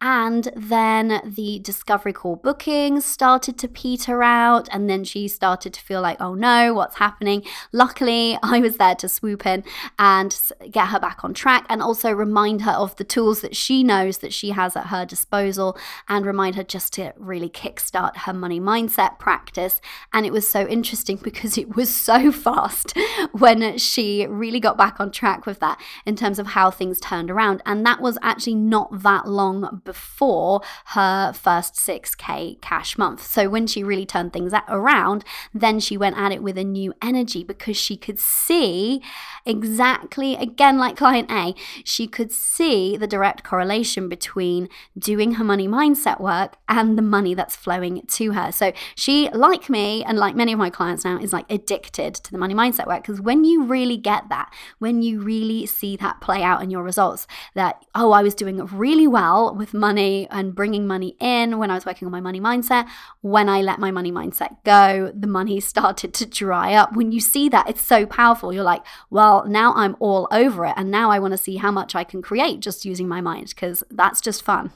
And 0.00 0.48
then 0.56 1.20
the 1.24 1.60
discovery 1.60 2.12
call 2.12 2.36
bookings 2.36 3.04
started 3.04 3.58
to 3.58 3.68
peter 3.68 4.22
out, 4.22 4.68
and 4.72 4.90
then 4.90 5.04
she 5.04 5.28
started 5.28 5.72
to 5.74 5.80
feel 5.80 6.00
like, 6.00 6.20
oh 6.20 6.34
no, 6.34 6.74
what's 6.74 6.96
happening? 6.96 7.42
Luckily, 7.72 8.38
I 8.42 8.60
was 8.60 8.78
there 8.78 8.94
to 8.96 9.08
swoop 9.08 9.46
in 9.46 9.62
and 9.98 10.36
get 10.70 10.88
her 10.88 10.98
back 10.98 11.22
on 11.22 11.34
track, 11.34 11.66
and 11.68 11.82
also 11.82 12.10
remind 12.10 12.62
her 12.62 12.72
of 12.72 12.96
the 12.96 13.04
tools 13.04 13.42
that 13.42 13.54
she 13.54 13.84
knows 13.84 14.18
that 14.18 14.32
she 14.32 14.50
has 14.50 14.74
at 14.76 14.86
her 14.86 15.04
disposal, 15.04 15.76
and 16.08 16.26
remind 16.26 16.56
her 16.56 16.64
just 16.64 16.92
to 16.94 17.12
really 17.16 17.48
kickstart 17.48 18.16
her 18.18 18.32
money 18.32 18.60
mindset 18.60 19.18
practice. 19.18 19.80
And 20.12 20.24
it 20.24 20.32
was 20.32 20.48
so 20.48 20.66
interesting 20.66 21.16
because 21.22 21.58
it 21.58 21.76
was 21.76 21.94
so 21.94 22.32
fast 22.32 22.85
when 23.32 23.78
she 23.78 24.26
really 24.26 24.60
got 24.60 24.76
back 24.76 25.00
on 25.00 25.10
track 25.10 25.46
with 25.46 25.60
that 25.60 25.80
in 26.04 26.16
terms 26.16 26.38
of 26.38 26.48
how 26.48 26.70
things 26.70 27.00
turned 27.00 27.30
around. 27.30 27.62
And 27.66 27.84
that 27.86 28.00
was 28.00 28.18
actually 28.22 28.54
not 28.54 29.02
that 29.02 29.26
long 29.26 29.82
before 29.84 30.60
her 30.86 31.32
first 31.32 31.74
6K 31.74 32.60
cash 32.60 32.98
month. 32.98 33.24
So 33.24 33.48
when 33.48 33.66
she 33.66 33.82
really 33.82 34.06
turned 34.06 34.32
things 34.32 34.52
around, 34.68 35.24
then 35.54 35.80
she 35.80 35.96
went 35.96 36.16
at 36.16 36.32
it 36.32 36.42
with 36.42 36.58
a 36.58 36.64
new 36.64 36.92
energy 37.02 37.44
because 37.44 37.76
she 37.76 37.96
could 37.96 38.18
see 38.18 39.02
exactly, 39.44 40.34
again, 40.36 40.78
like 40.78 40.96
client 40.96 41.30
A, 41.30 41.54
she 41.84 42.06
could 42.06 42.32
see 42.32 42.96
the 42.96 43.06
direct 43.06 43.44
correlation 43.44 44.08
between 44.08 44.68
doing 44.98 45.34
her 45.34 45.44
money 45.44 45.68
mindset 45.68 46.20
work 46.20 46.56
and 46.68 46.98
the 46.98 47.02
money 47.02 47.34
that's 47.34 47.56
flowing 47.56 48.02
to 48.06 48.32
her. 48.32 48.52
So 48.52 48.72
she, 48.94 49.30
like 49.30 49.70
me, 49.70 50.04
and 50.04 50.18
like 50.18 50.34
many 50.34 50.52
of 50.52 50.58
my 50.58 50.70
clients 50.70 51.04
now, 51.04 51.18
is 51.18 51.32
like 51.32 51.50
addicted 51.50 52.14
to 52.14 52.32
the 52.32 52.38
money 52.38 52.54
mindset 52.54 52.75
mindset 52.76 52.86
work 52.86 53.02
because 53.02 53.20
when 53.20 53.44
you 53.44 53.64
really 53.64 53.96
get 53.96 54.28
that, 54.28 54.52
when 54.78 55.02
you 55.02 55.20
really 55.20 55.66
see 55.66 55.96
that 55.96 56.20
play 56.20 56.42
out 56.42 56.62
in 56.62 56.70
your 56.70 56.82
results, 56.82 57.26
that, 57.54 57.84
oh, 57.94 58.12
I 58.12 58.22
was 58.22 58.34
doing 58.34 58.64
really 58.66 59.06
well 59.06 59.54
with 59.54 59.74
money 59.74 60.26
and 60.30 60.54
bringing 60.54 60.86
money 60.86 61.16
in 61.20 61.58
when 61.58 61.70
I 61.70 61.74
was 61.74 61.86
working 61.86 62.06
on 62.06 62.12
my 62.12 62.20
money 62.20 62.40
mindset. 62.40 62.86
When 63.20 63.48
I 63.48 63.62
let 63.62 63.78
my 63.78 63.90
money 63.90 64.12
mindset 64.12 64.56
go, 64.64 65.12
the 65.14 65.26
money 65.26 65.60
started 65.76 66.14
to 66.14 66.26
dry 66.26 66.74
up. 66.74 66.94
When 66.94 67.12
you 67.12 67.20
see 67.20 67.48
that, 67.50 67.68
it's 67.68 67.82
so 67.82 68.06
powerful. 68.06 68.52
You're 68.52 68.64
like, 68.64 68.84
well, 69.10 69.44
now 69.46 69.72
I'm 69.74 69.96
all 70.00 70.28
over 70.30 70.66
it. 70.66 70.74
And 70.76 70.90
now 70.90 71.10
I 71.10 71.18
want 71.18 71.32
to 71.32 71.38
see 71.38 71.56
how 71.56 71.70
much 71.70 71.94
I 71.94 72.04
can 72.04 72.22
create 72.22 72.60
just 72.60 72.84
using 72.84 73.08
my 73.08 73.20
mind 73.20 73.48
because 73.50 73.82
that's 73.90 74.20
just 74.20 74.42
fun. 74.42 74.72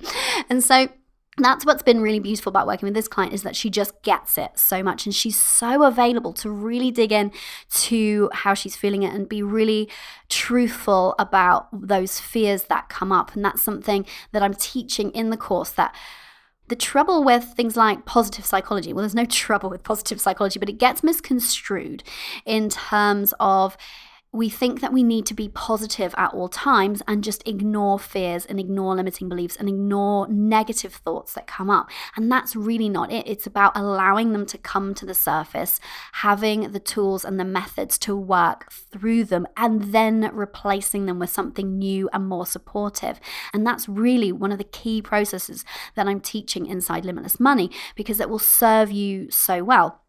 and 0.48 0.62
so, 0.62 0.88
that's 1.38 1.66
what's 1.66 1.82
been 1.82 2.00
really 2.00 2.20
beautiful 2.20 2.50
about 2.50 2.66
working 2.66 2.86
with 2.86 2.94
this 2.94 3.08
client 3.08 3.32
is 3.32 3.42
that 3.42 3.56
she 3.56 3.68
just 3.68 4.00
gets 4.02 4.38
it 4.38 4.52
so 4.54 4.82
much 4.82 5.04
and 5.04 5.14
she's 5.14 5.36
so 5.36 5.82
available 5.82 6.32
to 6.34 6.50
really 6.50 6.90
dig 6.90 7.10
in 7.10 7.32
to 7.70 8.30
how 8.32 8.54
she's 8.54 8.76
feeling 8.76 9.02
it 9.02 9.12
and 9.12 9.28
be 9.28 9.42
really 9.42 9.88
truthful 10.28 11.14
about 11.18 11.68
those 11.72 12.20
fears 12.20 12.64
that 12.64 12.88
come 12.88 13.10
up. 13.10 13.34
And 13.34 13.44
that's 13.44 13.62
something 13.62 14.06
that 14.32 14.42
I'm 14.42 14.54
teaching 14.54 15.10
in 15.10 15.30
the 15.30 15.36
course 15.36 15.70
that 15.70 15.94
the 16.68 16.76
trouble 16.76 17.24
with 17.24 17.44
things 17.56 17.76
like 17.76 18.06
positive 18.06 18.46
psychology, 18.46 18.92
well, 18.92 19.02
there's 19.02 19.14
no 19.14 19.26
trouble 19.26 19.68
with 19.70 19.82
positive 19.84 20.20
psychology, 20.20 20.58
but 20.58 20.68
it 20.68 20.78
gets 20.78 21.02
misconstrued 21.02 22.02
in 22.46 22.68
terms 22.68 23.34
of 23.40 23.76
we 24.34 24.48
think 24.48 24.80
that 24.80 24.92
we 24.92 25.04
need 25.04 25.24
to 25.26 25.32
be 25.32 25.48
positive 25.48 26.12
at 26.18 26.34
all 26.34 26.48
times 26.48 27.02
and 27.06 27.22
just 27.22 27.46
ignore 27.46 28.00
fears 28.00 28.44
and 28.44 28.58
ignore 28.58 28.96
limiting 28.96 29.28
beliefs 29.28 29.54
and 29.54 29.68
ignore 29.68 30.26
negative 30.26 30.92
thoughts 30.92 31.34
that 31.34 31.46
come 31.46 31.70
up. 31.70 31.88
And 32.16 32.30
that's 32.32 32.56
really 32.56 32.88
not 32.88 33.12
it. 33.12 33.28
It's 33.28 33.46
about 33.46 33.76
allowing 33.76 34.32
them 34.32 34.44
to 34.46 34.58
come 34.58 34.92
to 34.94 35.06
the 35.06 35.14
surface, 35.14 35.78
having 36.14 36.72
the 36.72 36.80
tools 36.80 37.24
and 37.24 37.38
the 37.38 37.44
methods 37.44 37.96
to 37.98 38.16
work 38.16 38.72
through 38.72 39.24
them, 39.24 39.46
and 39.56 39.92
then 39.92 40.28
replacing 40.32 41.06
them 41.06 41.20
with 41.20 41.30
something 41.30 41.78
new 41.78 42.10
and 42.12 42.26
more 42.26 42.44
supportive. 42.44 43.20
And 43.52 43.64
that's 43.64 43.88
really 43.88 44.32
one 44.32 44.50
of 44.50 44.58
the 44.58 44.64
key 44.64 45.00
processes 45.00 45.64
that 45.94 46.08
I'm 46.08 46.20
teaching 46.20 46.66
inside 46.66 47.04
Limitless 47.04 47.38
Money 47.38 47.70
because 47.94 48.18
it 48.18 48.28
will 48.28 48.40
serve 48.40 48.90
you 48.90 49.30
so 49.30 49.62
well. 49.62 50.03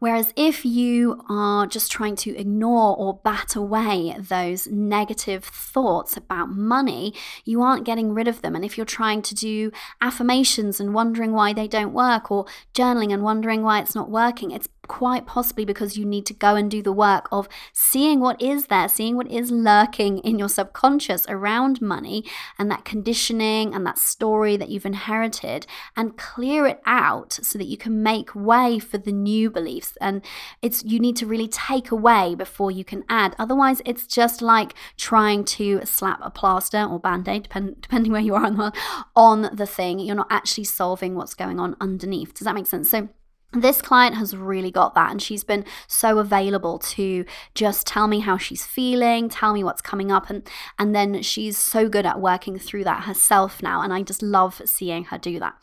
Whereas 0.00 0.32
if 0.34 0.64
you 0.64 1.22
are 1.28 1.66
just 1.66 1.92
trying 1.92 2.16
to 2.16 2.34
ignore 2.36 2.96
or 2.96 3.20
bat 3.22 3.54
away 3.54 4.16
those 4.18 4.66
negative 4.66 5.44
thoughts 5.44 6.16
about 6.16 6.48
money, 6.48 7.12
you 7.44 7.60
aren't 7.60 7.84
getting 7.84 8.14
rid 8.14 8.26
of 8.26 8.40
them. 8.40 8.56
And 8.56 8.64
if 8.64 8.78
you're 8.78 8.86
trying 8.86 9.20
to 9.20 9.34
do 9.34 9.70
affirmations 10.00 10.80
and 10.80 10.94
wondering 10.94 11.32
why 11.32 11.52
they 11.52 11.68
don't 11.68 11.92
work, 11.92 12.30
or 12.30 12.46
journaling 12.74 13.12
and 13.12 13.22
wondering 13.22 13.62
why 13.62 13.78
it's 13.78 13.94
not 13.94 14.10
working, 14.10 14.50
it's 14.50 14.68
quite 14.90 15.24
possibly 15.24 15.64
because 15.64 15.96
you 15.96 16.04
need 16.04 16.26
to 16.26 16.34
go 16.34 16.56
and 16.56 16.68
do 16.68 16.82
the 16.82 16.92
work 16.92 17.28
of 17.30 17.48
seeing 17.72 18.18
what 18.18 18.40
is 18.42 18.66
there, 18.66 18.88
seeing 18.88 19.14
what 19.14 19.30
is 19.30 19.50
lurking 19.52 20.18
in 20.18 20.36
your 20.36 20.48
subconscious 20.48 21.24
around 21.28 21.80
money 21.80 22.24
and 22.58 22.68
that 22.70 22.84
conditioning 22.84 23.72
and 23.72 23.86
that 23.86 23.98
story 23.98 24.56
that 24.56 24.68
you've 24.68 24.84
inherited 24.84 25.64
and 25.96 26.16
clear 26.18 26.66
it 26.66 26.80
out 26.86 27.34
so 27.34 27.56
that 27.56 27.68
you 27.68 27.76
can 27.76 28.02
make 28.02 28.34
way 28.34 28.80
for 28.80 28.98
the 28.98 29.12
new 29.12 29.48
beliefs. 29.48 29.89
And 30.00 30.22
it's 30.62 30.84
you 30.84 30.98
need 30.98 31.16
to 31.16 31.26
really 31.26 31.48
take 31.48 31.90
away 31.90 32.34
before 32.34 32.70
you 32.70 32.84
can 32.84 33.04
add. 33.08 33.34
Otherwise, 33.38 33.82
it's 33.84 34.06
just 34.06 34.42
like 34.42 34.74
trying 34.96 35.44
to 35.44 35.80
slap 35.84 36.20
a 36.22 36.30
plaster 36.30 36.84
or 36.84 36.98
band-aid, 36.98 37.44
depend, 37.44 37.80
depending 37.80 38.12
where 38.12 38.20
you 38.20 38.34
are 38.34 38.44
on 38.44 38.56
the, 38.56 38.72
on 39.16 39.50
the 39.52 39.66
thing. 39.66 39.98
You're 39.98 40.16
not 40.16 40.28
actually 40.30 40.64
solving 40.64 41.14
what's 41.14 41.34
going 41.34 41.60
on 41.60 41.76
underneath. 41.80 42.34
Does 42.34 42.44
that 42.44 42.54
make 42.54 42.66
sense? 42.66 42.90
So 42.90 43.08
this 43.52 43.82
client 43.82 44.16
has 44.16 44.36
really 44.36 44.70
got 44.70 44.94
that 44.94 45.10
and 45.10 45.20
she's 45.20 45.42
been 45.42 45.64
so 45.88 46.18
available 46.18 46.78
to 46.78 47.24
just 47.54 47.86
tell 47.86 48.06
me 48.06 48.20
how 48.20 48.38
she's 48.38 48.64
feeling 48.64 49.28
tell 49.28 49.52
me 49.52 49.64
what's 49.64 49.82
coming 49.82 50.12
up 50.12 50.30
and 50.30 50.48
and 50.78 50.94
then 50.94 51.20
she's 51.22 51.58
so 51.58 51.88
good 51.88 52.06
at 52.06 52.20
working 52.20 52.58
through 52.58 52.84
that 52.84 53.04
herself 53.04 53.60
now 53.62 53.82
and 53.82 53.92
i 53.92 54.02
just 54.02 54.22
love 54.22 54.62
seeing 54.64 55.04
her 55.04 55.18
do 55.18 55.40
that 55.40 55.54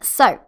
so 0.00 0.38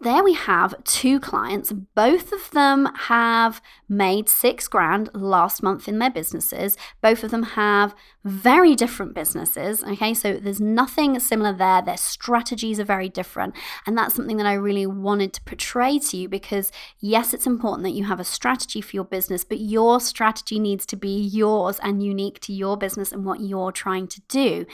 there 0.00 0.22
we 0.22 0.34
have 0.34 0.74
two 0.84 1.18
clients. 1.20 1.72
Both 1.72 2.32
of 2.32 2.50
them 2.50 2.88
have 2.94 3.60
made 3.88 4.28
six 4.28 4.68
grand 4.68 5.10
last 5.12 5.62
month 5.62 5.88
in 5.88 5.98
their 5.98 6.10
businesses. 6.10 6.76
Both 7.00 7.24
of 7.24 7.30
them 7.30 7.42
have 7.42 7.94
very 8.28 8.74
different 8.74 9.14
businesses. 9.14 9.82
Okay, 9.82 10.14
so 10.14 10.34
there's 10.34 10.60
nothing 10.60 11.18
similar 11.18 11.52
there. 11.52 11.82
Their 11.82 11.96
strategies 11.96 12.78
are 12.78 12.84
very 12.84 13.08
different. 13.08 13.54
And 13.86 13.96
that's 13.96 14.14
something 14.14 14.36
that 14.36 14.46
I 14.46 14.54
really 14.54 14.86
wanted 14.86 15.32
to 15.34 15.42
portray 15.42 15.98
to 15.98 16.16
you 16.16 16.28
because, 16.28 16.70
yes, 17.00 17.32
it's 17.32 17.46
important 17.46 17.82
that 17.84 17.90
you 17.90 18.04
have 18.04 18.20
a 18.20 18.24
strategy 18.24 18.80
for 18.80 18.94
your 18.94 19.04
business, 19.04 19.44
but 19.44 19.60
your 19.60 20.00
strategy 20.00 20.58
needs 20.58 20.84
to 20.86 20.96
be 20.96 21.18
yours 21.18 21.78
and 21.82 22.02
unique 22.02 22.40
to 22.40 22.52
your 22.52 22.76
business 22.76 23.12
and 23.12 23.24
what 23.24 23.40
you're 23.40 23.72
trying 23.72 24.06
to 24.08 24.20
do. 24.28 24.66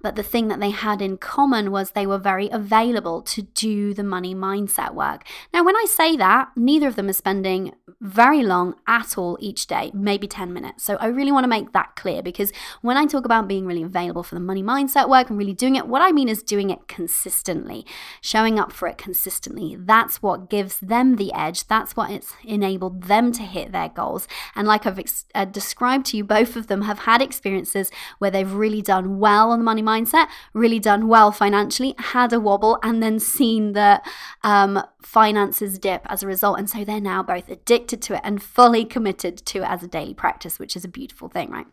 But 0.00 0.16
the 0.16 0.22
thing 0.22 0.48
that 0.48 0.60
they 0.60 0.70
had 0.70 1.02
in 1.02 1.16
common 1.16 1.70
was 1.70 1.90
they 1.90 2.06
were 2.06 2.18
very 2.18 2.48
available 2.50 3.22
to 3.22 3.42
do 3.42 3.92
the 3.92 4.04
money 4.04 4.34
mindset 4.34 4.94
work. 4.94 5.24
Now, 5.52 5.64
when 5.64 5.76
I 5.76 5.86
say 5.88 6.16
that, 6.16 6.50
neither 6.56 6.86
of 6.86 6.96
them 6.96 7.08
is 7.08 7.16
spending 7.16 7.74
very 8.00 8.42
long 8.42 8.74
at 8.86 9.18
all 9.18 9.36
each 9.40 9.66
day, 9.66 9.90
maybe 9.92 10.26
10 10.26 10.52
minutes. 10.52 10.84
So 10.84 10.96
I 10.96 11.06
really 11.06 11.32
want 11.32 11.44
to 11.44 11.48
make 11.48 11.72
that 11.72 11.96
clear 11.96 12.22
because 12.22 12.52
when 12.80 12.96
I 13.00 13.06
talk 13.06 13.24
about 13.24 13.48
being 13.48 13.64
really 13.64 13.82
available 13.82 14.22
for 14.22 14.34
the 14.34 14.42
money 14.42 14.62
mindset 14.62 15.08
work 15.08 15.30
and 15.30 15.38
really 15.38 15.54
doing 15.54 15.74
it, 15.74 15.86
what 15.86 16.02
I 16.02 16.12
mean 16.12 16.28
is 16.28 16.42
doing 16.42 16.68
it 16.68 16.86
consistently, 16.86 17.86
showing 18.20 18.58
up 18.58 18.72
for 18.72 18.86
it 18.88 18.98
consistently. 18.98 19.74
That's 19.74 20.20
what 20.20 20.50
gives 20.50 20.78
them 20.80 21.16
the 21.16 21.32
edge. 21.32 21.66
That's 21.66 21.96
what 21.96 22.10
it's 22.10 22.34
enabled 22.44 23.04
them 23.04 23.32
to 23.32 23.42
hit 23.42 23.72
their 23.72 23.88
goals. 23.88 24.28
And 24.54 24.68
like 24.68 24.84
I've 24.84 24.98
ex- 24.98 25.24
uh, 25.34 25.46
described 25.46 26.04
to 26.06 26.18
you, 26.18 26.24
both 26.24 26.56
of 26.56 26.66
them 26.66 26.82
have 26.82 27.00
had 27.00 27.22
experiences 27.22 27.90
where 28.18 28.30
they've 28.30 28.52
really 28.52 28.82
done 28.82 29.18
well 29.18 29.50
on 29.50 29.60
the 29.60 29.64
money 29.64 29.82
mindset, 29.82 30.26
really 30.52 30.78
done 30.78 31.08
well 31.08 31.32
financially, 31.32 31.94
had 31.96 32.34
a 32.34 32.38
wobble, 32.38 32.78
and 32.82 33.02
then 33.02 33.18
seen 33.18 33.72
the 33.72 34.02
um, 34.44 34.82
finances 35.00 35.78
dip 35.78 36.04
as 36.04 36.22
a 36.22 36.26
result. 36.26 36.58
And 36.58 36.68
so 36.68 36.84
they're 36.84 37.00
now 37.00 37.22
both 37.22 37.48
addicted 37.48 38.02
to 38.02 38.16
it 38.16 38.20
and 38.24 38.42
fully 38.42 38.84
committed 38.84 39.38
to 39.46 39.62
it 39.62 39.70
as 39.70 39.82
a 39.82 39.88
daily 39.88 40.12
practice, 40.12 40.58
which 40.58 40.76
is 40.76 40.84
a 40.84 40.88
beautiful 40.88 41.28
thing, 41.28 41.50
right? 41.50 41.66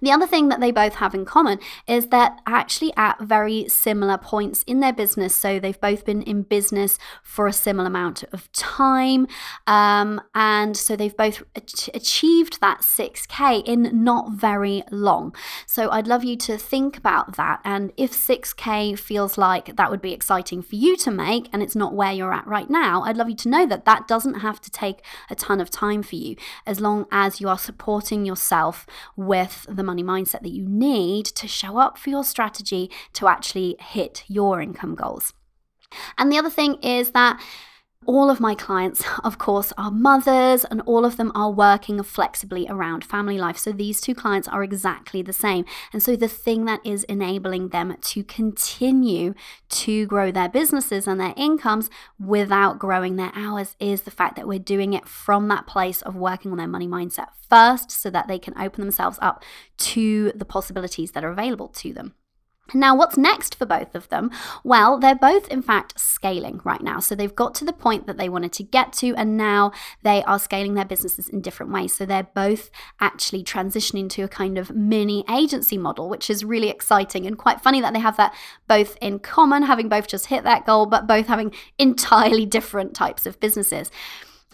The 0.00 0.12
other 0.12 0.26
thing 0.26 0.48
that 0.48 0.60
they 0.60 0.70
both 0.70 0.94
have 0.94 1.14
in 1.14 1.24
common 1.24 1.58
is 1.86 2.08
that 2.08 2.40
actually 2.46 2.92
at 2.96 3.20
very 3.20 3.68
similar 3.68 4.18
points 4.18 4.62
in 4.66 4.80
their 4.80 4.92
business. 4.92 5.34
So 5.34 5.58
they've 5.58 5.80
both 5.80 6.04
been 6.04 6.22
in 6.22 6.42
business 6.42 6.98
for 7.22 7.46
a 7.46 7.52
similar 7.52 7.88
amount 7.88 8.24
of 8.32 8.50
time. 8.52 9.26
Um, 9.66 10.20
and 10.34 10.76
so 10.76 10.96
they've 10.96 11.16
both 11.16 11.42
achieved 11.54 12.60
that 12.60 12.80
6K 12.80 13.64
in 13.66 14.04
not 14.04 14.32
very 14.32 14.82
long. 14.90 15.34
So 15.66 15.90
I'd 15.90 16.06
love 16.06 16.24
you 16.24 16.36
to 16.36 16.56
think 16.56 16.96
about 16.96 17.36
that. 17.36 17.60
And 17.64 17.92
if 17.96 18.12
6K 18.12 18.98
feels 18.98 19.36
like 19.36 19.76
that 19.76 19.90
would 19.90 20.02
be 20.02 20.12
exciting 20.12 20.62
for 20.62 20.76
you 20.76 20.96
to 20.98 21.10
make 21.10 21.48
and 21.52 21.62
it's 21.62 21.76
not 21.76 21.94
where 21.94 22.12
you're 22.12 22.32
at 22.32 22.46
right 22.46 22.70
now, 22.70 23.02
I'd 23.02 23.16
love 23.16 23.30
you 23.30 23.36
to 23.36 23.48
know 23.48 23.66
that 23.66 23.84
that 23.84 24.06
doesn't 24.06 24.40
have 24.40 24.60
to 24.60 24.70
take 24.70 25.02
a 25.30 25.34
ton 25.34 25.60
of 25.60 25.70
time 25.70 26.02
for 26.02 26.16
you 26.16 26.36
as 26.66 26.80
long 26.80 27.06
as 27.10 27.40
you 27.40 27.48
are 27.48 27.58
supporting 27.58 28.24
yourself 28.24 28.86
with 29.16 29.55
the 29.68 29.82
money 29.82 30.02
mindset 30.02 30.42
that 30.42 30.52
you 30.52 30.66
need 30.68 31.26
to 31.26 31.48
show 31.48 31.78
up 31.78 31.98
for 31.98 32.10
your 32.10 32.24
strategy 32.24 32.90
to 33.14 33.28
actually 33.28 33.76
hit 33.80 34.24
your 34.28 34.60
income 34.60 34.94
goals. 34.94 35.32
And 36.18 36.30
the 36.30 36.38
other 36.38 36.50
thing 36.50 36.74
is 36.82 37.12
that 37.12 37.40
all 38.06 38.30
of 38.30 38.40
my 38.40 38.54
clients, 38.54 39.04
of 39.24 39.38
course, 39.38 39.72
are 39.76 39.90
mothers 39.90 40.64
and 40.64 40.80
all 40.86 41.04
of 41.04 41.16
them 41.16 41.32
are 41.34 41.50
working 41.50 42.02
flexibly 42.02 42.66
around 42.68 43.04
family 43.04 43.38
life. 43.38 43.58
So 43.58 43.72
these 43.72 44.00
two 44.00 44.14
clients 44.14 44.48
are 44.48 44.62
exactly 44.62 45.22
the 45.22 45.32
same. 45.32 45.64
And 45.92 46.02
so 46.02 46.16
the 46.16 46.28
thing 46.28 46.64
that 46.64 46.80
is 46.84 47.04
enabling 47.04 47.68
them 47.68 47.96
to 48.00 48.24
continue 48.24 49.34
to 49.70 50.06
grow 50.06 50.30
their 50.30 50.48
businesses 50.48 51.06
and 51.06 51.20
their 51.20 51.34
incomes 51.36 51.90
without 52.18 52.78
growing 52.78 53.16
their 53.16 53.32
hours 53.34 53.76
is 53.78 54.02
the 54.02 54.10
fact 54.10 54.36
that 54.36 54.48
we're 54.48 54.58
doing 54.58 54.92
it 54.92 55.08
from 55.08 55.48
that 55.48 55.66
place 55.66 56.02
of 56.02 56.16
working 56.16 56.50
on 56.52 56.58
their 56.58 56.66
money 56.66 56.88
mindset 56.88 57.28
first 57.48 57.90
so 57.90 58.10
that 58.10 58.28
they 58.28 58.38
can 58.38 58.56
open 58.58 58.80
themselves 58.82 59.18
up 59.22 59.42
to 59.78 60.32
the 60.34 60.44
possibilities 60.44 61.12
that 61.12 61.24
are 61.24 61.30
available 61.30 61.68
to 61.68 61.92
them. 61.92 62.14
Now, 62.74 62.96
what's 62.96 63.16
next 63.16 63.54
for 63.54 63.66
both 63.66 63.94
of 63.94 64.08
them? 64.08 64.30
Well, 64.64 64.98
they're 64.98 65.14
both, 65.14 65.48
in 65.48 65.62
fact, 65.62 65.98
scaling 65.98 66.60
right 66.64 66.82
now. 66.82 66.98
So 66.98 67.14
they've 67.14 67.34
got 67.34 67.54
to 67.56 67.64
the 67.64 67.72
point 67.72 68.06
that 68.06 68.16
they 68.16 68.28
wanted 68.28 68.52
to 68.54 68.64
get 68.64 68.92
to, 68.94 69.14
and 69.14 69.36
now 69.36 69.72
they 70.02 70.24
are 70.24 70.38
scaling 70.38 70.74
their 70.74 70.84
businesses 70.84 71.28
in 71.28 71.40
different 71.40 71.72
ways. 71.72 71.94
So 71.94 72.04
they're 72.04 72.28
both 72.34 72.70
actually 73.00 73.44
transitioning 73.44 74.08
to 74.10 74.22
a 74.22 74.28
kind 74.28 74.58
of 74.58 74.74
mini 74.74 75.24
agency 75.30 75.78
model, 75.78 76.08
which 76.08 76.28
is 76.28 76.44
really 76.44 76.68
exciting 76.68 77.26
and 77.26 77.38
quite 77.38 77.60
funny 77.60 77.80
that 77.80 77.92
they 77.92 78.00
have 78.00 78.16
that 78.16 78.34
both 78.66 78.96
in 79.00 79.20
common, 79.20 79.62
having 79.62 79.88
both 79.88 80.08
just 80.08 80.26
hit 80.26 80.44
that 80.44 80.66
goal, 80.66 80.86
but 80.86 81.06
both 81.06 81.26
having 81.26 81.52
entirely 81.78 82.46
different 82.46 82.94
types 82.94 83.26
of 83.26 83.38
businesses. 83.38 83.90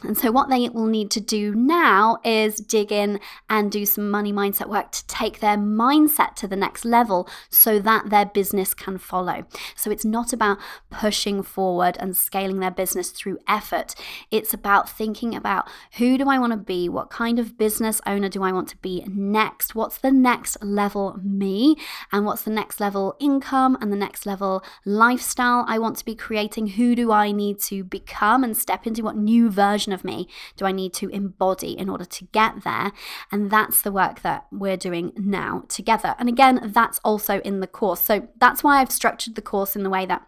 And 0.05 0.17
so, 0.17 0.31
what 0.31 0.49
they 0.49 0.69
will 0.69 0.87
need 0.87 1.11
to 1.13 1.21
do 1.21 1.55
now 1.55 2.19
is 2.25 2.57
dig 2.57 2.91
in 2.91 3.21
and 3.49 3.71
do 3.71 3.87
some 3.87 4.11
money 4.11 4.33
mindset 4.33 4.69
work 4.69 4.93
to 4.93 5.07
take 5.07 5.41
their 5.41 5.57
mindset 5.57 6.35
to 6.37 6.49
the 6.49 6.57
next 6.57 6.85
level 6.85 7.29
so 7.49 7.79
that 7.81 8.11
their 8.11 8.27
business 8.27 8.75
can 8.75 8.99
follow. 8.99 9.45
So, 9.77 9.91
it's 9.91 10.05
not 10.05 10.33
about 10.33 10.59
pushing 10.91 11.43
forward 11.43 11.97
and 12.01 12.17
scaling 12.17 12.61
their 12.61 12.71
business 12.71 13.11
through 13.11 13.39
effort. 13.49 13.95
It's 14.31 14.53
about 14.53 14.89
thinking 14.89 15.35
about 15.35 15.69
who 15.99 16.19
do 16.19 16.29
I 16.29 16.39
want 16.39 16.53
to 16.53 16.57
be? 16.59 16.89
What 16.89 17.11
kind 17.11 17.39
of 17.39 17.57
business 17.59 18.01
owner 18.07 18.29
do 18.29 18.43
I 18.43 18.53
want 18.53 18.69
to 18.69 18.77
be 18.79 19.05
next? 19.09 19.75
What's 19.75 19.99
the 19.99 20.11
next 20.11 20.63
level 20.63 21.19
me? 21.23 21.77
And 22.11 22.25
what's 22.25 22.43
the 22.43 22.51
next 22.51 22.81
level 22.81 23.17
income 23.21 23.79
and 23.81 23.93
the 23.93 23.97
next 23.97 24.27
level 24.27 24.65
lifestyle 24.85 25.65
I 25.69 25.79
want 25.79 25.97
to 25.99 26.05
be 26.05 26.15
creating? 26.15 26.69
Who 26.69 26.95
do 26.95 27.13
I 27.13 27.33
need 27.33 27.61
to 27.61 27.85
become 27.85 28.45
and 28.45 28.57
step 28.57 28.87
into? 28.87 29.03
What 29.03 29.17
new 29.17 29.51
version 29.51 29.91
of 29.93 30.05
me 30.05 30.28
do 30.57 30.64
I 30.64 30.72
need 30.72 30.93
to 30.95 31.09
embody 31.09 31.72
in 31.72 31.88
order 31.88 32.05
to 32.05 32.24
get 32.26 32.64
there? 32.64 32.93
And 33.30 33.51
that's 33.51 33.82
the 33.82 33.93
work 33.93 34.22
that 34.22 34.47
we're 34.51 34.76
doing 34.76 35.12
now 35.16 35.64
together. 35.68 36.14
And 36.18 36.28
again, 36.28 36.70
that's 36.72 37.01
also 37.05 37.40
in 37.40 37.61
the 37.61 37.66
course. 37.66 38.01
So 38.01 38.28
that's 38.38 38.62
why 38.62 38.80
I've 38.80 38.93
structured 38.93 39.34
the 39.34 39.43
course 39.43 39.76
in 39.76 39.82
the 39.82 39.90
way 39.90 40.07
that 40.07 40.26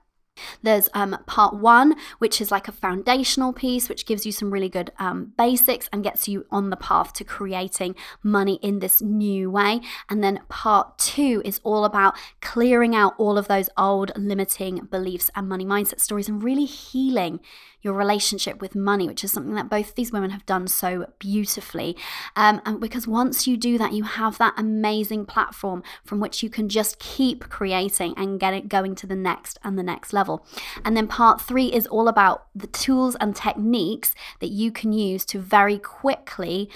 there's 0.62 0.88
um, 0.94 1.16
part 1.26 1.54
one, 1.54 1.94
which 2.18 2.40
is 2.40 2.50
like 2.50 2.68
a 2.68 2.72
foundational 2.72 3.52
piece, 3.52 3.88
which 3.88 4.06
gives 4.06 4.26
you 4.26 4.32
some 4.32 4.50
really 4.50 4.68
good 4.68 4.90
um, 4.98 5.32
basics 5.38 5.88
and 5.92 6.02
gets 6.02 6.26
you 6.28 6.46
on 6.50 6.70
the 6.70 6.76
path 6.76 7.12
to 7.14 7.24
creating 7.24 7.94
money 8.22 8.58
in 8.62 8.80
this 8.80 9.00
new 9.00 9.50
way. 9.50 9.80
And 10.08 10.24
then 10.24 10.40
part 10.48 10.98
two 10.98 11.42
is 11.44 11.60
all 11.62 11.84
about 11.84 12.14
clearing 12.40 12.94
out 12.94 13.14
all 13.18 13.38
of 13.38 13.48
those 13.48 13.68
old 13.76 14.12
limiting 14.16 14.86
beliefs 14.90 15.30
and 15.34 15.48
money 15.48 15.64
mindset 15.64 16.00
stories 16.00 16.28
and 16.28 16.42
really 16.42 16.64
healing 16.64 17.40
your 17.84 17.92
relationship 17.92 18.60
with 18.60 18.74
money, 18.74 19.06
which 19.06 19.22
is 19.22 19.30
something 19.30 19.54
that 19.54 19.68
both 19.68 19.94
these 19.94 20.10
women 20.10 20.30
have 20.30 20.46
done 20.46 20.66
so 20.66 21.06
beautifully. 21.18 21.96
Um, 22.34 22.60
and 22.64 22.80
because 22.80 23.06
once 23.06 23.46
you 23.46 23.56
do 23.56 23.76
that, 23.76 23.92
you 23.92 24.04
have 24.04 24.38
that 24.38 24.54
amazing 24.56 25.26
platform 25.26 25.82
from 26.04 26.18
which 26.18 26.42
you 26.42 26.48
can 26.48 26.68
just 26.68 26.98
keep 26.98 27.48
creating 27.50 28.14
and 28.16 28.40
get 28.40 28.54
it 28.54 28.68
going 28.68 28.94
to 28.96 29.06
the 29.06 29.14
next 29.14 29.58
and 29.62 29.78
the 29.78 29.82
next 29.82 30.12
level. 30.12 30.46
And 30.84 30.96
then 30.96 31.06
part 31.06 31.42
three 31.42 31.66
is 31.66 31.86
all 31.86 32.08
about 32.08 32.46
the 32.54 32.66
tools 32.66 33.16
and 33.20 33.36
techniques 33.36 34.14
that 34.40 34.50
you 34.50 34.72
can 34.72 34.92
use 34.92 35.24
to 35.26 35.38
very 35.38 35.78
quickly 35.78 36.70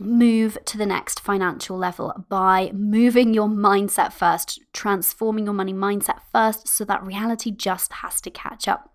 move 0.00 0.56
to 0.64 0.78
the 0.78 0.86
next 0.86 1.20
financial 1.20 1.76
level 1.76 2.24
by 2.28 2.72
moving 2.72 3.34
your 3.34 3.48
mindset 3.48 4.12
first, 4.12 4.58
transforming 4.72 5.44
your 5.44 5.54
money 5.54 5.74
mindset 5.74 6.20
first, 6.32 6.66
so 6.66 6.84
that 6.84 7.02
reality 7.02 7.50
just 7.50 7.92
has 7.92 8.20
to 8.22 8.30
catch 8.30 8.66
up. 8.66 8.89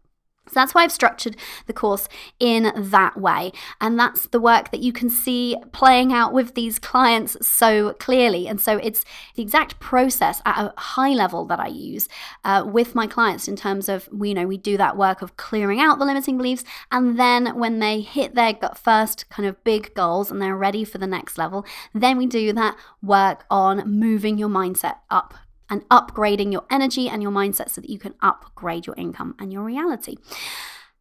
So 0.47 0.53
that's 0.53 0.73
why 0.73 0.83
I've 0.83 0.91
structured 0.91 1.35
the 1.65 1.73
course 1.73 2.07
in 2.39 2.71
that 2.75 3.19
way. 3.19 3.51
And 3.81 3.99
that's 3.99 4.27
the 4.27 4.39
work 4.39 4.71
that 4.71 4.81
you 4.81 4.93
can 4.93 5.09
see 5.09 5.57
playing 5.71 6.13
out 6.13 6.33
with 6.33 6.53
these 6.55 6.79
clients 6.79 7.35
so 7.45 7.93
clearly. 7.93 8.47
And 8.47 8.61
so 8.61 8.77
it's 8.77 9.03
the 9.35 9.41
exact 9.41 9.79
process 9.79 10.41
at 10.45 10.57
a 10.57 10.79
high 10.79 11.09
level 11.13 11.45
that 11.45 11.59
I 11.59 11.67
use 11.67 12.07
uh, 12.43 12.63
with 12.65 12.95
my 12.95 13.07
clients 13.07 13.47
in 13.47 13.55
terms 13.55 13.89
of, 13.89 14.07
you 14.21 14.33
know, 14.33 14.45
we 14.45 14.57
do 14.57 14.77
that 14.77 14.97
work 14.97 15.21
of 15.21 15.35
clearing 15.37 15.79
out 15.79 15.99
the 15.99 16.05
limiting 16.05 16.37
beliefs. 16.37 16.63
And 16.91 17.19
then 17.19 17.57
when 17.57 17.79
they 17.79 18.01
hit 18.01 18.35
their 18.35 18.55
first 18.75 19.29
kind 19.29 19.47
of 19.47 19.63
big 19.63 19.93
goals 19.93 20.29
and 20.29 20.41
they're 20.41 20.55
ready 20.55 20.83
for 20.83 20.97
the 20.97 21.07
next 21.07 21.37
level, 21.37 21.65
then 21.93 22.17
we 22.17 22.27
do 22.27 22.53
that 22.53 22.75
work 23.01 23.45
on 23.49 23.89
moving 23.89 24.37
your 24.37 24.49
mindset 24.49 24.97
up 25.09 25.33
and 25.69 25.87
upgrading 25.89 26.51
your 26.51 26.65
energy 26.69 27.07
and 27.09 27.21
your 27.21 27.31
mindset 27.31 27.69
so 27.69 27.81
that 27.81 27.89
you 27.89 27.99
can 27.99 28.13
upgrade 28.21 28.85
your 28.85 28.95
income 28.95 29.35
and 29.39 29.51
your 29.51 29.63
reality. 29.63 30.17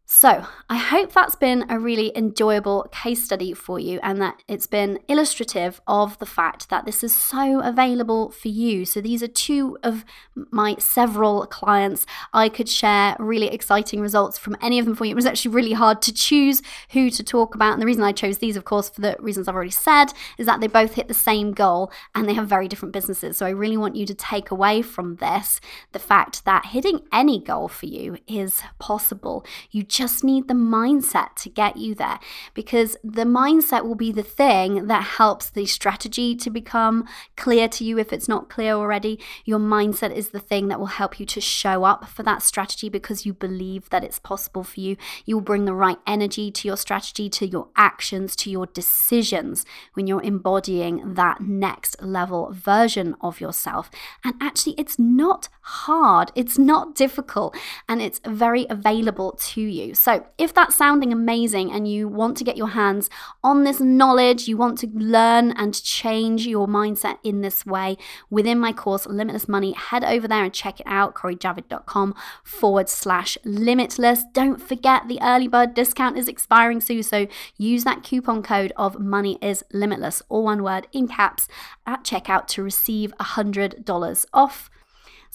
So, 0.06 0.44
I 0.68 0.76
hope 0.76 1.14
that's 1.14 1.34
been 1.34 1.64
a 1.70 1.78
really 1.78 2.12
enjoyable 2.14 2.86
case 2.92 3.24
study 3.24 3.54
for 3.54 3.78
you 3.78 4.00
and 4.02 4.20
that 4.20 4.42
it's 4.46 4.66
been 4.66 4.98
illustrative 5.08 5.80
of 5.86 6.18
the 6.18 6.26
fact 6.26 6.68
that 6.68 6.84
this 6.84 7.02
is 7.02 7.16
so 7.16 7.60
available 7.60 8.30
for 8.30 8.48
you. 8.48 8.84
So, 8.84 9.00
these 9.00 9.22
are 9.22 9.28
two 9.28 9.78
of 9.82 10.04
my 10.50 10.76
several 10.78 11.46
clients. 11.46 12.04
I 12.34 12.50
could 12.50 12.68
share 12.68 13.16
really 13.18 13.46
exciting 13.46 14.02
results 14.02 14.36
from 14.36 14.58
any 14.60 14.78
of 14.78 14.84
them 14.84 14.94
for 14.94 15.06
you. 15.06 15.12
It 15.12 15.16
was 15.16 15.24
actually 15.24 15.54
really 15.54 15.72
hard 15.72 16.02
to 16.02 16.12
choose 16.12 16.60
who 16.90 17.08
to 17.08 17.22
talk 17.22 17.54
about. 17.54 17.72
And 17.72 17.80
the 17.80 17.86
reason 17.86 18.02
I 18.02 18.12
chose 18.12 18.38
these, 18.38 18.56
of 18.58 18.66
course, 18.66 18.90
for 18.90 19.00
the 19.00 19.16
reasons 19.20 19.48
I've 19.48 19.54
already 19.54 19.70
said, 19.70 20.12
is 20.36 20.44
that 20.44 20.60
they 20.60 20.66
both 20.66 20.94
hit 20.94 21.08
the 21.08 21.14
same 21.14 21.52
goal 21.52 21.90
and 22.14 22.28
they 22.28 22.34
have 22.34 22.46
very 22.46 22.68
different 22.68 22.92
businesses. 22.92 23.38
So, 23.38 23.46
I 23.46 23.50
really 23.50 23.78
want 23.78 23.96
you 23.96 24.04
to 24.04 24.14
take 24.14 24.50
away 24.50 24.82
from 24.82 25.16
this 25.16 25.62
the 25.92 25.98
fact 25.98 26.44
that 26.44 26.66
hitting 26.66 27.00
any 27.10 27.40
goal 27.40 27.68
for 27.68 27.86
you 27.86 28.18
is 28.26 28.60
possible. 28.78 29.46
You 29.70 29.82
just 29.94 30.03
need 30.24 30.48
the 30.48 30.54
mindset 30.54 31.34
to 31.36 31.48
get 31.48 31.76
you 31.76 31.94
there 31.94 32.18
because 32.54 32.96
the 33.02 33.24
mindset 33.24 33.84
will 33.84 33.94
be 33.94 34.12
the 34.12 34.22
thing 34.22 34.86
that 34.86 35.02
helps 35.18 35.50
the 35.50 35.66
strategy 35.66 36.34
to 36.36 36.50
become 36.50 37.06
clear 37.36 37.68
to 37.68 37.84
you 37.84 37.98
if 37.98 38.12
it's 38.12 38.28
not 38.28 38.48
clear 38.48 38.72
already. 38.72 39.18
Your 39.44 39.58
mindset 39.58 40.14
is 40.14 40.30
the 40.30 40.40
thing 40.40 40.68
that 40.68 40.78
will 40.78 40.86
help 40.86 41.18
you 41.18 41.26
to 41.26 41.40
show 41.40 41.84
up 41.84 42.08
for 42.08 42.22
that 42.22 42.42
strategy 42.42 42.88
because 42.88 43.24
you 43.26 43.32
believe 43.32 43.90
that 43.90 44.04
it's 44.04 44.18
possible 44.18 44.64
for 44.64 44.80
you. 44.80 44.96
You 45.24 45.36
will 45.36 45.42
bring 45.42 45.64
the 45.64 45.74
right 45.74 45.98
energy 46.06 46.50
to 46.50 46.68
your 46.68 46.76
strategy, 46.76 47.28
to 47.30 47.46
your 47.46 47.68
actions, 47.76 48.36
to 48.36 48.50
your 48.50 48.66
decisions 48.66 49.64
when 49.94 50.06
you're 50.06 50.22
embodying 50.22 51.14
that 51.14 51.40
next 51.40 52.00
level 52.02 52.50
version 52.52 53.16
of 53.20 53.40
yourself. 53.40 53.90
And 54.24 54.34
actually, 54.40 54.74
it's 54.78 54.98
not 54.98 55.48
hard, 55.60 56.30
it's 56.34 56.58
not 56.58 56.94
difficult, 56.94 57.56
and 57.88 58.00
it's 58.02 58.20
very 58.26 58.66
available 58.68 59.32
to 59.32 59.60
you. 59.60 59.83
So, 59.92 60.26
if 60.38 60.54
that's 60.54 60.74
sounding 60.74 61.12
amazing 61.12 61.70
and 61.70 61.86
you 61.86 62.08
want 62.08 62.36
to 62.38 62.44
get 62.44 62.56
your 62.56 62.68
hands 62.68 63.10
on 63.42 63.64
this 63.64 63.80
knowledge, 63.80 64.48
you 64.48 64.56
want 64.56 64.78
to 64.78 64.88
learn 64.94 65.52
and 65.52 65.74
change 65.82 66.46
your 66.46 66.66
mindset 66.66 67.18
in 67.22 67.40
this 67.40 67.66
way 67.66 67.96
within 68.30 68.58
my 68.58 68.72
course, 68.72 69.06
Limitless 69.06 69.48
Money, 69.48 69.72
head 69.72 70.04
over 70.04 70.26
there 70.26 70.44
and 70.44 70.52
check 70.52 70.80
it 70.80 70.86
out, 70.86 71.14
corijavid.com 71.14 72.14
forward 72.42 72.88
slash 72.88 73.36
limitless. 73.44 74.24
Don't 74.32 74.60
forget 74.60 75.08
the 75.08 75.20
early 75.20 75.48
bird 75.48 75.74
discount 75.74 76.16
is 76.16 76.28
expiring 76.28 76.80
soon, 76.80 77.02
so 77.02 77.26
use 77.58 77.84
that 77.84 78.02
coupon 78.02 78.42
code 78.42 78.72
of 78.76 78.98
money 78.98 79.38
is 79.42 79.64
limitless, 79.72 80.22
all 80.28 80.44
one 80.44 80.62
word 80.62 80.86
in 80.92 81.08
caps, 81.08 81.48
at 81.86 82.04
checkout 82.04 82.46
to 82.48 82.62
receive 82.62 83.12
$100 83.18 84.26
off. 84.32 84.70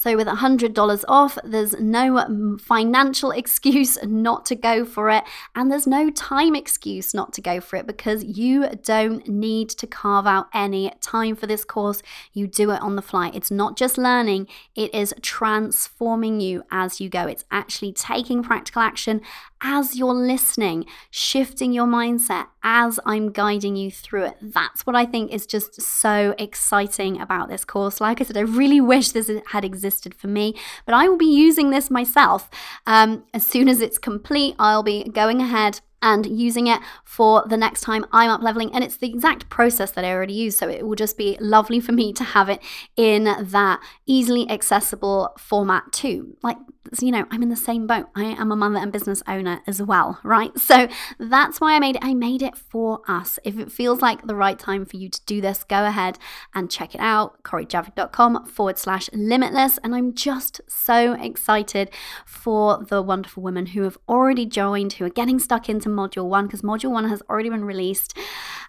So, 0.02 0.16
with 0.16 0.28
$100 0.28 1.04
off, 1.10 1.38
there's 1.44 1.78
no 1.78 2.20
um, 2.20 2.58
financial 2.58 3.32
excuse 3.42 4.02
not 4.02 4.46
to 4.46 4.56
go 4.56 4.86
for 4.86 5.10
it, 5.10 5.26
and 5.56 5.70
there's 5.70 5.86
no 5.86 6.10
time 6.10 6.56
excuse 6.56 7.14
not 7.14 7.34
to 7.34 7.42
go 7.42 7.60
for 7.60 7.76
it 7.76 7.86
because 7.86 8.24
you 8.24 8.70
don't 8.82 9.28
need 9.28 9.68
to 9.72 9.86
carve 9.86 10.26
out 10.26 10.48
any 10.54 10.94
time 11.02 11.36
for 11.36 11.48
this 11.48 11.66
course. 11.66 12.02
You 12.32 12.48
do 12.48 12.72
it 12.72 12.82
on 12.82 12.96
the 12.96 13.02
fly. 13.02 13.30
It's 13.34 13.52
not 13.52 13.76
just 13.76 13.98
learning, 13.98 14.48
it 14.74 14.96
is 14.96 15.14
transforming 15.22 16.40
you 16.40 16.64
as 16.72 17.02
you 17.02 17.10
go. 17.10 17.28
It's 17.28 17.44
actually 17.52 17.92
taking 17.92 18.42
practical 18.42 18.82
action 18.82 19.20
as 19.62 19.98
you're 19.98 20.14
listening, 20.14 20.86
shifting 21.10 21.74
your 21.74 21.86
mindset 21.86 22.48
as 22.64 23.00
I'm 23.06 23.32
guiding 23.32 23.76
you 23.76 23.92
through 23.92 24.26
it. 24.26 24.38
That's 24.42 24.86
what 24.86 24.96
I 24.96 25.06
think 25.06 25.32
is 25.32 25.46
just 25.46 25.82
so 25.82 26.34
exciting 26.38 27.20
about 27.20 27.50
this 27.50 27.66
course. 27.66 28.00
Like 28.00 28.22
I 28.22 28.24
said, 28.24 28.38
I 28.38 28.42
really 28.42 28.82
wish 28.82 29.12
this 29.12 29.32
had 29.48 29.66
existed 29.66 30.14
for 30.14 30.28
me, 30.28 30.56
but 30.86 30.96
I 30.96 31.08
will 31.08 31.18
be 31.18 31.26
using 31.26 31.70
this 31.70 31.90
myself. 31.90 32.50
Um, 32.86 33.24
as 33.34 33.46
soon 33.46 33.68
as 33.68 33.82
it's 33.82 33.98
complete, 33.98 34.56
I'll 34.60 34.84
be 34.84 35.04
going 35.04 35.42
ahead 35.42 35.82
and 36.02 36.26
using 36.26 36.68
it 36.68 36.82
for 37.04 37.44
the 37.48 37.58
next 37.58 37.82
time 37.82 38.06
I'm 38.12 38.30
up 38.30 38.42
leveling. 38.42 38.74
And 38.74 38.84
it's 38.84 38.98
the 38.98 39.10
exact 39.10 39.50
process 39.50 39.92
that 39.92 40.06
I 40.06 40.14
already 40.14 40.34
use. 40.34 40.58
So 40.58 40.70
it 40.70 40.86
will 40.86 40.96
just 40.96 41.18
be 41.18 41.38
lovely 41.40 41.80
for 41.80 41.92
me 41.92 42.14
to 42.14 42.24
have 42.24 42.50
it 42.50 42.62
in 42.96 43.24
that 43.24 43.82
easily 44.06 44.50
accessible 44.50 45.34
format 45.38 45.92
too. 45.92 46.38
Like, 46.44 46.58
you 47.02 47.12
know, 47.12 47.26
I'm 47.30 47.44
in 47.44 47.50
the 47.50 47.56
same 47.56 47.86
boat. 47.86 48.08
I 48.16 48.24
am 48.24 48.52
a 48.52 48.56
mother 48.56 48.78
and 48.78 48.92
business 48.92 49.22
owner 49.28 49.62
as 49.68 49.82
well, 49.82 50.20
right? 50.24 50.58
So 50.58 50.88
that's 51.20 51.62
why 51.62 51.76
I 51.76 51.80
made 51.80 51.98
it. 51.98 52.04
I 52.04 52.14
made 52.14 52.42
it 52.42 52.56
for 52.58 53.02
us. 53.08 53.38
If 53.44 53.60
it 53.60 53.72
feels 53.72 54.02
like 54.02 54.26
the 54.26 54.36
right 54.36 54.58
time 54.58 54.86
for 54.86 54.98
you 54.98 55.10
to 55.10 55.26
do 55.26 55.42
this, 55.42 55.64
go 55.64 55.86
ahead 55.86 56.18
and 56.56 56.72
check 56.72 56.96
it 56.96 57.02
out. 57.02 57.44
CoriJavid.com 57.44 58.46
forward 58.46 58.80
slash 58.80 59.10
limitless. 59.14 59.78
And 59.84 59.94
I'm 59.94 60.14
just 60.14 60.62
so 60.68 61.14
excited 61.14 61.92
for 62.26 62.84
the 62.84 63.02
wonderful 63.02 63.44
women 63.44 63.68
who 63.68 63.84
have 63.84 63.98
already 64.08 64.46
joined, 64.46 64.94
who 64.94 65.06
are 65.06 65.10
getting 65.10 65.40
stuck 65.40 65.70
into 65.70 65.89
module 65.96 66.28
one 66.28 66.48
because 66.48 66.62
module 66.62 66.92
one 66.92 67.10
has 67.10 67.22
already 67.30 67.50
been 67.50 67.66
released. 67.66 68.18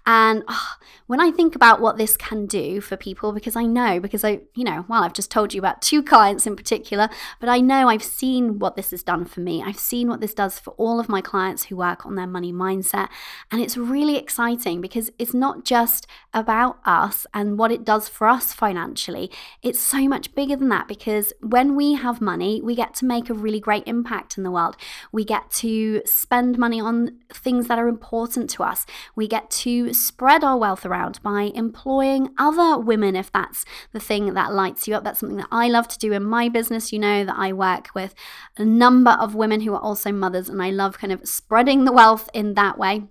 And 0.07 0.43
oh, 0.49 0.77
when 1.07 1.21
I 1.21 1.31
think 1.31 1.55
about 1.55 1.81
what 1.81 1.99
this 1.99 2.17
can 2.17 2.47
do 2.47 2.81
for 2.81 2.97
people, 2.97 3.33
because 3.33 3.55
I 3.57 3.65
know, 3.65 4.01
because 4.01 4.25
I, 4.25 4.41
you 4.55 4.65
know, 4.65 4.87
well, 4.89 5.03
I've 5.03 5.13
just 5.13 5.31
told 5.31 5.53
you 5.53 5.61
about 5.61 5.83
two 5.83 6.03
clients 6.03 6.47
in 6.47 6.57
particular, 6.57 7.09
but 7.39 7.49
I 7.49 7.61
know 7.61 7.89
I've 7.89 8.03
seen 8.03 8.59
what 8.59 8.77
this 8.77 8.93
has 8.93 9.03
done 9.03 9.25
for 9.25 9.41
me. 9.41 9.63
I've 9.63 9.79
seen 9.79 10.09
what 10.09 10.21
this 10.21 10.35
does 10.35 10.59
for 10.59 10.71
all 10.73 10.99
of 10.99 11.09
my 11.09 11.21
clients 11.21 11.65
who 11.65 11.77
work 11.77 12.07
on 12.07 12.15
their 12.15 12.27
money 12.27 12.53
mindset. 12.53 13.09
And 13.51 13.61
it's 13.61 13.77
really 13.77 14.17
exciting 14.17 14.81
because 14.81 15.11
it's 15.19 15.35
not 15.35 15.65
just 15.65 16.07
about 16.33 16.79
us 16.87 17.27
and 17.35 17.59
what 17.59 17.73
it 17.73 17.85
does 17.85 18.09
for 18.09 18.27
us 18.27 18.53
financially, 18.53 19.31
it's 19.63 19.81
so 19.81 20.09
much 20.09 20.35
bigger 20.35 20.57
than 20.57 20.69
that 20.71 20.89
because 20.89 21.33
when 21.41 21.77
we 21.77 21.95
have 21.95 22.21
money, 22.21 22.61
we 22.63 22.75
get 22.75 22.95
to 22.95 23.05
make 23.05 23.29
a 23.29 23.35
really 23.35 23.61
great 23.61 23.85
impact 23.87 24.39
in 24.39 24.45
the 24.45 24.51
world. 24.51 24.77
We 25.13 25.25
get 25.25 25.51
to 25.53 26.03
spend 26.07 26.57
money 26.57 26.81
on 26.81 27.10
things 27.33 27.69
that 27.69 27.79
are 27.79 27.89
important 27.89 28.51
to 28.51 28.63
us. 28.63 28.87
We 29.15 29.29
get 29.29 29.51
to 29.51 29.93
spread 29.93 30.45
our 30.45 30.57
wealth 30.57 30.85
around 30.85 31.23
by 31.23 31.51
employing 31.55 32.31
other 32.39 32.79
women 32.79 33.17
if 33.17 33.33
that's 33.33 33.65
the 33.93 34.01
thing 34.01 34.35
that 34.35 34.53
lights 34.53 34.89
you 34.89 34.95
up. 34.95 35.05
That's 35.05 35.21
something 35.21 35.39
that 35.39 35.49
I 35.51 35.69
love 35.69 35.89
to 35.89 35.99
do 35.99 36.13
in 36.13 36.25
my 36.25 36.49
business. 36.49 36.93
You 36.93 36.99
know 36.99 37.25
that 37.25 37.37
I 37.37 37.53
work 37.53 37.89
with 37.95 38.15
a 38.57 38.65
number 38.65 39.13
of 39.13 39.35
women 39.35 39.61
who 39.61 39.75
are 39.75 39.81
also 39.81 40.13
mothers, 40.13 40.49
and 40.49 40.63
I 40.63 40.71
love 40.71 40.99
kind 40.99 41.13
of 41.13 41.27
spreading 41.29 41.85
the 41.85 41.93
wealth 41.93 42.29
in 42.35 42.55
that 42.55 42.79
way. 42.79 43.05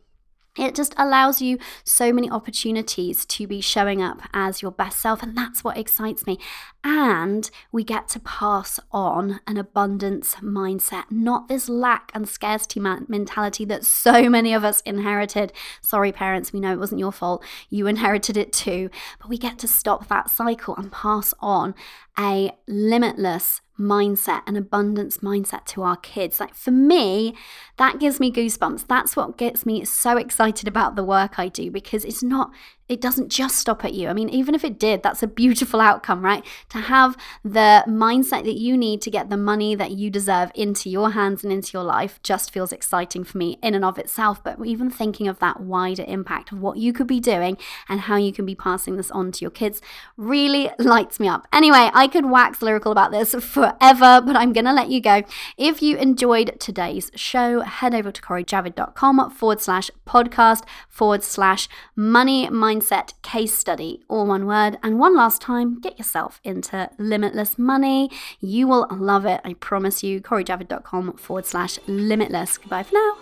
It 0.60 0.76
just 0.76 0.94
allows 0.98 1.42
you 1.42 1.58
so 1.84 2.12
many 2.12 2.30
opportunities 2.30 3.26
to 3.26 3.48
be 3.48 3.62
showing 3.62 4.02
up 4.02 4.22
as 4.34 4.62
your 4.62 4.72
best 4.72 5.00
self, 5.00 5.24
and 5.24 5.36
that's 5.38 5.64
what 5.64 5.78
excites 5.78 6.28
me. 6.28 6.38
And 6.84 7.50
we 7.72 7.84
get 7.84 8.08
to 8.10 8.20
pass 8.20 8.80
on 8.92 9.40
an 9.48 9.58
abundance 9.58 10.36
mindset, 10.36 11.06
not 11.10 11.48
this 11.48 11.70
lack 11.70 12.12
and 12.14 12.28
scarcity 12.28 12.80
mentality 12.80 13.66
that 13.66 13.86
so 13.86 14.30
many 14.30 14.54
of 14.54 14.64
us 14.64 14.82
inherited. 14.82 15.54
Sorry, 15.82 16.12
parents, 16.12 16.52
we 16.52 16.60
know 16.60 16.74
it 16.74 16.80
wasn't 16.80 17.00
your 17.00 17.12
fault. 17.12 17.44
You 17.70 17.88
inherited 17.88 18.38
it 18.38 18.54
too. 18.54 18.90
But 19.20 19.30
we 19.30 19.38
get 19.38 19.60
to 19.60 19.68
stop 19.68 20.08
that 20.08 20.30
cycle 20.30 20.76
and 20.76 20.92
pass 20.92 21.34
on 21.40 21.76
a 22.18 22.52
limitless 22.68 23.62
mindset, 23.80 24.42
an 24.46 24.56
abundance 24.56 25.20
mindset 25.20 25.66
to 25.66 25.82
our 25.82 25.98
kids. 25.98 26.40
Like 26.40 26.54
for 26.54 26.72
me, 26.72 27.36
that 27.78 28.00
gives 28.00 28.20
me 28.20 28.32
goosebumps. 28.32 28.86
That's 28.88 29.16
what 29.16 29.38
gets 29.38 29.66
me 29.66 29.86
so 29.86 30.18
excited 30.18 30.68
about 30.68 30.96
the 30.96 31.04
work 31.04 31.40
I 31.40 31.48
do 31.48 31.72
because 31.72 32.06
it's 32.06 32.22
not 32.22 32.52
it 32.90 33.00
doesn't 33.00 33.30
just 33.30 33.58
stop 33.58 33.86
at 33.86 33.94
you. 33.94 34.10
I 34.10 34.14
mean, 34.14 34.30
even 34.30 34.56
if 34.56 34.66
it 34.66 34.80
did, 34.80 35.04
that's 35.04 35.22
a 35.22 35.28
beautiful 35.28 35.80
outcome, 35.80 36.26
right? 36.26 36.44
To 36.70 36.80
have 36.80 37.16
the 37.44 37.84
mindset 37.88 38.46
that 38.46 38.58
you 38.58 38.76
need 38.76 39.02
to 39.04 39.12
get 39.12 39.30
the 39.30 39.38
money 39.38 39.76
that 39.76 39.92
you 39.92 40.10
deserve 40.10 40.52
into 40.56 40.90
your 40.90 41.12
hands 41.12 41.44
and 41.44 41.54
into 41.54 41.72
your 41.74 41.84
life 41.84 42.20
just 42.24 42.52
feels 42.52 42.74
exciting 42.74 43.24
for 43.24 43.38
me 43.38 43.60
in 43.62 43.76
and 43.76 43.86
of 43.86 44.00
itself. 44.00 44.44
But 44.44 44.58
even 44.66 44.90
thinking 44.90 45.28
of 45.28 45.38
that 45.38 45.62
wider 45.62 46.04
impact 46.08 46.52
of 46.52 46.62
what 46.62 46.78
you 46.78 46.92
could 46.92 47.06
be 47.06 47.20
doing 47.20 47.58
and 47.88 48.02
how 48.02 48.16
you 48.16 48.34
can 48.34 48.46
be 48.46 48.56
passing 48.56 48.98
this 48.98 49.12
on 49.12 49.32
to 49.34 49.42
your 49.42 49.52
kids 49.52 49.82
really 50.18 50.72
lights 50.80 51.20
me 51.20 51.28
up. 51.28 51.48
Anyway, 51.54 51.92
I 51.94 52.08
could 52.08 52.26
wax 52.26 52.64
lyrical 52.64 52.92
about 52.92 53.12
this 53.12 53.36
forever, 53.36 54.20
but 54.26 54.36
I'm 54.36 54.52
going 54.52 54.66
to 54.66 54.74
let 54.74 54.90
you 54.90 55.00
go. 55.00 55.22
If 55.58 55.84
you 55.84 55.96
enjoyed 55.98 56.60
today's 56.60 57.12
show, 57.14 57.62
head 57.62 57.94
over 57.94 58.12
to 58.12 58.22
corijavid.com 58.22 59.30
forward 59.30 59.62
slash 59.62 59.92
podcast 60.08 60.64
forward 60.88 61.24
slash 61.24 61.70
money 61.96 62.48
mindset 62.48 62.79
mindset 62.80 63.14
case 63.22 63.54
study, 63.54 64.04
all 64.08 64.26
one 64.26 64.46
word. 64.46 64.78
And 64.84 65.00
one 65.00 65.16
last 65.16 65.42
time, 65.42 65.80
get 65.80 65.98
yourself 65.98 66.40
into 66.44 66.90
limitless 66.98 67.58
money. 67.58 68.10
You 68.40 68.68
will 68.68 68.88
love 68.92 69.26
it. 69.26 69.42
I 69.44 69.54
promise 69.54 70.04
you. 70.04 70.22
CoriJavid.com 70.22 71.14
forward 71.14 71.46
slash 71.46 71.80
limitless. 71.88 72.58
Goodbye 72.58 72.84
for 72.84 72.96
now. 72.96 73.18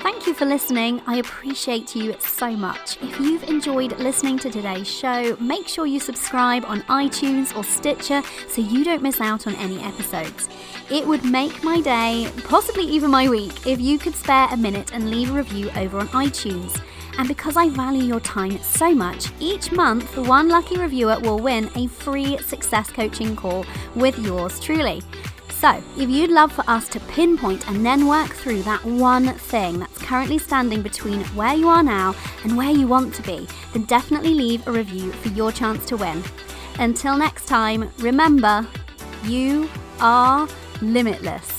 Thank 0.00 0.28
you 0.28 0.34
for 0.34 0.44
listening. 0.44 1.02
I 1.08 1.16
appreciate 1.16 1.96
you 1.96 2.14
so 2.20 2.52
much. 2.52 2.96
If 3.02 3.18
you've 3.18 3.42
enjoyed 3.44 3.98
listening 3.98 4.38
to 4.38 4.50
today's 4.50 4.88
show, 4.88 5.36
make 5.40 5.66
sure 5.66 5.84
you 5.84 5.98
subscribe 5.98 6.64
on 6.64 6.82
iTunes 6.82 7.56
or 7.56 7.64
Stitcher 7.64 8.22
so 8.48 8.60
you 8.60 8.84
don't 8.84 9.02
miss 9.02 9.20
out 9.20 9.48
on 9.48 9.56
any 9.56 9.80
episodes. 9.80 10.48
It 10.92 11.04
would 11.04 11.24
make 11.24 11.64
my 11.64 11.80
day, 11.80 12.30
possibly 12.44 12.84
even 12.84 13.10
my 13.10 13.28
week, 13.28 13.66
if 13.66 13.80
you 13.80 13.98
could 13.98 14.14
spare 14.14 14.46
a 14.52 14.56
minute 14.56 14.94
and 14.94 15.10
leave 15.10 15.30
a 15.30 15.34
review 15.34 15.70
over 15.70 15.98
on 15.98 16.06
iTunes. 16.08 16.80
And 17.18 17.28
because 17.28 17.56
I 17.56 17.68
value 17.70 18.04
your 18.04 18.20
time 18.20 18.58
so 18.62 18.94
much, 18.94 19.28
each 19.40 19.72
month 19.72 20.16
one 20.16 20.48
lucky 20.48 20.78
reviewer 20.78 21.18
will 21.20 21.38
win 21.38 21.70
a 21.74 21.86
free 21.86 22.36
success 22.38 22.90
coaching 22.90 23.34
call 23.34 23.64
with 23.94 24.18
yours 24.18 24.60
truly. 24.60 25.02
So, 25.48 25.82
if 25.96 26.10
you'd 26.10 26.30
love 26.30 26.52
for 26.52 26.68
us 26.68 26.86
to 26.88 27.00
pinpoint 27.00 27.66
and 27.68 27.84
then 27.84 28.06
work 28.06 28.28
through 28.28 28.62
that 28.64 28.84
one 28.84 29.32
thing 29.32 29.78
that's 29.78 29.96
currently 29.98 30.36
standing 30.36 30.82
between 30.82 31.20
where 31.34 31.54
you 31.54 31.68
are 31.68 31.82
now 31.82 32.14
and 32.44 32.56
where 32.56 32.70
you 32.70 32.86
want 32.86 33.14
to 33.14 33.22
be, 33.22 33.48
then 33.72 33.84
definitely 33.84 34.34
leave 34.34 34.66
a 34.66 34.72
review 34.72 35.12
for 35.12 35.28
your 35.30 35.50
chance 35.50 35.86
to 35.86 35.96
win. 35.96 36.22
Until 36.78 37.16
next 37.16 37.46
time, 37.46 37.90
remember, 37.98 38.68
you 39.24 39.70
are 39.98 40.46
limitless. 40.82 41.55